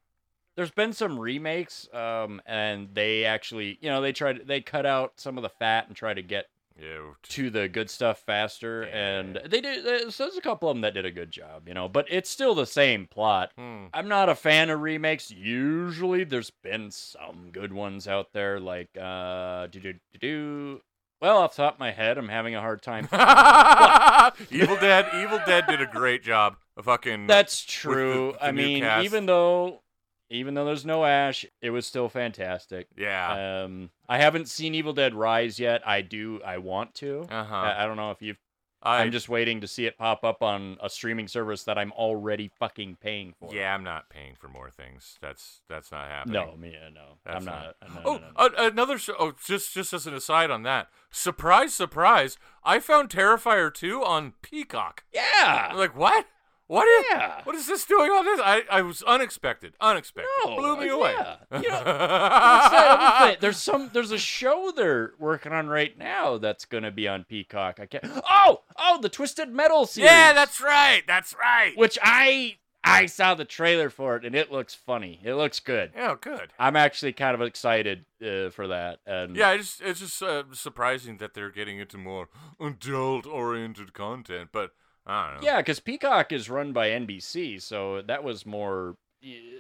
There's 0.57 0.71
been 0.73 0.93
some 0.93 1.19
remakes, 1.21 1.89
um, 1.95 2.43
and 2.45 2.89
they 2.93 3.25
actually, 3.25 3.79
you 3.81 3.89
know, 3.89 4.03
they 4.03 4.13
tried. 4.13 4.47
They 4.47 4.61
cut 4.61 4.85
out 4.85 5.13
some 5.17 5.39
of 5.39 5.43
the 5.43 5.49
fat 5.49 5.87
and 5.87 5.97
try 5.97 6.13
to 6.13 6.21
get 6.23 6.47
Yeah, 6.81 7.15
to 7.31 7.51
the 7.51 7.69
good 7.69 7.91
stuff 7.91 8.21
faster, 8.21 8.83
and 8.83 9.41
they 9.45 9.61
did. 9.61 9.85
There's, 9.85 10.17
there's 10.17 10.37
a 10.37 10.41
couple 10.41 10.69
of 10.71 10.77
them 10.77 10.83
that 10.83 10.95
did 10.95 11.05
a 11.05 11.11
good 11.11 11.31
job, 11.33 11.67
you 11.67 11.75
know. 11.75 11.89
But 11.89 12.07
it's 12.09 12.31
still 12.31 12.55
the 12.55 12.67
same 12.67 13.07
plot. 13.07 13.51
hmm. 13.59 13.87
I'm 13.93 14.07
not 14.07 14.29
a 14.29 14.35
fan 14.37 14.71
of 14.71 14.81
remakes. 14.81 15.31
Usually, 15.31 16.23
there's 16.25 16.51
been 16.51 16.91
some 16.93 17.49
good 17.51 17.73
ones 17.73 18.07
out 18.07 18.33
there, 18.33 18.61
like 18.61 18.91
uh, 18.97 19.67
do 19.67 19.81
do 19.81 19.95
do. 20.21 20.81
Well, 21.21 21.39
off 21.39 21.57
the 21.57 21.65
top 21.65 21.75
of 21.75 21.81
my 21.81 21.91
head, 21.91 22.17
I'm 22.17 22.29
having 22.29 22.55
a 22.55 22.61
hard 22.61 22.81
time. 22.81 23.09
Evil 24.51 24.77
Dead. 24.77 25.07
Evil 25.15 25.41
Dead 25.47 25.65
did 25.67 25.81
a 25.81 25.87
great 25.87 26.23
job. 26.23 26.57
of 26.77 26.85
Fucking. 26.85 27.27
That's 27.27 27.65
the- 27.65 27.73
true. 27.73 28.35
the 28.39 28.45
I 28.47 28.51
new 28.53 28.63
mean, 28.63 28.83
cast. 28.85 29.05
even 29.05 29.27
though, 29.27 29.83
even 30.31 30.55
though 30.55 30.65
there's 30.65 30.85
no 30.87 31.05
Ash, 31.05 31.45
it 31.63 31.71
was 31.71 31.87
still 31.87 32.09
fantastic. 32.09 32.89
yeah. 32.97 33.63
Um, 33.65 33.91
I 34.09 34.19
haven't 34.19 34.49
seen 34.49 34.75
Evil 34.75 34.93
Dead 34.93 35.15
Rise 35.15 35.59
yet. 35.59 35.87
I 35.87 36.03
do. 36.03 36.41
I 36.45 36.59
want 36.59 36.95
to. 36.97 37.27
Uh 37.31 37.45
huh. 37.45 37.55
I, 37.55 37.85
I 37.85 37.87
don't 37.87 37.97
know 37.97 38.11
if 38.11 38.21
you've. 38.23 38.39
I 38.81 38.99
I'm 39.03 39.11
just 39.11 39.29
waiting 39.29 39.61
to 39.63 39.67
see 39.67 39.87
it 39.87 39.99
pop 39.99 40.23
up 40.23 40.41
on 40.41 40.77
a 40.81 40.89
streaming 40.89 41.27
service 41.27 41.65
that 41.65 41.77
I'm 41.77 41.91
already 41.93 42.47
fucking 42.61 42.99
paying 43.01 43.35
for. 43.37 43.53
Yeah, 43.53 43.75
I'm 43.75 43.83
not 43.83 44.09
paying 44.09 44.35
for 44.39 44.47
more 44.47 44.71
things. 44.71 45.19
That's 45.21 45.63
that's 45.69 45.91
not 45.91 46.07
happening. 46.09 46.35
No, 46.35 46.57
me, 46.57 46.77
uh, 46.77 46.89
no. 46.91 47.19
That's 47.25 47.39
I'm 47.39 47.45
not- 47.45 47.75
not. 47.83 47.95
no, 47.95 48.01
Oh, 48.05 48.17
no, 48.19 48.49
no, 48.49 48.49
no. 48.57 48.67
another. 48.69 48.97
sh- 48.97 49.11
Oh, 49.19 49.33
just 49.45 49.75
just 49.75 49.93
as 49.93 50.07
an 50.07 50.15
aside 50.15 50.53
on 50.53 50.63
that. 50.63 50.91
Surprise, 51.11 51.75
surprise! 51.75 52.39
I 52.63 52.79
found 52.79 53.09
Terrifier 53.09 53.75
2 53.75 54.05
on 54.05 54.35
Peacock. 54.43 55.03
I'm 55.13 55.21
Yeah. 55.43 55.73
like, 55.75 55.97
what? 55.97 56.27
What 56.69 56.87
is? 56.87 57.05
Yeah. 57.11 57.41
What 57.45 57.57
is 57.57 57.67
this 57.67 57.85
doing 57.87 58.11
on 58.11 58.25
this? 58.25 58.41
I 58.43 58.63
I 58.71 58.83
was 58.83 59.03
unexpected. 59.03 59.73
Unexpected. 59.81 60.29
No, 60.45 60.57
Blew 60.57 60.77
me 60.77 60.89
uh, 60.91 60.95
away. 60.95 61.13
yeah. 61.19 61.37
You 61.61 61.69
know, 61.69 61.75
What's 61.77 61.85
that 61.87 62.99
other 63.01 63.31
thing? 63.31 63.39
There's 63.41 63.57
some. 63.57 63.91
There's 63.93 64.11
a 64.13 64.19
show 64.19 64.71
they're 64.77 65.13
working 65.19 65.53
on 65.53 65.69
right 65.69 65.97
now 65.99 66.39
that's 66.39 66.65
gonna 66.67 66.91
be 66.91 67.09
on 67.09 67.25
Peacock. 67.25 67.81
I 67.81 67.87
can't. 67.87 68.05
Oh, 68.31 68.61
oh, 68.79 69.01
the 69.01 69.09
Twisted 69.09 69.49
Metal 69.49 69.87
series. 69.87 70.11
yeah, 70.11 70.33
that's 70.35 70.61
right. 70.61 71.03
That's 71.07 71.35
right. 71.35 71.73
which 71.77 71.99
I 72.03 72.59
I 72.85 73.07
saw 73.07 73.35
the 73.35 73.45
trailer 73.45 73.91
for 73.91 74.17
it 74.17 74.25
and 74.25 74.35
it 74.35 74.53
looks 74.53 74.75
funny. 74.75 75.21
It 75.25 75.35
looks 75.35 75.61
good. 75.61 75.93
Yeah, 75.95 76.15
good. 76.21 76.53
I'm 76.59 76.77
actually 76.77 77.13
kind 77.13 77.35
of 77.35 77.43
excited 77.43 78.05
uh, 78.23 78.51
for 78.51 78.69
that. 78.69 79.01
And 79.07 79.37
Yeah, 79.37 79.53
it's 79.53 79.79
just, 79.79 79.83
it's 79.83 80.01
just 80.01 80.23
uh, 80.23 80.45
surprising 80.53 81.17
that 81.19 81.35
they're 81.35 81.51
getting 81.51 81.79
into 81.81 81.99
more 81.99 82.29
adult-oriented 82.61 83.93
content, 83.93 84.51
but 84.53 84.73
I 85.09 85.31
don't 85.33 85.41
know. 85.41 85.47
yeah, 85.47 85.57
because 85.59 85.81
Peacock 85.81 86.33
is 86.33 86.51
run 86.51 86.73
by 86.73 86.89
NBC, 86.91 87.61
so 87.63 88.03
that 88.03 88.23
was 88.25 88.45
more. 88.47 88.97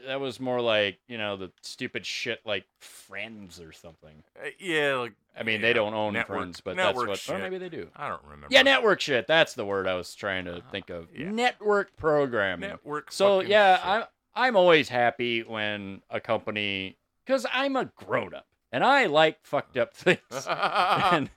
That 0.07 0.21
was 0.21 0.39
more 0.39 0.61
like 0.61 0.99
you 1.09 1.19
know 1.19 1.37
the 1.37 1.51
stupid 1.63 2.07
shit 2.07 2.41
like 2.45 2.65
Friends 2.81 3.61
or 3.61 3.73
something. 3.73 4.23
Uh, 4.41 4.51
yeah, 4.61 4.95
like 4.97 5.15
I 5.39 5.43
mean, 5.43 5.61
yeah, 5.61 5.67
they 5.69 5.73
don't 5.73 5.95
own 5.95 6.13
network- 6.13 6.39
Friends, 6.39 6.61
but 6.61 6.77
that's 6.77 6.97
what. 6.97 7.09
Or 7.09 7.17
shit. 7.17 7.41
maybe 7.41 7.59
they 7.59 7.69
do. 7.69 7.89
I 7.97 8.09
don't 8.09 8.23
remember. 8.25 8.47
Yeah, 8.51 8.63
network 8.63 9.01
shit. 9.01 9.27
That's 9.27 9.55
the 9.55 9.65
word 9.65 9.89
I 9.89 9.95
was 9.95 10.15
trying 10.15 10.45
to 10.45 10.63
think 10.71 10.91
of. 10.91 11.09
yeah. 11.17 11.31
Network 11.31 11.97
programming. 11.97 12.69
network. 12.71 13.11
So 13.11 13.41
yeah, 13.41 13.77
shit. 13.79 13.87
I'm 13.87 14.03
I'm 14.35 14.57
always 14.57 14.89
happy 14.89 15.43
when 15.43 16.03
a 16.11 16.21
company 16.21 16.97
because 17.27 17.45
I'm 17.53 17.75
a 17.75 17.87
grown 17.97 18.35
up 18.35 18.47
and 18.71 18.85
I 18.85 19.07
like 19.07 19.39
fucked 19.43 19.77
up 19.77 19.93
things 19.95 20.21
and, 20.49 21.31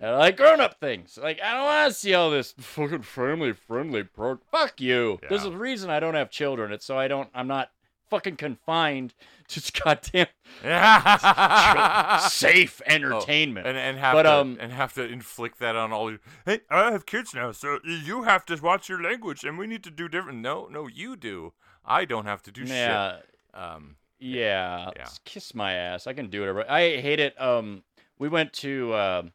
and 0.00 0.10
I 0.10 0.16
like 0.16 0.36
grown 0.36 0.60
up 0.60 0.78
things. 0.80 1.18
Like 1.20 1.40
I 1.42 1.54
don't 1.54 1.64
want 1.64 1.92
to 1.92 1.98
see 1.98 2.14
all 2.14 2.30
this 2.30 2.52
fucking 2.58 3.02
family 3.02 3.52
friendly 3.52 4.02
pro. 4.04 4.38
Fuck 4.50 4.80
you. 4.80 5.18
There's 5.28 5.44
a 5.44 5.50
reason 5.52 5.90
I 5.90 6.00
don't 6.00 6.14
have 6.14 6.30
children. 6.30 6.72
It's 6.72 6.84
so 6.86 6.98
I 6.98 7.08
don't. 7.08 7.28
I'm 7.34 7.48
not 7.48 7.70
fucking 8.10 8.36
confined 8.36 9.12
to 9.48 9.72
goddamn 9.84 10.26
safe 12.30 12.80
entertainment. 12.86 13.66
Oh, 13.66 13.70
and 13.70 13.78
and 13.78 13.98
have 13.98 14.14
But, 14.14 14.22
to 14.24 14.32
um, 14.32 14.56
and 14.60 14.72
have 14.72 14.92
to 14.94 15.04
inflict 15.04 15.58
that 15.60 15.76
on 15.76 15.92
all 15.92 16.10
you. 16.10 16.18
Hey, 16.44 16.60
I 16.70 16.90
have 16.92 17.06
kids 17.06 17.34
now, 17.34 17.52
so 17.52 17.78
you 17.84 18.22
have 18.24 18.44
to 18.46 18.56
watch 18.56 18.88
your 18.88 19.02
language, 19.02 19.44
and 19.44 19.58
we 19.58 19.66
need 19.66 19.84
to 19.84 19.90
do 19.90 20.08
different. 20.08 20.38
No, 20.38 20.68
no, 20.70 20.86
you 20.86 21.16
do. 21.16 21.52
I 21.84 22.04
don't 22.04 22.24
have 22.26 22.42
to 22.42 22.52
do 22.52 22.62
yeah. 22.64 23.16
shit. 23.16 23.24
Um, 23.54 23.96
Yeah, 24.18 24.90
Yeah. 24.96 25.08
kiss 25.24 25.54
my 25.54 25.72
ass. 25.74 26.06
I 26.06 26.12
can 26.12 26.28
do 26.28 26.40
whatever. 26.40 26.68
I 26.70 27.00
hate 27.00 27.20
it. 27.20 27.40
Um, 27.40 27.82
we 28.18 28.28
went 28.28 28.52
to, 28.54 28.94
um, 28.94 29.32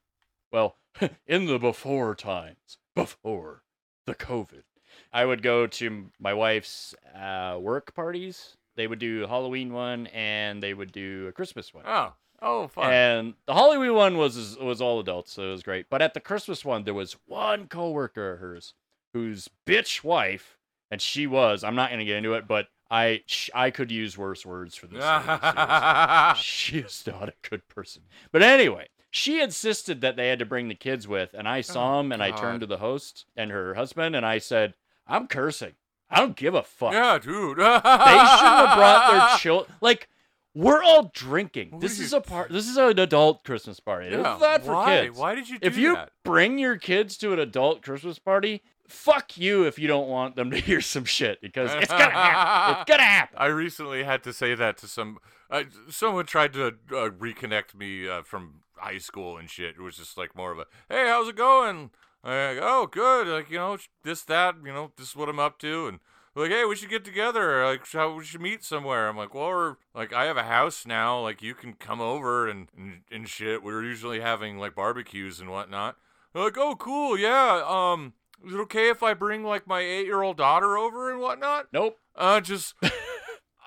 well, 0.54 0.78
in 1.28 1.48
the 1.48 1.60
before 1.60 2.16
times, 2.16 2.78
before 2.96 3.64
the 4.06 4.16
COVID, 4.16 4.64
I 5.12 5.26
would 5.26 5.42
go 5.42 5.68
to 5.68 6.06
my 6.20 6.34
wife's 6.34 6.96
uh, 7.14 7.58
work 7.60 7.94
parties. 7.94 8.56
They 8.76 8.88
would 8.88 9.00
do 9.00 9.24
a 9.24 9.28
Halloween 9.28 9.74
one, 9.74 10.08
and 10.08 10.62
they 10.62 10.74
would 10.74 10.92
do 10.92 11.28
a 11.28 11.32
Christmas 11.32 11.74
one. 11.74 11.84
oh, 11.88 12.14
oh, 12.42 12.68
fun. 12.68 12.94
And 12.94 13.34
the 13.48 13.54
Halloween 13.54 13.94
one 13.94 14.18
was 14.18 14.58
was 14.60 14.82
all 14.82 15.00
adults, 15.00 15.34
so 15.34 15.44
it 15.44 15.52
was 15.52 15.64
great. 15.64 15.88
But 15.90 16.02
at 16.02 16.14
the 16.14 16.20
Christmas 16.20 16.64
one, 16.64 16.84
there 16.84 16.94
was 16.94 17.18
one 17.26 17.68
coworker 17.68 18.34
of 18.34 18.40
hers 18.40 18.74
whose 19.14 19.50
bitch 19.66 20.04
wife, 20.04 20.58
and 20.90 21.02
she 21.02 21.28
was. 21.28 21.64
I'm 21.64 21.76
not 21.76 21.90
gonna 21.90 22.06
get 22.06 22.18
into 22.18 22.34
it, 22.34 22.48
but 22.48 22.68
I 22.90 23.24
sh- 23.26 23.50
I 23.56 23.72
could 23.72 23.92
use 23.92 24.18
worse 24.18 24.46
words 24.46 24.76
for 24.76 24.86
this. 24.86 25.00
lady, 25.04 26.40
she 26.40 26.80
is 26.80 27.04
not 27.08 27.30
a 27.30 27.34
good 27.48 27.68
person. 27.68 28.04
But 28.32 28.44
anyway, 28.44 28.88
she 29.14 29.40
insisted 29.42 30.02
that 30.02 30.16
they 30.16 30.28
had 30.30 30.40
to 30.40 30.46
bring 30.46 30.68
the 30.70 30.76
kids 30.76 31.08
with, 31.08 31.34
and 31.34 31.48
I 31.48 31.62
saw 31.62 31.98
them, 31.98 32.12
and 32.12 32.22
I 32.24 32.32
turned 32.32 32.62
to 32.62 32.66
the 32.66 32.78
host 32.78 33.26
and 33.38 33.52
her 33.52 33.76
husband, 33.76 34.16
and 34.16 34.26
I 34.26 34.40
said, 34.40 34.74
"I'm 35.08 35.28
cursing. 35.28 35.74
I 36.10 36.20
don't 36.20 36.36
give 36.36 36.56
a 36.56 36.64
fuck. 36.64 36.94
yeah, 36.94 37.20
dude. 37.20 37.58
They 37.58 37.64
shouldn't 37.64 37.84
have 37.84 38.76
brought 38.78 39.12
their 39.12 39.38
children. 39.40 39.74
Like." 39.82 40.10
We're 40.56 40.84
all 40.84 41.10
drinking. 41.16 41.72
What 41.72 41.82
This 41.82 42.00
is 42.00 42.12
you- 42.12 42.20
a 42.20 42.22
part. 42.22 42.52
This 42.52 42.70
is 42.70 42.78
an 42.78 43.00
adult 43.00 43.44
Christmas 43.44 43.80
party. 43.80 44.10
Yeah, 44.12 44.36
is 44.36 44.40
not 44.40 44.64
for 44.64 44.74
why? 44.74 45.02
kids. 45.02 45.18
Why 45.18 45.34
did 45.34 45.50
you 45.50 45.58
do 45.58 45.66
if 45.66 45.78
you 45.80 45.96
that? 45.96 46.12
bring 46.24 46.60
your 46.60 46.78
kids 46.78 47.18
to 47.18 47.34
an 47.34 47.40
adult 47.40 47.82
Christmas 47.82 48.20
party, 48.20 48.62
fuck 48.88 49.36
you 49.36 49.64
if 49.66 49.80
you 49.80 49.88
don't 49.88 50.08
want 50.10 50.36
them 50.36 50.52
to 50.52 50.58
hear 50.60 50.80
some 50.80 51.06
shit 51.06 51.42
because 51.42 51.74
it's 51.74 51.88
gonna 51.92 52.12
happen. 52.12 52.82
It's 52.82 52.88
gonna 52.88 53.02
happen. 53.02 53.36
I 53.40 53.48
recently 53.48 54.04
had 54.04 54.22
to 54.26 54.32
say 54.32 54.54
that 54.54 54.78
to 54.78 54.88
some. 54.88 55.18
Uh, 55.50 55.64
someone 55.90 56.28
tried 56.28 56.54
to 56.54 56.68
uh, 56.68 57.10
reconnect 57.10 57.74
me 57.74 58.08
uh, 58.08 58.22
from 58.22 58.60
high 58.78 58.98
school 58.98 59.38
and 59.38 59.50
shit. 59.50 59.76
It 59.76 59.82
was 59.82 59.98
just 59.98 60.18
like 60.18 60.36
more 60.36 60.52
of 60.52 60.60
a, 60.60 60.66
"Hey, 60.90 61.08
how's 61.08 61.30
it 61.30 61.36
going?" 61.36 61.92
Like, 62.24 62.60
oh, 62.62 62.88
good. 62.90 63.28
Like 63.28 63.50
you 63.50 63.58
know, 63.58 63.78
this, 64.04 64.24
that. 64.24 64.56
You 64.64 64.74
know, 64.74 64.92
this 64.98 65.10
is 65.10 65.16
what 65.16 65.30
I'm 65.30 65.40
up 65.40 65.60
to. 65.60 65.88
And 65.88 66.00
like, 66.36 66.52
hey, 66.52 66.66
we 66.66 66.76
should 66.76 66.90
get 66.90 67.06
together. 67.06 67.66
Like, 67.66 67.90
how 67.92 68.16
we 68.16 68.26
should 68.26 68.42
meet 68.42 68.64
somewhere. 68.64 69.08
I'm 69.08 69.18
like, 69.18 69.34
well, 69.34 69.50
we're 69.50 69.76
like, 69.94 70.14
I 70.14 70.26
have 70.26 70.38
a 70.38 70.44
house 70.44 70.86
now. 70.86 71.20
Like, 71.22 71.42
you 71.42 71.54
can 71.54 71.74
come 71.74 72.02
over 72.02 72.48
and 72.48 72.70
and, 72.78 73.02
and 73.12 73.28
shit. 73.28 73.64
We're 73.64 73.84
usually 73.84 74.20
having 74.20 74.58
like 74.58 74.76
barbecues 74.76 75.40
and 75.40 75.50
whatnot. 75.50 75.98
They're 76.34 76.44
like, 76.44 76.58
oh, 76.58 76.76
cool. 76.76 77.18
Yeah. 77.18 77.64
Um, 77.68 78.14
is 78.46 78.54
it 78.54 78.60
okay 78.62 78.90
if 78.90 79.04
I 79.04 79.14
bring 79.14 79.44
like 79.44 79.68
my 79.68 79.82
eight 79.82 80.06
year 80.06 80.24
old 80.24 80.38
daughter 80.38 80.78
over 80.78 81.12
and 81.12 81.20
whatnot? 81.20 81.68
Nope. 81.72 81.98
Uh, 82.16 82.42
just. 82.42 82.76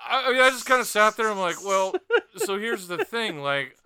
I, 0.09 0.25
I 0.27 0.31
mean, 0.31 0.41
I 0.41 0.49
just 0.49 0.65
kind 0.65 0.81
of 0.81 0.87
sat 0.87 1.17
there. 1.17 1.29
I'm 1.29 1.37
like, 1.37 1.63
well, 1.63 1.93
so 2.37 2.57
here's 2.59 2.87
the 2.87 2.97
thing. 2.97 3.41
Like, 3.41 3.77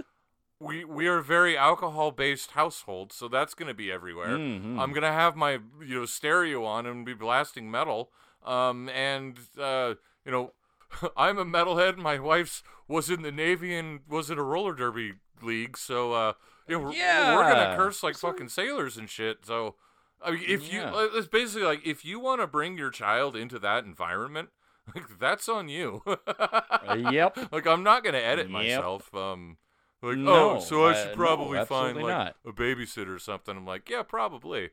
we 0.61 0.85
we 0.85 1.07
are 1.07 1.17
a 1.17 1.23
very 1.23 1.57
alcohol 1.57 2.11
based 2.11 2.51
household, 2.51 3.11
so 3.11 3.27
that's 3.27 3.53
gonna 3.53 3.73
be 3.73 3.91
everywhere. 3.91 4.37
Mhm. 4.37 4.79
I'm 4.79 4.93
gonna 4.93 5.11
have 5.11 5.35
my 5.35 5.53
you 5.81 5.95
know 5.99 6.05
stereo 6.05 6.63
on 6.63 6.85
and 6.85 7.05
be 7.05 7.13
blasting 7.13 7.69
metal. 7.71 8.11
Um, 8.43 8.89
and 8.89 9.37
uh, 9.59 9.95
you 10.25 10.31
know, 10.31 10.53
I'm 11.17 11.37
a 11.37 11.45
metalhead. 11.45 11.97
My 11.97 12.19
wife's 12.19 12.63
was 12.87 13.09
in 13.09 13.21
the 13.21 13.31
navy 13.31 13.75
and 13.75 14.01
was 14.07 14.29
in 14.29 14.37
a 14.37 14.43
roller 14.43 14.73
derby 14.73 15.13
league, 15.41 15.77
so 15.77 16.13
uh, 16.13 16.33
you 16.67 16.77
know, 16.77 16.83
we're, 16.85 16.91
we're 17.35 17.49
gonna 17.49 17.75
curse 17.75 18.03
like 18.03 18.15
fucking 18.17 18.49
sailors 18.49 18.97
and 18.97 19.09
shit. 19.09 19.45
So. 19.45 19.75
I 20.23 20.29
mean, 20.33 20.43
if 20.47 20.71
Yeah. 20.71 20.91
you, 20.91 20.97
uh, 20.97 21.07
it's 21.15 21.25
basically 21.25 21.63
like 21.63 21.81
if 21.83 22.05
you 22.05 22.19
want 22.19 22.41
to 22.41 22.45
bring 22.47 22.77
your 22.77 22.91
child 22.91 23.35
into 23.35 23.57
that 23.57 23.85
environment, 23.85 24.49
like 24.95 25.17
that's 25.17 25.49
on 25.49 25.67
you. 25.67 26.03
yep. 26.95 27.35
Like 27.51 27.65
I'm 27.65 27.81
not 27.81 28.03
gonna 28.03 28.19
edit 28.19 28.45
Yep. 28.45 28.51
myself. 28.51 29.15
Um, 29.15 29.57
like 30.01 30.17
No, 30.17 30.57
oh, 30.57 30.59
so 30.59 30.85
I 30.85 30.91
uh, 30.91 30.93
should 30.95 31.09
no, 31.09 31.15
probably 31.15 31.65
find 31.65 31.97
like 31.97 32.07
not. 32.07 32.35
a 32.45 32.51
babysitter 32.51 33.15
or 33.15 33.19
something. 33.19 33.55
I'm 33.55 33.65
like, 33.65 33.89
yeah, 33.89 34.03
probably. 34.03 34.69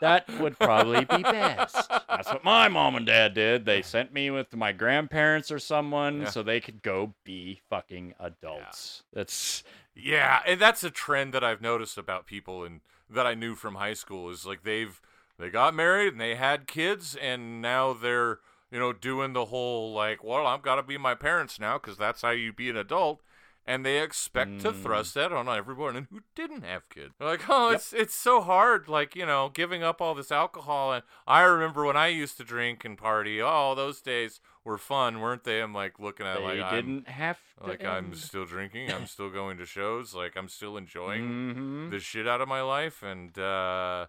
That 0.00 0.24
would 0.40 0.58
probably 0.58 1.04
be 1.04 1.22
best. 1.22 1.90
That's 2.08 2.28
what 2.28 2.44
my 2.44 2.68
mom 2.68 2.96
and 2.96 3.06
dad 3.06 3.34
did. 3.34 3.64
They 3.66 3.82
sent 3.82 4.12
me 4.12 4.30
with 4.30 4.54
my 4.56 4.72
grandparents 4.72 5.50
or 5.50 5.58
someone 5.58 6.22
Yeah. 6.22 6.30
so 6.30 6.42
they 6.42 6.60
could 6.60 6.82
go 6.82 7.14
be 7.24 7.60
fucking 7.68 8.14
adults. 8.18 9.02
That's 9.12 9.62
yeah, 9.94 10.40
and 10.46 10.60
that's 10.60 10.82
a 10.84 10.90
trend 10.90 11.34
that 11.34 11.44
I've 11.44 11.60
noticed 11.60 11.98
about 11.98 12.26
people 12.26 12.64
and 12.64 12.80
that 13.10 13.26
I 13.26 13.34
knew 13.34 13.54
from 13.54 13.74
high 13.74 13.94
school 13.94 14.30
is 14.30 14.46
like 14.46 14.62
they've 14.62 15.00
they 15.38 15.50
got 15.50 15.74
married 15.74 16.12
and 16.12 16.20
they 16.20 16.34
had 16.36 16.66
kids 16.66 17.16
and 17.16 17.60
now 17.60 17.92
they're 17.92 18.38
you 18.70 18.78
know, 18.78 18.92
doing 18.92 19.32
the 19.32 19.46
whole 19.46 19.92
like, 19.92 20.22
well, 20.24 20.46
I've 20.46 20.62
got 20.62 20.76
to 20.76 20.82
be 20.82 20.98
my 20.98 21.14
parents 21.14 21.58
now 21.58 21.78
because 21.78 21.96
that's 21.98 22.22
how 22.22 22.30
you 22.30 22.52
be 22.52 22.70
an 22.70 22.76
adult. 22.76 23.20
And 23.66 23.84
they 23.84 24.00
expect 24.02 24.60
to 24.62 24.72
Mm. 24.72 24.82
thrust 24.82 25.14
that 25.14 25.32
on 25.32 25.46
everyone 25.48 26.08
who 26.10 26.20
didn't 26.34 26.62
have 26.62 26.88
kids. 26.88 27.12
They're 27.18 27.28
like, 27.28 27.48
oh, 27.48 27.70
it's 27.70 27.92
it's 27.92 28.14
so 28.14 28.40
hard, 28.40 28.88
like 28.88 29.14
you 29.14 29.26
know, 29.26 29.50
giving 29.52 29.82
up 29.82 30.00
all 30.00 30.14
this 30.14 30.32
alcohol. 30.32 30.92
And 30.92 31.04
I 31.26 31.42
remember 31.42 31.84
when 31.84 31.96
I 31.96 32.06
used 32.08 32.36
to 32.38 32.44
drink 32.44 32.84
and 32.84 32.96
party. 32.96 33.40
Oh, 33.40 33.74
those 33.74 34.00
days 34.00 34.40
were 34.64 34.78
fun, 34.78 35.20
weren't 35.20 35.44
they? 35.44 35.60
I'm 35.60 35.74
like 35.74 35.98
looking 36.00 36.26
at 36.26 36.38
They 36.38 36.42
like 36.44 36.60
I 36.62 36.76
didn't 36.76 37.08
have 37.08 37.38
I'm 37.60 37.64
to 37.64 37.70
like 37.70 37.84
I'm 37.84 38.14
still 38.14 38.46
drinking. 38.46 38.90
I'm 38.90 39.06
still 39.06 39.30
going 39.30 39.58
to 39.58 39.66
shows. 39.66 40.14
Like 40.14 40.36
I'm 40.36 40.48
still 40.48 40.76
enjoying 40.78 41.22
Mhm. 41.22 41.90
the 41.90 42.00
shit 42.00 42.26
out 42.26 42.40
of 42.40 42.48
my 42.48 42.62
life, 42.62 43.02
and 43.02 43.38
uh, 43.38 44.06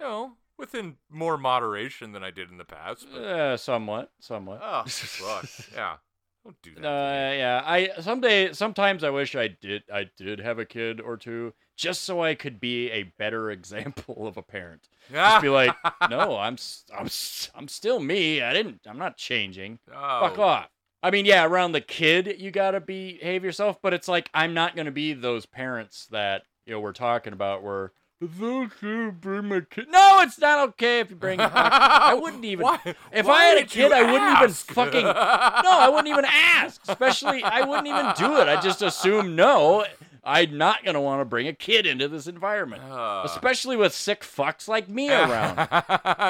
you 0.00 0.06
know, 0.06 0.32
within 0.58 0.96
more 1.10 1.36
moderation 1.36 2.12
than 2.12 2.22
I 2.24 2.30
did 2.30 2.50
in 2.50 2.58
the 2.58 2.64
past. 2.64 3.06
But, 3.12 3.18
Uh, 3.22 3.56
somewhat, 3.56 4.12
somewhat. 4.20 4.60
oh, 4.62 4.84
fuck, 4.86 5.46
yeah, 5.74 5.96
don't 6.44 6.56
do 6.62 6.74
that. 6.76 6.84
Uh, 6.86 7.34
yeah, 7.36 7.62
I 7.64 7.90
someday 8.00 8.52
sometimes 8.52 9.02
I 9.04 9.10
wish 9.10 9.34
I 9.34 9.48
did 9.48 9.82
I 9.92 10.06
did 10.16 10.38
have 10.40 10.58
a 10.58 10.64
kid 10.64 11.00
or 11.00 11.16
two 11.16 11.54
just 11.76 12.02
so 12.02 12.22
I 12.22 12.34
could 12.34 12.60
be 12.60 12.90
a 12.90 13.04
better 13.18 13.50
example 13.58 14.26
of 14.26 14.36
a 14.36 14.42
parent. 14.42 14.88
Just 15.10 15.42
be 15.42 15.48
like, 15.48 15.74
no, 16.10 16.36
I'm 16.38 16.56
I'm 16.96 17.08
I'm 17.54 17.68
still 17.68 18.00
me. 18.00 18.42
I 18.42 18.52
didn't 18.52 18.80
I'm 18.86 18.98
not 18.98 19.16
changing. 19.16 19.78
Fuck 19.88 20.38
Oh, 20.38 20.42
off. 20.42 20.68
I 21.02 21.10
mean, 21.10 21.26
yeah, 21.26 21.44
around 21.44 21.72
the 21.72 21.82
kid 21.82 22.36
you 22.38 22.50
got 22.50 22.70
to 22.70 22.80
behave 22.80 23.44
yourself, 23.44 23.76
but 23.82 23.92
it's 23.92 24.08
like 24.08 24.30
I'm 24.32 24.54
not 24.54 24.74
going 24.74 24.86
to 24.86 24.92
be 24.92 25.12
those 25.12 25.44
parents 25.44 26.06
that, 26.12 26.44
you 26.64 26.72
know, 26.72 26.80
we're 26.80 26.92
talking 26.94 27.34
about 27.34 27.62
where 27.62 27.92
it's 28.24 28.42
okay 28.42 29.06
to 29.06 29.12
bring 29.12 29.48
my 29.48 29.60
kid. 29.60 29.86
No, 29.90 30.20
it's 30.22 30.38
not 30.38 30.68
okay 30.70 31.00
if 31.00 31.10
you 31.10 31.16
bring 31.16 31.40
a 31.40 31.50
I 31.54 32.14
wouldn't 32.20 32.44
even 32.44 32.64
Why- 32.64 32.80
if 33.12 33.26
why 33.26 33.34
I 33.34 33.44
had 33.46 33.58
a 33.58 33.66
kid, 33.66 33.92
I 33.92 34.02
wouldn't 34.10 34.38
even 34.38 34.50
fucking 34.50 35.02
No, 35.04 35.10
I 35.12 35.88
wouldn't 35.88 36.08
even 36.08 36.24
ask. 36.24 36.80
Especially, 36.88 37.42
I 37.42 37.62
wouldn't 37.62 37.86
even 37.88 38.12
do 38.18 38.36
it. 38.40 38.48
I 38.48 38.60
just 38.60 38.82
assume 38.82 39.34
no. 39.36 39.84
I'm 40.26 40.56
not 40.56 40.82
gonna 40.86 41.02
want 41.02 41.20
to 41.20 41.26
bring 41.26 41.48
a 41.48 41.52
kid 41.52 41.84
into 41.86 42.08
this 42.08 42.26
environment, 42.26 42.82
Uh. 42.82 43.22
especially 43.26 43.76
with 43.76 43.92
sick 43.94 44.22
fucks 44.22 44.66
like 44.66 44.88
me 44.88 45.10
around. 45.12 45.58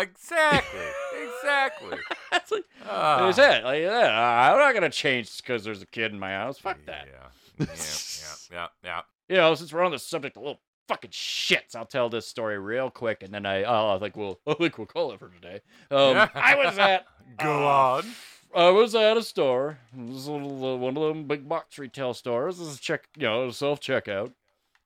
exactly, 0.02 0.80
exactly. 1.38 1.98
That's 2.32 2.50
like, 2.50 2.64
Ah. 2.88 3.18
that's 3.32 3.38
it. 3.38 3.64
Like, 3.64 3.82
yeah, 3.82 4.50
I'm 4.50 4.58
not 4.58 4.74
gonna 4.74 4.90
change 4.90 5.36
because 5.36 5.62
there's 5.62 5.80
a 5.82 5.86
kid 5.86 6.12
in 6.12 6.18
my 6.18 6.32
house. 6.32 6.58
Fuck 6.58 6.78
that. 6.86 7.06
Yeah, 7.06 7.66
yeah, 7.66 7.66
yeah, 7.70 8.26
yeah, 8.52 8.66
yeah. 8.84 9.00
You 9.28 9.36
know, 9.36 9.54
since 9.54 9.72
we're 9.72 9.84
on 9.84 9.92
the 9.92 9.98
subject 10.00 10.36
of 10.36 10.42
little 10.42 10.60
fucking 10.88 11.10
shits, 11.10 11.74
I'll 11.74 11.86
tell 11.86 12.08
this 12.08 12.26
story 12.26 12.58
real 12.58 12.90
quick, 12.90 13.22
and 13.22 13.32
then 13.32 13.46
I, 13.46 13.64
oh, 13.64 13.94
I 13.96 13.98
think 13.98 14.16
we'll, 14.16 14.38
I 14.46 14.54
think 14.54 14.78
we'll 14.78 14.86
call 14.86 15.12
it 15.12 15.18
for 15.20 15.28
today. 15.28 15.60
Um, 15.90 16.28
I 16.34 16.54
was 16.56 16.78
at 16.78 17.06
Go 17.38 17.66
uh, 17.68 18.00
on. 18.02 18.04
I 18.54 18.70
was 18.70 18.94
at 18.94 19.16
a 19.16 19.22
store. 19.22 19.78
It 19.96 20.08
was 20.08 20.28
little, 20.28 20.78
one 20.78 20.96
of 20.96 21.02
them 21.02 21.24
big 21.24 21.48
box 21.48 21.78
retail 21.78 22.14
stores. 22.14 22.58
This 22.58 22.68
is 22.68 22.78
check, 22.80 23.08
you 23.16 23.24
know, 23.24 23.50
self 23.50 23.80
checkout. 23.80 24.32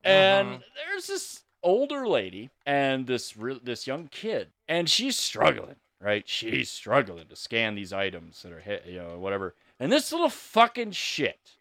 And 0.05 0.49
Mhm. 0.49 0.63
there's 0.77 1.07
this 1.09 1.43
older 1.63 2.07
lady 2.09 2.51
and 2.65 3.07
this 3.07 3.37
re- 3.37 3.61
this 3.63 3.87
young 3.87 4.09
kid, 4.09 4.49
and 4.69 4.89
she's 4.89 5.17
struggling. 5.19 5.77
Right, 6.01 6.29
she's 6.29 6.71
struggling 6.71 7.27
to 7.27 7.35
scan 7.35 7.75
these 7.75 7.93
items 7.93 8.41
that 8.43 8.53
are 8.53 8.61
hit, 8.61 8.85
you 8.87 8.99
know, 8.99 9.19
whatever. 9.19 9.57
And 9.81 9.91
this 9.91 10.13
little 10.13 10.29
fucking 10.31 10.93
shit, 10.93 11.57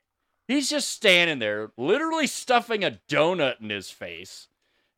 he's 0.47 0.69
just 0.69 0.89
standing 0.89 1.39
there, 1.39 1.71
literally 1.77 2.27
stuffing 2.27 2.83
a 2.83 2.99
donut 3.09 3.61
in 3.61 3.69
his 3.69 3.89
face, 3.89 4.47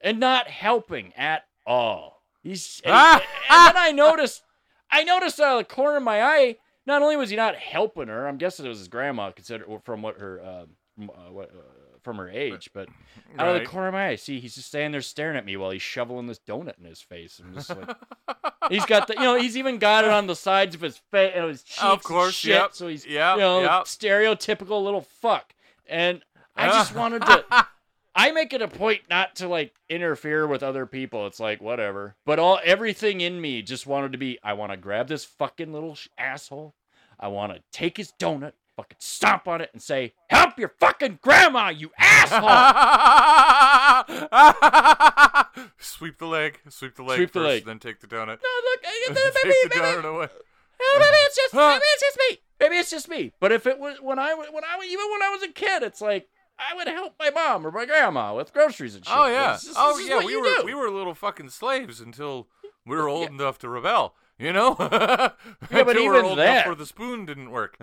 and 0.02 0.20
not 0.20 0.48
helping 0.48 1.14
at 1.16 1.44
all. 1.66 2.24
He's 2.42 2.82
and, 2.86 2.94
Ah! 2.96 3.22
and 3.50 3.76
then 3.76 3.84
I 3.84 3.92
noticed, 3.92 4.44
I 4.92 5.04
noticed 5.04 5.40
out 5.40 5.60
of 5.60 5.68
the 5.68 5.74
corner 5.74 5.98
of 5.98 6.04
my 6.04 6.22
eye, 6.22 6.58
not 6.86 7.02
only 7.02 7.18
was 7.18 7.30
he 7.30 7.36
not 7.36 7.56
helping 7.56 8.08
her, 8.08 8.28
I'm 8.28 8.38
guessing 8.38 8.66
it 8.66 8.70
was 8.70 8.80
his 8.80 8.88
grandma, 8.88 9.32
consider 9.32 9.66
from 9.84 10.02
what 10.02 10.18
her, 10.20 10.42
uh, 10.42 10.66
uh, 11.04 11.32
what, 11.32 11.52
uh, 11.52 11.79
from 12.04 12.18
her 12.18 12.30
age, 12.30 12.70
but 12.74 12.88
out 13.40 13.56
of 13.56 13.62
the 13.62 13.68
corner 13.68 13.88
of 13.88 13.94
my 13.94 14.10
eye, 14.10 14.16
see, 14.16 14.40
he's 14.40 14.56
just 14.56 14.68
standing 14.68 14.92
there 14.92 15.02
staring 15.02 15.38
at 15.38 15.46
me 15.46 15.58
while 15.58 15.72
he's 15.72 15.82
shoveling 15.82 16.28
this 16.28 16.40
donut 16.40 16.78
in 16.80 16.86
his 16.86 17.02
face. 17.02 17.42
I'm 17.44 17.54
just 17.54 17.70
like, 17.70 17.96
he's 18.70 18.86
got 18.86 19.08
the, 19.08 19.14
you 19.16 19.22
know, 19.22 19.38
he's 19.38 19.58
even 19.58 19.78
got 19.78 20.06
it 20.06 20.12
on 20.12 20.28
the 20.28 20.36
sides 20.36 20.76
of 20.76 20.82
his 20.82 20.98
face 21.12 21.34
and 21.36 21.46
his 21.48 21.64
cheeks. 21.64 21.84
Of 21.84 22.04
course, 22.04 22.36
shit, 22.36 22.52
yep, 22.52 22.74
So 22.74 22.88
he's, 22.88 23.06
yep, 23.06 23.36
you 23.36 23.42
know, 23.42 23.62
yep. 23.62 23.86
stereotypical 23.86 24.84
little 24.84 25.02
fuck. 25.02 25.54
And 25.88 26.24
I 26.56 26.68
uh. 26.68 26.72
just 26.74 26.96
wanted 26.96 27.26
to. 27.26 27.46
I 28.16 28.32
make 28.32 28.52
it 28.54 28.62
a 28.62 28.68
point 28.68 29.04
not 29.10 29.38
to 29.38 29.48
like 29.48 29.74
interfere 29.88 30.46
with 30.46 30.62
other 30.62 30.86
people. 30.86 31.26
It's 31.28 31.40
like 31.40 31.62
whatever. 31.62 32.16
But 32.26 32.38
all 32.38 32.60
everything 32.66 33.22
in 33.22 33.40
me 33.40 33.62
just 33.62 33.88
wanted 33.88 34.12
to 34.12 34.18
be. 34.18 34.40
I 34.44 34.54
want 34.54 34.72
to 34.72 34.78
grab 34.78 35.08
this 35.08 35.24
fucking 35.24 35.72
little 35.72 35.96
sh- 35.96 36.10
asshole. 36.18 36.74
I 37.20 37.28
want 37.28 37.54
to 37.54 37.62
take 37.72 37.98
his 37.98 38.14
donut, 38.20 38.54
fucking 38.80 38.98
stomp 39.00 39.48
on 39.48 39.62
it, 39.62 39.70
and 39.74 39.82
say, 39.82 40.14
"Help 40.30 40.58
your 40.58 40.74
fucking 40.80 41.20
grandma, 41.22 41.70
you 41.70 41.92
asshole!" 41.98 42.40
sweep 45.80 46.18
the 46.18 46.26
leg. 46.26 46.60
Sweep 46.70 46.96
the 46.96 47.04
leg 47.04 47.18
Sweep 47.18 47.32
the 47.34 47.40
first, 47.40 47.48
maybe, 47.50 47.66
then 47.66 47.80
take 47.80 48.00
the 48.00 48.08
donut. 48.08 48.28
No, 48.28 48.34
look, 48.64 48.80
uh, 48.86 48.90
take 48.90 49.10
maybe, 49.44 49.56
the 49.76 49.82
maybe, 49.82 50.08
away. 50.08 50.28
Oh, 50.82 50.96
maybe 50.98 51.18
it's 51.26 51.36
just 51.36 51.54
maybe 51.54 51.82
it's 51.84 52.02
just 52.02 52.18
me. 52.30 52.38
Maybe 52.62 52.76
it's 52.78 52.90
just 52.90 53.10
me. 53.10 53.34
But 53.42 53.52
if 53.52 53.68
it 53.68 53.80
was 53.80 53.98
when 54.02 54.18
I 54.18 54.34
when 54.34 54.64
I 54.64 54.80
even 54.86 55.12
when 55.12 55.22
I 55.24 55.28
was 55.30 55.44
a 55.44 55.50
kid, 55.52 55.84
it's 55.84 56.00
like 56.00 56.30
I 56.58 56.74
would 56.74 56.88
help 56.88 57.16
my 57.20 57.32
mom 57.32 57.68
or 57.68 57.72
my 57.72 57.84
grandma 57.86 58.34
with 58.34 58.54
groceries 58.54 58.96
and 58.96 59.06
shit. 59.06 59.14
Oh 59.14 59.28
yeah. 59.28 59.52
This 59.54 59.66
is- 59.66 59.76
oh 59.78 59.98
this 59.98 60.08
yeah. 60.08 60.24
We 60.24 60.38
were 60.38 60.44
do. 60.44 60.62
we 60.64 60.74
were 60.74 60.90
little 60.90 61.16
fucking 61.16 61.50
slaves 61.50 62.00
until 62.00 62.48
we 62.86 62.96
were 62.96 63.10
old 63.10 63.24
Yeah. 63.24 63.28
enough 63.36 63.58
to 63.60 63.68
rebel. 63.68 64.16
You 64.40 64.54
know. 64.54 64.76
Yeah, 65.72 65.84
but 65.84 65.90
Until 65.90 66.04
we 66.04 66.10
were 66.10 66.20
even 66.20 66.40
enough 66.40 66.66
where 66.66 66.76
the 66.76 66.86
spoon 66.86 67.26
didn't 67.28 67.52
work. 67.52 67.78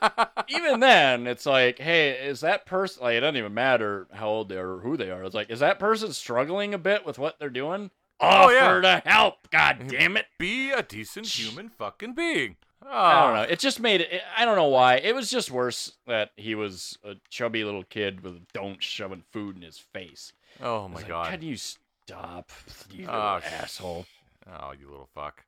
even 0.48 0.80
then, 0.80 1.28
it's 1.28 1.46
like, 1.46 1.78
hey, 1.78 2.10
is 2.10 2.40
that 2.40 2.66
person 2.66 3.04
like 3.04 3.14
it 3.14 3.20
doesn't 3.20 3.36
even 3.36 3.54
matter 3.54 4.08
how 4.12 4.28
old 4.28 4.48
they 4.48 4.56
are 4.56 4.74
or 4.74 4.80
who 4.80 4.96
they 4.96 5.10
are. 5.10 5.22
It's 5.22 5.36
like, 5.36 5.50
is 5.50 5.60
that 5.60 5.78
person 5.78 6.12
struggling 6.12 6.74
a 6.74 6.78
bit 6.78 7.06
with 7.06 7.16
what 7.18 7.38
they're 7.38 7.48
doing? 7.48 7.90
Oh, 8.18 8.50
yeah. 8.50 8.64
Offer 8.64 8.82
to 8.82 9.02
help. 9.06 9.50
God 9.50 9.84
damn 9.88 10.16
it. 10.16 10.26
Be 10.38 10.70
a 10.72 10.82
decent 10.82 11.26
human 11.26 11.68
fucking 11.68 12.14
being. 12.14 12.56
Oh. 12.84 12.88
I 12.90 13.22
don't 13.22 13.34
know. 13.34 13.40
Ah. 13.42 13.52
It 13.52 13.60
just 13.60 13.78
made 13.78 14.00
it. 14.00 14.22
I 14.36 14.44
don't 14.44 14.56
know 14.56 14.68
why. 14.68 14.96
It 14.96 15.14
was 15.14 15.30
just 15.30 15.50
worse 15.50 15.92
that 16.06 16.30
he 16.36 16.56
was 16.56 16.98
a 17.04 17.14
chubby 17.30 17.62
little 17.62 17.84
kid 17.84 18.22
with 18.22 18.40
don't 18.52 18.82
shoving 18.82 19.22
food 19.32 19.54
in 19.56 19.62
his 19.62 19.78
face. 19.78 20.32
Oh 20.60 20.88
my 20.88 20.96
like, 20.96 21.08
god. 21.08 21.30
Can 21.30 21.42
you 21.42 21.56
stop, 21.56 22.50
you 22.90 23.06
Oh, 23.08 23.12
little 23.12 23.40
sh- 23.40 23.52
asshole? 23.52 24.06
Oh, 24.50 24.72
you 24.72 24.90
little 24.90 25.08
fuck. 25.14 25.44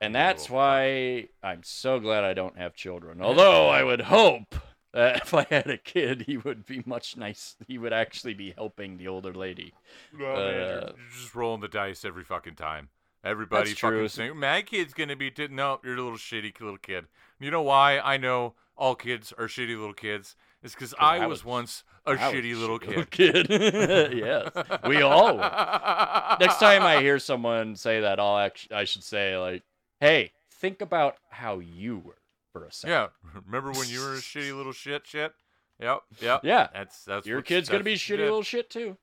And 0.00 0.14
that's 0.14 0.50
why 0.50 1.28
I'm 1.42 1.62
so 1.62 1.98
glad 2.00 2.24
I 2.24 2.34
don't 2.34 2.58
have 2.58 2.74
children. 2.74 3.22
Although 3.22 3.68
I 3.68 3.82
would 3.82 4.02
hope 4.02 4.54
that 4.92 5.16
if 5.22 5.32
I 5.34 5.46
had 5.48 5.68
a 5.70 5.78
kid, 5.78 6.24
he 6.26 6.36
would 6.36 6.66
be 6.66 6.82
much 6.84 7.16
nice. 7.16 7.56
He 7.66 7.78
would 7.78 7.92
actually 7.92 8.34
be 8.34 8.52
helping 8.56 8.98
the 8.98 9.08
older 9.08 9.32
lady. 9.32 9.72
No, 10.12 10.24
man, 10.34 10.34
you're, 10.54 10.62
Uh, 10.78 10.92
you're 10.96 11.10
just 11.20 11.34
rolling 11.34 11.60
the 11.62 11.68
dice 11.68 12.04
every 12.04 12.24
fucking 12.24 12.56
time. 12.56 12.88
Everybody 13.24 13.70
That's 13.70 13.80
fucking 13.80 13.98
true. 13.98 14.08
saying, 14.08 14.36
my 14.38 14.60
kid's 14.60 14.92
gonna 14.92 15.16
be. 15.16 15.30
T-. 15.30 15.48
No, 15.48 15.80
you're 15.82 15.94
a 15.94 16.02
little 16.02 16.18
shitty 16.18 16.60
little 16.60 16.76
kid. 16.76 17.06
You 17.40 17.50
know 17.50 17.62
why 17.62 17.98
I 17.98 18.18
know 18.18 18.54
all 18.76 18.94
kids 18.94 19.32
are 19.38 19.46
shitty 19.46 19.68
little 19.78 19.94
kids? 19.94 20.36
It's 20.62 20.74
because 20.74 20.94
I, 20.98 21.18
I 21.18 21.26
was, 21.26 21.42
was- 21.42 21.44
once 21.44 21.84
a 22.06 22.10
I 22.12 22.16
shitty 22.16 22.54
little 22.58 22.78
kid. 22.78 23.10
kid. 23.10 23.46
yes, 23.50 24.50
we 24.86 25.00
all. 25.00 25.36
Were. 25.36 26.36
Next 26.40 26.58
time 26.58 26.82
I 26.82 27.00
hear 27.00 27.18
someone 27.18 27.76
say 27.76 28.00
that, 28.00 28.20
I'll 28.20 28.36
actually 28.38 28.76
I 28.76 28.84
should 28.84 29.02
say 29.04 29.38
like, 29.38 29.62
"Hey, 30.04 30.32
think 30.50 30.80
about 30.80 31.16
how 31.30 31.58
you 31.58 31.98
were 31.98 32.18
for 32.52 32.64
a 32.64 32.72
second. 32.72 32.90
Yeah, 32.92 33.08
remember 33.46 33.72
when 33.72 33.88
you 33.88 34.00
were 34.00 34.14
a 34.14 34.18
shitty 34.18 34.56
little 34.56 34.72
shit? 34.72 35.06
Shit. 35.06 35.32
Yep. 35.80 36.02
Yep. 36.20 36.40
Yeah, 36.44 36.68
That's 36.72 37.04
that's 37.04 37.26
your 37.26 37.42
kid's 37.42 37.68
gonna 37.68 37.82
be 37.84 37.94
shitty 37.96 38.18
did. 38.18 38.20
little 38.20 38.42
shit 38.42 38.70
too. 38.70 38.96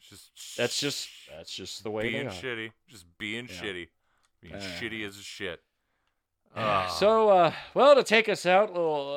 Just 0.00 0.56
That's 0.58 0.78
just 0.78 1.08
that's 1.30 1.54
just 1.54 1.84
the 1.84 1.90
way 1.90 2.10
being 2.10 2.26
shitty. 2.28 2.72
Just 2.88 3.06
being 3.18 3.48
Yeah. 3.48 3.54
shitty. 3.62 3.88
Being 4.40 4.54
Uh. 4.54 4.58
shitty 4.80 5.06
as 5.06 5.16
a 5.16 5.22
shit. 5.22 5.62
Ah. 6.54 6.86
So, 6.98 7.30
uh, 7.30 7.52
well, 7.72 7.94
to 7.94 8.02
take 8.02 8.28
us 8.28 8.44
out, 8.44 8.74
little, 8.74 9.14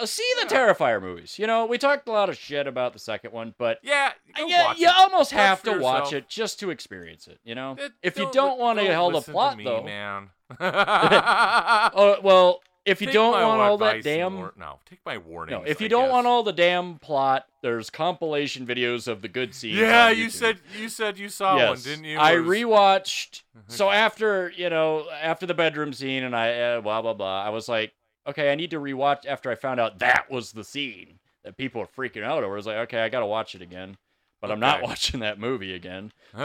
uh, 0.00 0.06
see 0.06 0.26
the 0.40 0.46
Terrifier 0.48 0.98
movies. 1.02 1.38
You 1.38 1.46
know, 1.46 1.66
we 1.66 1.76
talked 1.76 2.08
a 2.08 2.12
lot 2.12 2.30
of 2.30 2.38
shit 2.38 2.66
about 2.66 2.94
the 2.94 2.98
second 2.98 3.32
one, 3.32 3.54
but 3.58 3.80
yeah, 3.82 4.12
yeah, 4.38 4.72
you 4.74 4.88
almost 4.88 5.32
have 5.32 5.62
to 5.64 5.76
watch 5.78 6.14
it 6.14 6.26
just 6.26 6.58
to 6.60 6.70
experience 6.70 7.28
it. 7.28 7.38
You 7.44 7.54
know, 7.54 7.76
It- 7.78 7.92
if 8.02 8.16
you 8.16 8.30
don't 8.32 8.58
want 8.58 8.78
to 8.78 8.94
hold 8.96 9.14
a 9.14 9.20
plot 9.20 9.58
me, 9.58 9.64
though, 9.64 9.82
man. 9.82 10.30
Oh 10.60 12.16
well, 12.22 12.60
if 12.84 13.00
you 13.00 13.06
Take 13.06 13.14
don't 13.14 13.32
want 13.32 13.60
all 13.60 13.78
that 13.78 14.02
damn 14.02 14.36
war- 14.36 14.52
no, 14.58 14.78
take 14.84 15.00
my 15.06 15.16
warning. 15.16 15.58
No, 15.58 15.64
if 15.64 15.80
you 15.80 15.88
don't 15.88 16.10
want 16.10 16.26
all 16.26 16.42
the 16.42 16.52
damn 16.52 16.98
plot, 16.98 17.46
there's 17.62 17.88
compilation 17.88 18.66
videos 18.66 19.08
of 19.08 19.22
the 19.22 19.28
good 19.28 19.54
scenes. 19.54 19.78
yeah, 19.78 20.10
you 20.10 20.28
said 20.28 20.58
you 20.78 20.88
said 20.88 21.18
you 21.18 21.28
saw 21.30 21.56
yes. 21.56 21.68
one, 21.70 21.78
didn't 21.80 22.04
you? 22.04 22.18
I 22.18 22.38
was- 22.38 22.46
rewatched. 22.48 23.42
So 23.68 23.88
after 23.90 24.52
you 24.54 24.68
know, 24.68 25.06
after 25.22 25.46
the 25.46 25.54
bedroom 25.54 25.94
scene, 25.94 26.24
and 26.24 26.36
I 26.36 26.60
uh, 26.60 26.80
blah 26.82 27.00
blah 27.00 27.14
blah, 27.14 27.42
I 27.42 27.48
was 27.48 27.66
like, 27.66 27.94
okay, 28.26 28.52
I 28.52 28.54
need 28.56 28.70
to 28.72 28.78
rewatch. 28.80 29.24
After 29.26 29.50
I 29.50 29.54
found 29.54 29.80
out 29.80 30.00
that 30.00 30.30
was 30.30 30.52
the 30.52 30.64
scene 30.64 31.18
that 31.44 31.56
people 31.56 31.80
are 31.80 31.86
freaking 31.86 32.22
out 32.24 32.44
over, 32.44 32.52
I 32.52 32.56
was 32.56 32.66
like, 32.66 32.76
okay, 32.76 33.00
I 33.00 33.08
gotta 33.08 33.24
watch 33.26 33.54
it 33.54 33.62
again. 33.62 33.96
But 34.42 34.50
I'm 34.50 34.60
not 34.60 34.82
watching 34.88 35.20
that 35.20 35.38
movie 35.38 35.72
again. 35.74 36.12
So 36.36 36.40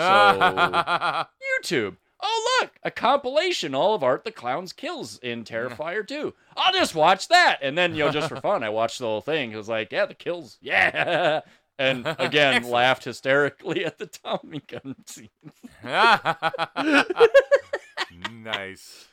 YouTube. 1.62 1.97
Oh, 2.22 2.59
look, 2.61 2.72
a 2.84 2.91
compilation, 2.91 3.74
all 3.74 3.95
of 3.95 4.03
Art 4.03 4.26
the 4.26 4.32
Clown's 4.32 4.74
kills 4.74 5.17
in 5.20 5.43
Terrifier 5.45 6.05
2. 6.05 6.34
I'll 6.57 6.74
just 6.74 6.93
watch 6.95 7.28
that. 7.30 7.59
And 7.61 7.78
then, 7.78 7.95
you 7.95 8.03
know, 8.05 8.11
just 8.11 8.28
for 8.30 8.36
fun, 8.41 8.63
I 8.63 8.70
watched 8.70 8.99
the 8.99 9.05
whole 9.05 9.22
thing. 9.22 9.51
It 9.53 9.55
was 9.57 9.70
like, 9.70 9.91
yeah, 9.91 10.05
the 10.05 10.13
kills, 10.15 10.57
yeah. 10.61 11.41
And 11.82 12.05
again, 12.20 12.63
laughed 12.70 13.05
hysterically 13.05 13.86
at 13.86 13.97
the 13.99 14.05
Tommy 14.07 14.61
gun 14.67 14.95
scene. 15.05 15.30
nice. 18.43 19.07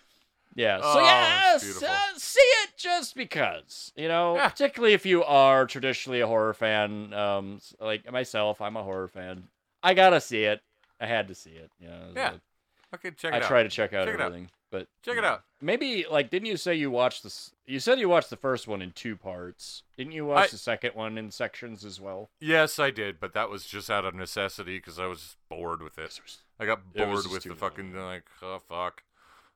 Yeah. 0.54 0.78
So 0.80 0.84
Oh, 0.86 1.00
yeah, 1.04 1.52
uh, 1.54 2.18
see 2.18 2.40
it 2.40 2.70
just 2.76 3.14
because 3.14 3.92
you 3.96 4.09
know, 4.09 4.34
Yeah. 4.36 4.48
particularly 4.48 4.94
if 4.94 5.04
you 5.07 5.22
are 5.22 5.66
traditionally 5.66 6.20
a 6.20 6.26
horror 6.26 6.54
fan, 6.54 7.12
um, 7.12 7.61
like 7.80 8.11
myself, 8.11 8.61
I'm 8.61 8.76
a 8.76 8.82
horror 8.82 9.09
fan. 9.09 9.44
I 9.82 9.94
gotta 9.94 10.20
see 10.20 10.44
it. 10.44 10.61
I 11.00 11.07
had 11.07 11.28
to 11.28 11.34
see 11.34 11.50
it. 11.50 11.70
You 11.78 11.88
know, 11.88 12.09
Yeah. 12.16 12.30
the- 12.32 12.40
Okay, 12.97 13.11
check 13.12 13.32
I 13.32 13.38
it 13.38 13.42
out. 13.42 13.49
try 13.49 13.62
to 13.62 13.68
check 13.68 13.92
out 13.92 14.07
Check 14.07 14.14
it 14.14 14.20
out. 14.20 14.26
everything, 14.26 14.51
but 14.70 14.88
Check 15.03 15.16
it 15.16 15.24
out. 15.24 15.42
Maybe 15.61 16.05
like, 16.11 16.28
didn't 16.30 16.47
you 16.47 16.57
say 16.57 16.74
you 16.74 16.90
watched 16.90 17.22
this? 17.22 17.53
You 17.66 17.80
said 17.80 17.99
you 17.99 18.09
watched 18.09 18.30
the 18.30 18.36
first 18.36 18.68
one 18.68 18.82
in 18.82 18.92
two 18.92 19.16
parts. 19.16 19.82
Didn't 19.97 20.12
you 20.12 20.26
watch 20.26 20.49
I- 20.49 20.51
the 20.53 20.59
second 20.59 20.94
one 20.94 21.16
in 21.18 21.30
sections 21.30 21.84
as 21.84 22.01
well? 22.01 22.28
Yes, 22.40 22.78
I 22.78 22.90
did, 22.90 23.18
but 23.20 23.32
that 23.34 23.49
was 23.51 23.64
just 23.66 23.90
out 23.90 24.05
of 24.05 24.14
necessity 24.14 24.78
because 24.78 24.99
I 24.99 25.07
was 25.07 25.20
just 25.20 25.36
bored 25.49 25.82
with 25.82 25.99
it. 25.99 26.20
I 26.61 26.66
got 26.66 26.80
It 26.94 27.07
was 27.07 27.09
bored 27.09 27.22
just 27.24 27.32
with 27.32 27.42
too 27.44 27.49
the 27.51 27.55
long. 27.55 27.70
fucking 27.70 27.94
like, 27.94 28.24
oh 28.42 28.61
fuck. 28.68 29.03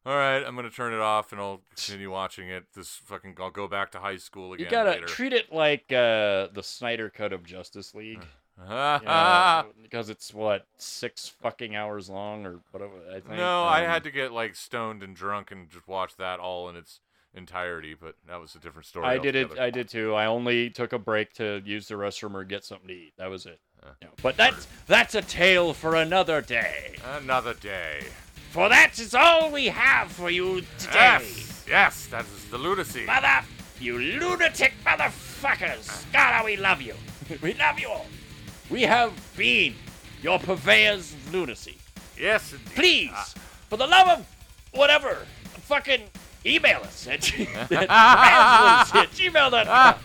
All 0.07 0.15
right, 0.17 0.39
I'm 0.43 0.57
gonna 0.57 0.71
turn 0.71 0.95
it 0.95 1.01
off 1.01 1.31
and 1.33 1.41
I'll 1.41 1.61
continue 1.69 2.11
watching 2.11 2.49
it. 2.49 2.65
This 2.75 2.97
fucking, 3.05 3.37
I'll 3.39 3.51
go 3.51 3.69
back 3.69 3.91
to 3.93 3.99
high 4.01 4.17
school 4.17 4.55
again 4.55 4.65
You 4.65 4.71
gotta 4.71 4.93
later. 4.93 5.07
treat 5.07 5.35
it 5.35 5.53
like 5.53 5.93
uh, 5.93 6.49
the 6.55 6.63
Snyder 6.63 7.11
cut 7.11 7.35
of 7.35 7.45
Justice 7.45 7.95
League. 7.95 8.25
Ah, 8.69 9.65
because 9.83 10.09
it's 10.11 10.33
what 10.35 10.67
six 10.77 11.29
fucking 11.43 11.75
hours 11.77 12.09
long 12.11 12.47
or 12.47 12.61
whatever. 12.71 12.93
I 13.11 13.15
think. 13.21 13.29
no, 13.31 13.65
I 13.65 13.85
Um, 13.85 13.91
had 13.91 14.05
to 14.05 14.11
get 14.11 14.33
like 14.33 14.55
stoned 14.55 15.03
and 15.03 15.15
drunk 15.17 15.51
and 15.51 15.69
just 15.71 15.87
watch 15.89 16.17
that 16.17 16.41
all 16.41 16.69
in 16.69 16.77
its 16.77 17.01
entirety, 17.35 17.95
but 17.95 18.17
that 18.29 18.41
was 18.41 18.55
a 18.55 18.59
different 18.59 18.87
story. 18.87 19.07
I 19.07 19.19
did 19.19 19.35
it. 19.37 19.59
I 19.59 19.71
did 19.71 19.89
too. 19.89 20.15
I 20.15 20.27
only 20.27 20.69
took 20.71 20.93
a 20.93 20.99
break 20.99 21.33
to 21.35 21.63
use 21.65 21.89
the 21.89 21.95
restroom 21.95 22.35
or 22.35 22.45
get 22.45 22.65
something 22.65 22.89
to 22.89 22.95
eat. 22.95 23.13
That 23.19 23.31
was 23.31 23.47
it. 23.47 23.61
Uh, 23.83 24.07
but 24.23 24.37
that's 24.37 24.67
that's 24.87 25.15
a 25.15 25.23
tale 25.23 25.73
for 25.73 25.95
another 25.97 26.41
day. 26.43 26.97
Another 27.19 27.55
day. 27.55 28.01
For 28.51 28.69
that 28.69 28.99
is 28.99 29.15
all 29.15 29.51
we 29.53 29.67
have 29.67 30.11
for 30.11 30.29
you 30.29 30.63
today, 30.79 30.93
Yes, 31.23 31.65
yes, 31.69 32.07
that 32.09 32.25
is 32.25 32.47
the 32.51 32.59
lunacy. 32.59 33.07
mother. 33.07 33.43
You 33.79 33.97
lunatic 33.97 34.73
motherfuckers! 34.85 36.05
God, 36.13 36.33
how 36.35 36.45
we 36.45 36.57
love 36.57 36.83
you. 36.83 36.95
we 37.43 37.55
love 37.55 37.79
you 37.79 37.89
all. 37.89 38.07
We 38.71 38.83
have 38.83 39.13
been 39.37 39.75
your 40.23 40.39
purveyors 40.39 41.13
of 41.13 41.33
lunacy. 41.35 41.77
Yes, 42.19 42.53
indeed. 42.53 42.75
Please, 42.75 43.11
Ah. 43.13 43.29
for 43.69 43.77
the 43.77 43.87
love 43.87 44.09
of 44.21 44.27
whatever, 44.73 45.27
fucking 45.63 46.03
email 46.47 46.81
us 46.83 47.07
at, 47.09 47.21
g- 47.23 47.49
at 47.55 47.73
at 47.73 49.11
gmail.com. 49.17 49.67
Ah. 49.69 49.99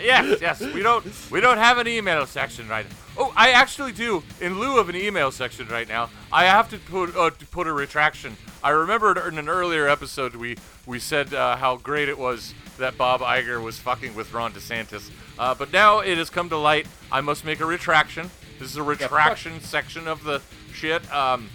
Yes, 0.00 0.40
yes. 0.40 0.60
We 0.60 0.82
don't 0.82 1.04
we 1.30 1.40
don't 1.40 1.58
have 1.58 1.78
an 1.78 1.88
email 1.88 2.24
section 2.26 2.68
right. 2.68 2.86
Oh, 3.20 3.32
I 3.36 3.50
actually 3.50 3.90
do. 3.92 4.22
In 4.40 4.60
lieu 4.60 4.78
of 4.78 4.88
an 4.88 4.94
email 4.96 5.30
section 5.32 5.66
right 5.68 5.88
now, 5.88 6.08
I 6.32 6.44
have 6.44 6.70
to 6.70 6.78
put 6.78 7.16
uh, 7.16 7.30
to 7.30 7.46
put 7.46 7.66
a 7.66 7.72
retraction. 7.72 8.36
I 8.62 8.70
remembered 8.70 9.18
in 9.18 9.38
an 9.38 9.48
earlier 9.48 9.88
episode 9.88 10.36
we 10.36 10.56
we 10.86 10.98
said 11.00 11.34
uh, 11.34 11.56
how 11.56 11.76
great 11.76 12.08
it 12.08 12.16
was 12.18 12.54
that 12.78 12.96
Bob 12.96 13.20
Iger 13.20 13.62
was 13.62 13.78
fucking 13.78 14.14
with 14.14 14.32
Ron 14.32 14.52
DeSantis. 14.52 15.10
Uh, 15.38 15.54
but 15.54 15.72
now 15.72 15.98
it 15.98 16.16
has 16.16 16.30
come 16.30 16.48
to 16.50 16.56
light. 16.56 16.86
I 17.10 17.20
must 17.20 17.44
make 17.44 17.58
a 17.60 17.66
retraction. 17.66 18.30
This 18.60 18.70
is 18.70 18.76
a 18.76 18.82
retraction 18.82 19.60
section 19.60 20.06
of 20.06 20.22
the 20.24 20.40
shit. 20.72 21.12
Um, 21.12 21.48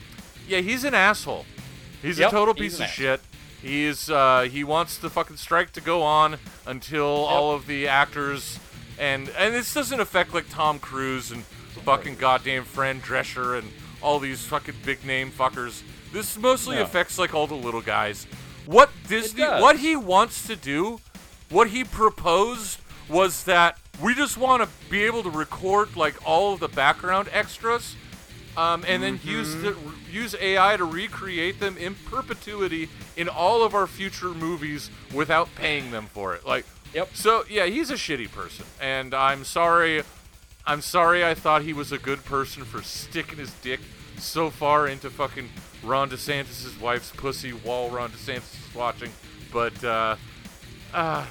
yeah, 0.47 0.59
he's 0.59 0.83
an 0.83 0.93
asshole. 0.93 1.45
He's 2.01 2.19
Yep, 2.19 2.27
a 2.27 2.31
total 2.31 2.53
piece 2.53 2.79
of 2.81 2.87
shit. 2.87 3.21
He's 3.61 4.09
uh, 4.09 4.41
he 4.51 4.65
wants 4.65 4.97
the 4.97 5.09
fucking 5.09 5.37
strike 5.37 5.71
to 5.73 5.81
go 5.81 6.01
on 6.01 6.37
until 6.65 7.05
all 7.05 7.53
of 7.53 7.67
the 7.67 7.87
actors 7.87 8.59
and 8.99 9.29
and 9.37 9.53
this 9.53 9.73
doesn't 9.73 9.99
affect 9.99 10.33
like 10.33 10.49
Tom 10.49 10.79
Cruise 10.79 11.31
and 11.31 11.43
fucking 11.85 12.15
goddamn 12.15 12.63
Fran 12.63 13.01
Drescher 13.01 13.57
and 13.57 13.67
all 14.01 14.19
these 14.19 14.45
fucking 14.45 14.75
big 14.85 15.03
name 15.05 15.31
fuckers. 15.31 15.81
This 16.11 16.37
mostly 16.37 16.75
No. 16.75 16.83
affects 16.83 17.17
like 17.17 17.33
all 17.33 17.47
the 17.47 17.55
little 17.55 17.81
guys. 17.81 18.27
What 18.65 18.89
Disney, 19.07 19.41
does. 19.41 19.61
what 19.61 19.79
he 19.79 19.95
wants 19.95 20.47
to 20.47 20.55
do, 20.55 20.99
what 21.49 21.69
he 21.69 21.83
proposed 21.83 22.79
was 23.09 23.43
that 23.45 23.77
we 24.01 24.13
just 24.15 24.37
want 24.37 24.63
to 24.63 24.69
be 24.89 25.03
able 25.03 25.23
to 25.23 25.29
record 25.29 25.95
like 25.95 26.15
all 26.25 26.53
of 26.53 26.59
the 26.59 26.67
background 26.69 27.29
extras 27.33 27.95
um, 28.55 28.83
and 28.87 29.01
then 29.03 29.19
use 29.23 29.53
the 29.55 29.75
use 30.11 30.35
AI 30.39 30.77
to 30.77 30.85
recreate 30.85 31.59
them 31.59 31.75
in 31.77 31.95
perpetuity 31.95 32.87
in 33.17 33.27
all 33.27 33.63
of 33.63 33.73
our 33.73 33.87
future 33.87 34.29
movies 34.29 34.89
without 35.13 35.53
paying 35.55 35.91
them 35.91 36.05
for 36.05 36.35
it. 36.35 36.45
Like, 36.45 36.65
Yep. 36.93 37.09
So 37.15 37.43
yeah, 37.49 37.65
he's 37.65 37.89
a 37.89 37.95
shitty 37.95 38.31
person, 38.31 38.65
and 38.81 39.13
I'm 39.13 39.43
sorry. 39.43 40.03
I'm 40.65 40.81
sorry. 40.81 41.25
I 41.25 41.33
thought 41.33 41.63
he 41.63 41.73
was 41.73 41.91
a 41.91 41.97
good 41.97 42.23
person 42.25 42.63
for 42.63 42.81
sticking 42.83 43.39
his 43.39 43.51
dick 43.55 43.79
so 44.17 44.49
far 44.49 44.87
into 44.87 45.09
fucking 45.09 45.49
Ron 45.83 46.09
DeSantis' 46.09 46.79
wife's 46.79 47.11
pussy 47.11 47.49
while 47.51 47.89
Ron 47.89 48.11
DeSantis 48.11 48.69
is 48.69 48.75
watching, 48.75 49.11
but 49.51 49.83
uh, 49.83 50.15
uh, 50.93 51.25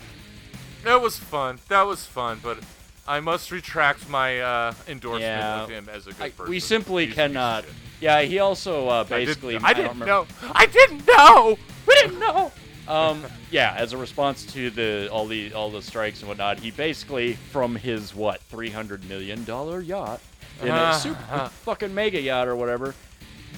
that 0.85 1.01
was 1.01 1.17
fun. 1.19 1.59
That 1.69 1.83
was 1.83 2.05
fun, 2.07 2.41
but. 2.43 2.59
I 3.05 3.19
must 3.19 3.51
retract 3.51 4.09
my 4.09 4.39
uh, 4.41 4.75
endorsement 4.87 5.23
Yeah. 5.25 5.65
of 5.65 5.69
him 5.69 5.89
as 5.93 6.07
a 6.07 6.13
good 6.13 6.23
I- 6.23 6.31
person. 6.31 6.49
we 6.51 6.61
simply 6.61 7.07
He's 7.07 7.15
a 7.15 7.17
piece 7.17 7.25
of 7.27 7.33
cannot. 7.33 7.65
Yeah, 8.01 8.23
he 8.23 8.39
also 8.39 8.89
uh, 8.89 8.93
I 8.93 9.03
didn't- 9.03 9.27
basically. 9.27 9.57
I 9.59 9.73
didn't 9.73 9.99
know. 9.99 10.27
I 10.53 10.67
didn't 10.67 11.05
know. 11.09 11.59
We 11.89 11.95
didn't 11.97 12.21
know. 12.21 12.53
Um, 12.89 13.25
yeah, 13.51 13.75
as 13.77 13.93
a 13.93 13.97
response 13.97 14.45
to 14.55 14.71
the 14.71 15.09
all 15.11 15.27
the 15.27 15.53
all 15.55 15.71
the 15.71 15.83
strikes 15.83 16.21
and 16.21 16.29
whatnot, 16.29 16.59
he 16.61 16.71
basically 16.73 17.35
from 17.35 17.77
his 17.77 18.15
what 18.15 18.41
three 18.43 18.71
hundred 18.71 19.09
million 19.09 19.45
dollar 19.45 19.81
yacht 19.81 20.21
in 20.61 20.69
a 20.69 20.73
Ah, 20.73 20.93
super 20.97 21.25
ah. 21.31 21.49
fucking 21.63 21.95
mega 21.95 22.21
yacht 22.21 22.49
or 22.49 22.57
whatever, 22.57 22.95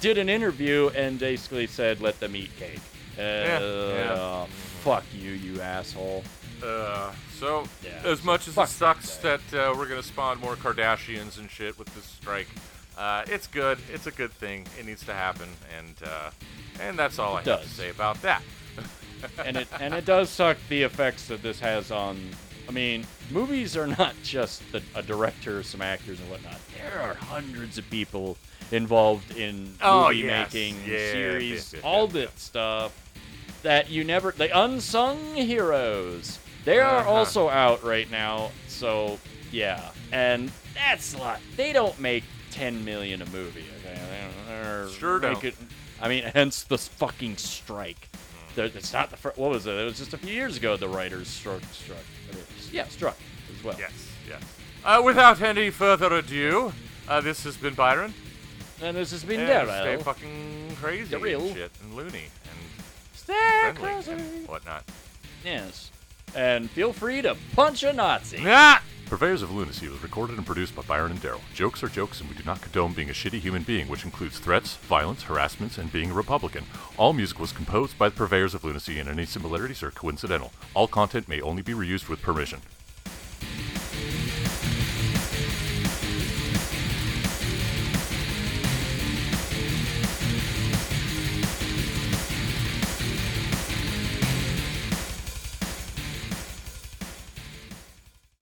did 0.01 0.19
an 0.19 0.29
interview 0.29 0.91
and 0.95 1.19
basically 1.19 1.67
said, 1.67 2.01
"Let 2.03 2.21
them 2.21 2.37
eat 2.37 2.51
cake." 2.59 2.81
Uh, 3.19 3.23
yeah. 3.23 4.47
Fuck 4.83 5.05
you, 5.15 5.31
you 5.31 5.61
asshole. 5.61 6.23
Uh, 6.63 7.13
so, 7.39 7.65
Yeah, 7.83 7.91
as 8.05 8.23
much 8.25 8.47
as 8.49 8.57
it 8.59 8.69
sucks 8.69 9.17
that 9.19 9.41
that 9.51 9.71
uh, 9.71 9.75
we're 9.77 9.89
gonna 9.89 10.03
spawn 10.03 10.39
more 10.41 10.57
Kardashians 10.57 11.39
and 11.39 11.51
shit 11.51 11.79
with 11.79 11.95
this 11.95 12.05
strike, 12.05 12.49
uh, 12.99 13.25
it's 13.27 13.47
good. 13.47 13.79
It's 13.93 14.07
a 14.07 14.11
good 14.11 14.33
thing. 14.33 14.67
It 14.79 14.85
needs 14.87 15.05
to 15.07 15.15
happen, 15.15 15.49
and 15.79 15.95
uh, 16.05 16.31
and 16.81 16.99
that's 16.99 17.19
all 17.19 17.37
I 17.37 17.41
It 17.41 17.47
have 17.47 17.63
to 17.63 17.69
say 17.69 17.89
about 17.91 18.21
that. 18.23 18.43
And 19.45 19.57
it 19.57 19.69
and 19.81 19.95
it 19.95 20.05
does 20.05 20.31
suck 20.31 20.57
the 20.69 20.83
effects 20.83 21.29
that 21.29 21.43
this 21.43 21.61
has 21.61 21.91
on. 21.91 22.19
I 22.69 22.73
mean, 22.73 23.07
movies 23.31 23.77
are 23.77 23.87
not 23.87 24.15
just 24.23 24.63
a, 24.73 24.81
a 24.95 25.03
director, 25.03 25.63
some 25.63 25.83
actors, 25.83 26.19
and 26.21 26.31
whatnot. 26.31 26.57
There 26.83 27.01
are 27.03 27.15
hundreds 27.15 27.77
of 27.79 27.89
people 27.91 28.39
involved 28.73 29.37
in 29.37 29.75
Oh, 29.83 30.09
movie 30.09 30.21
yes. 30.21 30.53
making, 30.55 30.77
Yeah, 30.87 31.13
series, 31.13 31.73
yeah, 31.75 31.81
yeah, 31.83 31.87
all 31.87 32.07
that 32.09 32.39
stuff 32.39 32.93
that 33.63 33.91
you 33.91 34.03
never. 34.05 34.33
The 34.33 34.59
unsung 34.59 35.35
heroes. 35.35 36.39
They 36.65 36.79
are 36.79 37.01
Uh-huh. 37.01 37.11
also 37.11 37.49
out 37.51 37.85
right 37.85 38.11
now. 38.11 38.51
So 38.69 39.19
yeah, 39.53 39.91
and 40.13 40.51
that's 40.75 41.13
a 41.15 41.19
lot. 41.19 41.41
They 41.57 41.73
don't 41.75 41.99
make 42.01 42.25
ten 42.51 42.83
million 42.85 43.21
a 43.21 43.27
movie. 43.27 43.65
Okay, 43.85 44.01
They 44.49 44.63
don't- 44.63 44.91
Sure 44.93 45.19
don't. 45.19 45.35
making- 45.35 45.69
I 46.01 46.09
mean, 46.09 46.25
hence 46.25 46.63
the 46.65 46.79
fucking 46.79 47.37
strike. 47.37 48.09
It's 48.57 48.93
not 48.93 49.11
the 49.11 49.17
first. 49.17 49.37
What 49.39 49.51
was 49.51 49.67
it? 49.67 49.75
It 49.75 49.85
was 49.85 49.99
just 49.99 50.13
a 50.15 50.19
few 50.19 50.33
years 50.33 50.57
ago 50.57 50.77
the 50.77 50.89
writers 50.89 51.29
struck. 51.29 51.63
Struck. 51.73 51.99
Yeah, 52.73 52.87
struck 52.89 53.17
as 53.57 53.65
well. 53.65 53.77
Yes, 53.79 53.93
yes. 54.29 54.43
Uh, 54.85 55.01
without 55.05 55.41
any 55.41 55.71
further 55.71 56.13
ado, 56.15 56.73
uh, 57.09 57.21
this 57.21 57.45
has 57.45 57.57
been 57.57 57.75
Byron. 57.75 58.13
And 58.83 58.97
this 58.97 59.13
has 59.13 59.25
been 59.25 59.41
and 59.41 59.69
stay 59.69 59.97
fucking 60.03 60.77
crazy 60.81 61.15
Daryl. 61.15 61.47
and 61.47 61.55
shit 61.57 61.71
and 61.83 61.95
loony 61.95 62.19
and 62.19 62.59
Stay 63.15 63.33
friendly 63.73 63.81
crazy. 63.83 64.13
and 64.13 64.49
whatnot. 64.49 64.85
Yes. 65.45 65.91
And 66.35 66.69
feel 66.71 66.93
free 66.93 67.23
to 67.23 67.37
punch 67.55 67.83
a 67.85 67.93
Nazi. 67.93 68.43
Ah! 68.45 68.83
Purveyors 69.07 69.43
of 69.43 69.51
Lunacy 69.51 69.87
was 69.89 70.03
recorded 70.03 70.39
and 70.39 70.47
produced 70.47 70.75
by 70.75 70.83
Byron 70.83 71.13
and 71.13 71.21
Daryl. 71.21 71.41
Jokes 71.55 71.83
are 71.83 71.89
jokes, 71.89 72.21
and 72.21 72.31
we 72.31 72.35
do 72.35 72.43
not 72.45 72.63
condone 72.63 72.95
being 72.95 73.11
a 73.11 73.13
shitty 73.13 73.39
human 73.39 73.63
being, 73.63 73.87
which 73.87 74.05
includes 74.05 74.39
threats, 74.39 74.77
violence, 74.77 75.23
harassments, 75.23 75.77
and 75.77 75.93
being 75.93 76.11
a 76.11 76.15
Republican. 76.15 76.65
All 76.97 77.13
music 77.13 77.39
was 77.39 77.53
composed 77.53 77.99
by 77.99 78.09
the 78.09 78.17
Purveyors 78.17 78.55
of 78.55 78.65
Lunacy, 78.65 78.99
and 78.99 79.09
any 79.09 79.27
similarities 79.27 79.83
are 79.83 79.91
coincidental. 79.91 80.53
All 80.73 80.89
content 80.89 81.29
may 81.29 81.43
only 81.43 81.61
be 81.61 81.75
reused 81.75 82.09
with 82.09 82.23
permission. 82.23 82.61